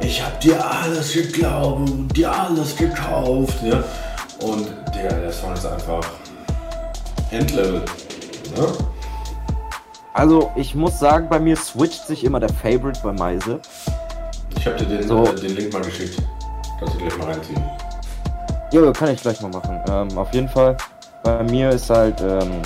Ich 0.00 0.22
hab 0.22 0.40
dir 0.40 0.64
alles 0.64 1.12
geglaubt, 1.12 1.90
dir 2.16 2.32
alles 2.32 2.76
gekauft. 2.76 3.54
Ja? 3.64 3.82
Und 4.40 4.66
der, 4.94 5.12
der 5.12 5.32
Song 5.32 5.52
ist 5.54 5.64
einfach 5.66 6.04
Endlevel. 7.30 7.82
Ne? 8.56 8.66
Also, 10.12 10.50
ich 10.54 10.74
muss 10.74 10.98
sagen, 10.98 11.28
bei 11.28 11.40
mir 11.40 11.56
switcht 11.56 12.06
sich 12.06 12.24
immer 12.24 12.38
der 12.40 12.50
Favorite 12.50 13.00
bei 13.02 13.12
Meise. 13.12 13.60
Ich 14.56 14.66
habe 14.66 14.76
dir 14.76 14.86
den, 14.98 15.08
So. 15.08 15.24
äh, 15.24 15.34
den 15.34 15.56
Link 15.56 15.72
mal 15.72 15.82
geschickt. 15.82 16.22
Kannst 16.78 16.94
du 16.94 16.98
gleich 16.98 17.18
mal 17.18 17.32
reinziehen. 17.32 17.62
Jo, 18.72 18.92
kann 18.92 19.10
ich 19.10 19.22
gleich 19.22 19.40
mal 19.40 19.50
machen. 19.50 19.80
Ähm, 19.88 20.18
auf 20.18 20.32
jeden 20.32 20.48
Fall, 20.48 20.76
bei 21.22 21.42
mir 21.44 21.70
ist 21.70 21.90
halt, 21.90 22.20
ähm, 22.20 22.62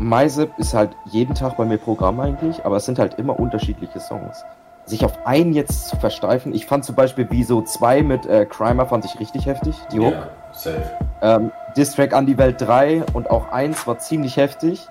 Meisep 0.00 0.58
ist 0.58 0.72
halt 0.72 0.96
jeden 1.04 1.34
Tag 1.34 1.58
bei 1.58 1.64
mir 1.66 1.76
Programm 1.76 2.20
eigentlich, 2.20 2.64
aber 2.64 2.76
es 2.76 2.86
sind 2.86 2.98
halt 2.98 3.18
immer 3.18 3.38
unterschiedliche 3.38 4.00
Songs. 4.00 4.44
Sich 4.86 5.04
auf 5.04 5.26
einen 5.26 5.52
jetzt 5.52 5.88
zu 5.88 5.96
versteifen, 5.96 6.54
ich 6.54 6.64
fand 6.64 6.86
zum 6.86 6.94
Beispiel 6.94 7.26
Wieso 7.30 7.60
2 7.60 8.02
mit 8.02 8.24
äh, 8.24 8.46
Crimer 8.46 8.86
fand 8.86 9.04
ich 9.04 9.20
richtig 9.20 9.44
heftig, 9.44 9.76
die 9.92 10.00
Hook. 10.00 10.14
Ja, 10.14 10.30
safe. 10.52 10.90
Ähm, 11.20 11.52
Distrack 11.76 12.14
an 12.14 12.24
die 12.24 12.38
Welt 12.38 12.60
3 12.60 13.04
und 13.12 13.30
auch 13.30 13.52
1 13.52 13.86
war 13.86 13.98
ziemlich 13.98 14.38
heftig. 14.38 14.88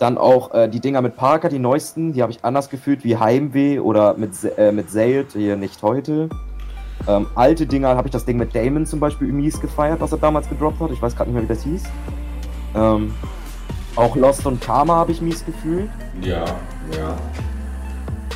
Dann 0.00 0.18
auch 0.18 0.52
äh, 0.52 0.68
die 0.68 0.80
Dinger 0.80 1.02
mit 1.02 1.14
Parker, 1.14 1.48
die 1.48 1.60
neuesten, 1.60 2.12
die 2.12 2.22
habe 2.22 2.32
ich 2.32 2.44
anders 2.44 2.68
gefühlt, 2.68 3.04
wie 3.04 3.16
Heimweh 3.16 3.78
oder 3.78 4.14
mit, 4.14 4.32
äh, 4.58 4.72
mit 4.72 4.90
Zayd, 4.90 5.32
hier 5.32 5.56
nicht 5.56 5.82
heute. 5.82 6.28
Ähm, 7.06 7.28
alte 7.36 7.66
Dinger 7.66 7.96
habe 7.96 8.08
ich 8.08 8.12
das 8.12 8.24
Ding 8.24 8.38
mit 8.38 8.56
Damon 8.56 8.86
zum 8.86 8.98
Beispiel 8.98 9.28
mies 9.28 9.60
gefeiert, 9.60 10.00
was 10.00 10.10
er 10.10 10.18
damals 10.18 10.48
gedroppt 10.48 10.80
hat. 10.80 10.90
Ich 10.90 11.00
weiß 11.00 11.14
gerade 11.14 11.30
nicht 11.30 11.34
mehr, 11.34 11.44
wie 11.44 11.54
das 11.54 11.62
hieß. 11.62 11.84
Ähm, 12.74 13.14
auch 13.96 14.16
Lost 14.16 14.46
und 14.46 14.60
Karma 14.60 14.94
habe 14.96 15.12
ich 15.12 15.20
mies 15.20 15.44
gefühlt. 15.44 15.90
Ja, 16.22 16.44
ja. 16.96 17.16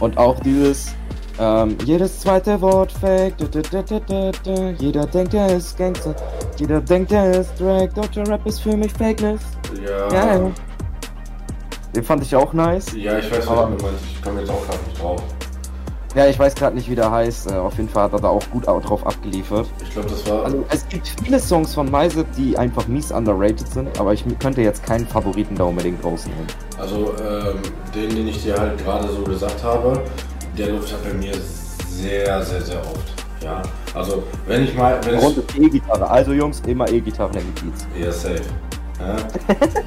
Und 0.00 0.18
auch 0.18 0.38
dieses, 0.40 0.94
ähm, 1.38 1.76
jedes 1.84 2.20
zweite 2.20 2.60
Wort 2.60 2.92
fake, 2.92 3.36
du, 3.38 3.48
du, 3.48 3.62
du. 3.62 4.76
jeder 4.78 5.06
denkt, 5.06 5.34
er 5.34 5.56
ist 5.56 5.76
Gangster, 5.78 6.14
jeder 6.58 6.80
denkt, 6.80 7.12
er 7.12 7.40
ist 7.40 7.58
Drake, 7.58 7.92
deutscher 7.94 8.26
Rap 8.28 8.46
ist 8.46 8.60
für 8.60 8.76
mich 8.76 8.92
Fakeness. 8.92 9.40
Ja, 9.84 10.12
Ja. 10.12 10.50
Den 11.94 12.04
fand 12.04 12.22
ich 12.22 12.36
auch 12.36 12.52
nice. 12.52 12.92
Ja, 12.94 13.18
ich 13.18 13.30
weiß, 13.30 13.46
was 13.48 13.56
du 13.78 13.84
meinst. 13.86 14.04
Ich 14.12 14.22
komme 14.22 14.40
jetzt 14.40 14.50
auch 14.50 14.62
gerade 14.66 14.78
nicht 14.86 15.00
drauf. 15.00 15.22
Ja, 16.16 16.26
ich 16.26 16.38
weiß 16.38 16.54
gerade 16.54 16.74
nicht, 16.74 16.88
wie 16.90 16.94
der 16.94 17.10
heißt. 17.10 17.50
Äh, 17.50 17.54
auf 17.56 17.76
jeden 17.76 17.90
Fall 17.90 18.04
hat 18.04 18.14
er 18.14 18.20
da 18.20 18.28
auch 18.28 18.42
gut 18.50 18.66
au- 18.66 18.80
drauf 18.80 19.06
abgeliefert. 19.06 19.66
Ich 19.82 19.90
glaube, 19.92 20.08
das 20.08 20.26
war. 20.28 20.44
Also 20.46 20.64
es 20.70 20.88
gibt 20.88 21.06
viele 21.22 21.38
Songs 21.38 21.74
von 21.74 21.90
Meise, 21.90 22.24
die 22.38 22.56
einfach 22.56 22.88
mies 22.88 23.12
underrated 23.12 23.68
sind, 23.68 24.00
aber 24.00 24.14
ich 24.14 24.24
könnte 24.38 24.62
jetzt 24.62 24.82
keinen 24.82 25.06
Favoriten 25.06 25.54
da 25.56 25.64
unbedingt 25.64 26.02
rausnehmen. 26.02 26.46
Also, 26.78 27.12
ähm, 27.22 27.58
den, 27.94 28.16
den 28.16 28.28
ich 28.28 28.42
dir 28.42 28.56
halt 28.58 28.82
gerade 28.82 29.08
so 29.08 29.22
gesagt 29.24 29.62
habe, 29.62 30.00
der 30.56 30.68
läuft 30.70 30.90
halt 30.90 31.04
bei 31.04 31.12
mir 31.12 31.34
sehr, 31.86 32.42
sehr, 32.42 32.62
sehr 32.62 32.80
oft. 32.80 33.12
Ja, 33.44 33.60
also, 33.94 34.22
wenn 34.46 34.64
ich 34.64 34.74
mal. 34.74 34.98
Wenn 35.04 35.18
Rund 35.18 35.36
ich, 35.54 35.62
E-Gitarre. 35.62 36.08
Also 36.08 36.32
Jungs, 36.32 36.62
immer 36.66 36.88
E-Gitarre 36.90 37.38
in 37.38 37.44
den 37.44 37.54
Beats. 37.70 37.86
ja, 38.00 38.10
safe. 38.10 38.40
Ja? 38.98 39.16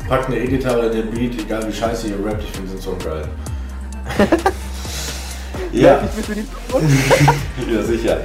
Pack 0.07 0.27
eine 0.27 0.37
E-Gitarre 0.37 0.85
in 0.89 0.91
den 0.91 1.09
Beat, 1.09 1.41
egal 1.43 1.67
wie 1.67 1.73
scheiße 1.73 2.09
ihr 2.09 2.23
rappt, 2.23 2.43
ich 2.43 2.51
finde 2.51 2.69
den 2.73 2.79
Song 2.79 2.99
geil. 2.99 3.27
ja. 5.71 6.01
Ja, 7.71 7.83
sicher. 7.83 8.21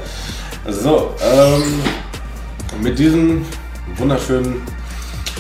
So, 0.69 1.15
ähm, 1.21 1.63
mit 2.81 2.99
diesen 2.99 3.45
wunderschönen 3.97 4.63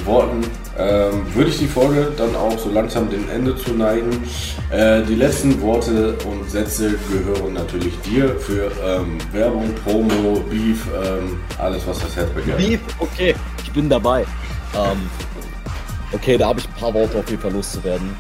Worten 0.05 0.45
ähm, 0.79 1.35
würde 1.35 1.51
ich 1.51 1.59
die 1.59 1.67
Folge 1.67 2.13
dann 2.17 2.35
auch 2.35 2.59
so 2.59 2.69
langsam 2.71 3.09
dem 3.09 3.29
Ende 3.31 3.57
zu 3.57 3.73
neigen. 3.73 4.11
Äh, 4.71 5.03
die 5.03 5.15
letzten 5.15 5.61
Worte 5.63 6.17
und 6.27 6.51
Sätze 6.51 6.95
gehören 7.11 7.55
natürlich 7.55 7.99
dir 8.01 8.37
für 8.41 8.71
ähm, 8.85 9.19
Werbung, 9.33 9.73
Promo, 9.85 10.41
Beef, 10.51 10.85
ähm, 11.03 11.39
alles 11.59 11.87
was 11.87 12.01
das 12.01 12.17
Herz 12.17 12.31
begehrt. 12.31 12.59
Beef, 12.59 12.81
okay, 12.99 13.35
ich 13.63 13.71
bin 13.73 13.89
dabei. 13.89 14.23
Ähm, 14.75 15.09
okay, 16.13 16.37
da 16.37 16.49
habe 16.49 16.59
ich 16.59 16.67
ein 16.67 16.75
paar 16.75 16.93
Worte 16.93 17.19
auf 17.19 17.31
jeden 17.31 17.41
Fall 17.41 17.53
loszuwerden. 17.53 18.11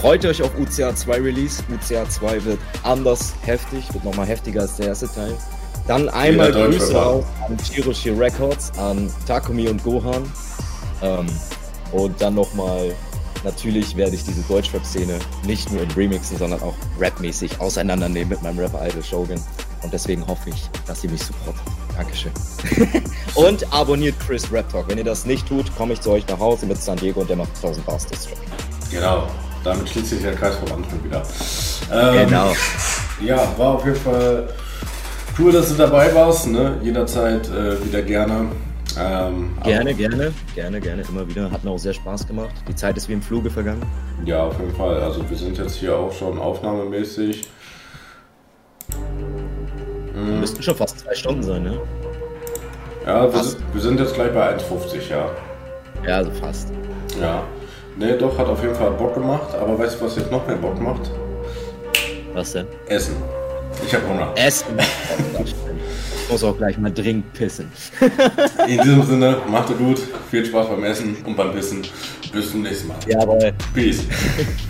Freut 0.00 0.24
euch 0.24 0.42
auf 0.42 0.58
UCA 0.58 0.96
2 0.96 1.20
Release. 1.20 1.62
UCA 1.68 2.08
2 2.08 2.44
wird 2.46 2.58
anders 2.84 3.34
heftig, 3.42 3.92
wird 3.92 4.02
nochmal 4.02 4.26
heftiger 4.26 4.62
als 4.62 4.76
der 4.76 4.86
erste 4.86 5.12
Teil. 5.12 5.36
Dann 5.86 6.08
einmal 6.08 6.46
Jeder 6.46 6.68
Grüße 6.68 6.94
raus 6.94 7.24
an 7.46 7.58
Chiroshi 7.58 8.08
Records, 8.08 8.72
an 8.78 9.12
Takumi 9.26 9.68
und 9.68 9.84
Gohan. 9.84 10.22
Ähm, 11.02 11.26
und 11.92 12.18
dann 12.18 12.34
nochmal, 12.34 12.94
natürlich 13.44 13.94
werde 13.94 14.14
ich 14.14 14.24
diese 14.24 14.40
Deutschrap-Szene 14.42 15.18
nicht 15.44 15.70
nur 15.70 15.82
in 15.82 15.90
Remixen, 15.90 16.38
sondern 16.38 16.62
auch 16.62 16.74
rapmäßig 16.98 17.60
auseinandernehmen 17.60 18.30
mit 18.30 18.42
meinem 18.42 18.58
Rap-Idol 18.58 19.04
Shogun. 19.04 19.40
Und 19.82 19.92
deswegen 19.92 20.26
hoffe 20.26 20.48
ich, 20.48 20.70
dass 20.86 21.04
ihr 21.04 21.10
mich 21.10 21.22
supportet. 21.22 21.60
Dankeschön. 21.94 22.32
und 23.34 23.70
abonniert 23.70 24.14
Chris 24.26 24.50
Rap 24.50 24.70
Talk. 24.70 24.88
Wenn 24.88 24.96
ihr 24.96 25.04
das 25.04 25.26
nicht 25.26 25.46
tut, 25.46 25.76
komme 25.76 25.92
ich 25.92 26.00
zu 26.00 26.10
euch 26.10 26.26
nach 26.26 26.38
Hause 26.38 26.64
mit 26.64 26.80
San 26.80 26.96
Diego 26.96 27.20
und 27.20 27.28
der 27.28 27.36
macht 27.36 27.54
1000 27.56 27.84
Bars 27.84 28.06
District. 28.06 28.38
Genau, 28.90 29.28
damit 29.64 29.88
schließt 29.88 30.10
sich 30.10 30.22
der 30.22 30.34
Kreis 30.34 30.54
vom 30.56 30.72
Anfang 30.72 31.02
wieder. 31.04 31.22
Ähm, 31.92 32.28
Genau. 32.28 32.52
Ja, 33.22 33.52
war 33.58 33.74
auf 33.74 33.84
jeden 33.84 33.96
Fall 33.96 34.48
cool, 35.38 35.52
dass 35.52 35.68
du 35.68 35.74
dabei 35.74 36.14
warst. 36.14 36.46
Ne? 36.48 36.76
Jederzeit 36.82 37.48
äh, 37.50 37.84
wieder 37.84 38.02
gerne. 38.02 38.46
Ähm, 38.98 39.52
Gerne, 39.62 39.94
gerne, 39.94 40.32
gerne, 40.56 40.80
gerne, 40.80 41.02
immer 41.08 41.28
wieder. 41.28 41.48
Hat 41.50 41.62
mir 41.62 41.70
auch 41.70 41.78
sehr 41.78 41.92
Spaß 41.92 42.26
gemacht. 42.26 42.50
Die 42.66 42.74
Zeit 42.74 42.96
ist 42.96 43.08
wie 43.08 43.12
im 43.12 43.22
Fluge 43.22 43.48
vergangen. 43.48 43.82
Ja, 44.24 44.44
auf 44.44 44.58
jeden 44.58 44.74
Fall. 44.74 45.00
Also 45.00 45.22
wir 45.30 45.36
sind 45.36 45.56
jetzt 45.58 45.76
hier 45.76 45.96
auch 45.96 46.12
schon 46.12 46.38
aufnahmemäßig. 46.38 47.48
Müssten 50.40 50.62
schon 50.62 50.74
fast 50.76 50.98
zwei 51.00 51.14
Stunden 51.14 51.42
sein, 51.42 51.62
ne? 51.62 51.78
Ja, 53.06 53.32
wir, 53.32 53.42
sind- 53.42 53.62
wir 53.72 53.80
sind 53.80 54.00
jetzt 54.00 54.14
gleich 54.14 54.32
bei 54.32 54.56
1,50, 54.56 55.10
ja. 55.10 55.30
Ja, 56.06 56.16
also 56.16 56.30
fast. 56.32 56.68
Ja. 57.20 57.42
Ne, 57.96 58.16
doch, 58.16 58.38
hat 58.38 58.46
auf 58.46 58.62
jeden 58.62 58.74
Fall 58.74 58.90
Bock 58.92 59.14
gemacht. 59.14 59.54
Aber 59.54 59.78
weißt 59.78 60.00
du, 60.00 60.04
was 60.04 60.16
jetzt 60.16 60.30
noch 60.30 60.46
mehr 60.46 60.56
Bock 60.56 60.80
macht? 60.80 61.10
Was 62.32 62.52
denn? 62.52 62.66
Essen. 62.86 63.16
Ich 63.84 63.94
habe 63.94 64.06
Hunger. 64.08 64.32
Essen. 64.36 64.66
Ich 66.30 66.34
muss 66.34 66.44
auch 66.44 66.56
gleich 66.56 66.78
mal 66.78 66.92
dringend 66.92 67.32
pissen. 67.32 67.72
In 68.68 68.80
diesem 68.80 69.02
Sinne, 69.02 69.38
macht 69.50 69.70
es 69.70 69.78
gut. 69.78 70.00
Viel 70.30 70.46
Spaß 70.46 70.68
beim 70.68 70.84
Essen 70.84 71.16
und 71.26 71.36
beim 71.36 71.50
Pissen. 71.52 71.82
Bis 72.32 72.52
zum 72.52 72.62
nächsten 72.62 72.86
Mal. 72.86 72.98
Jawohl. 73.08 73.52
Peace. 73.74 74.04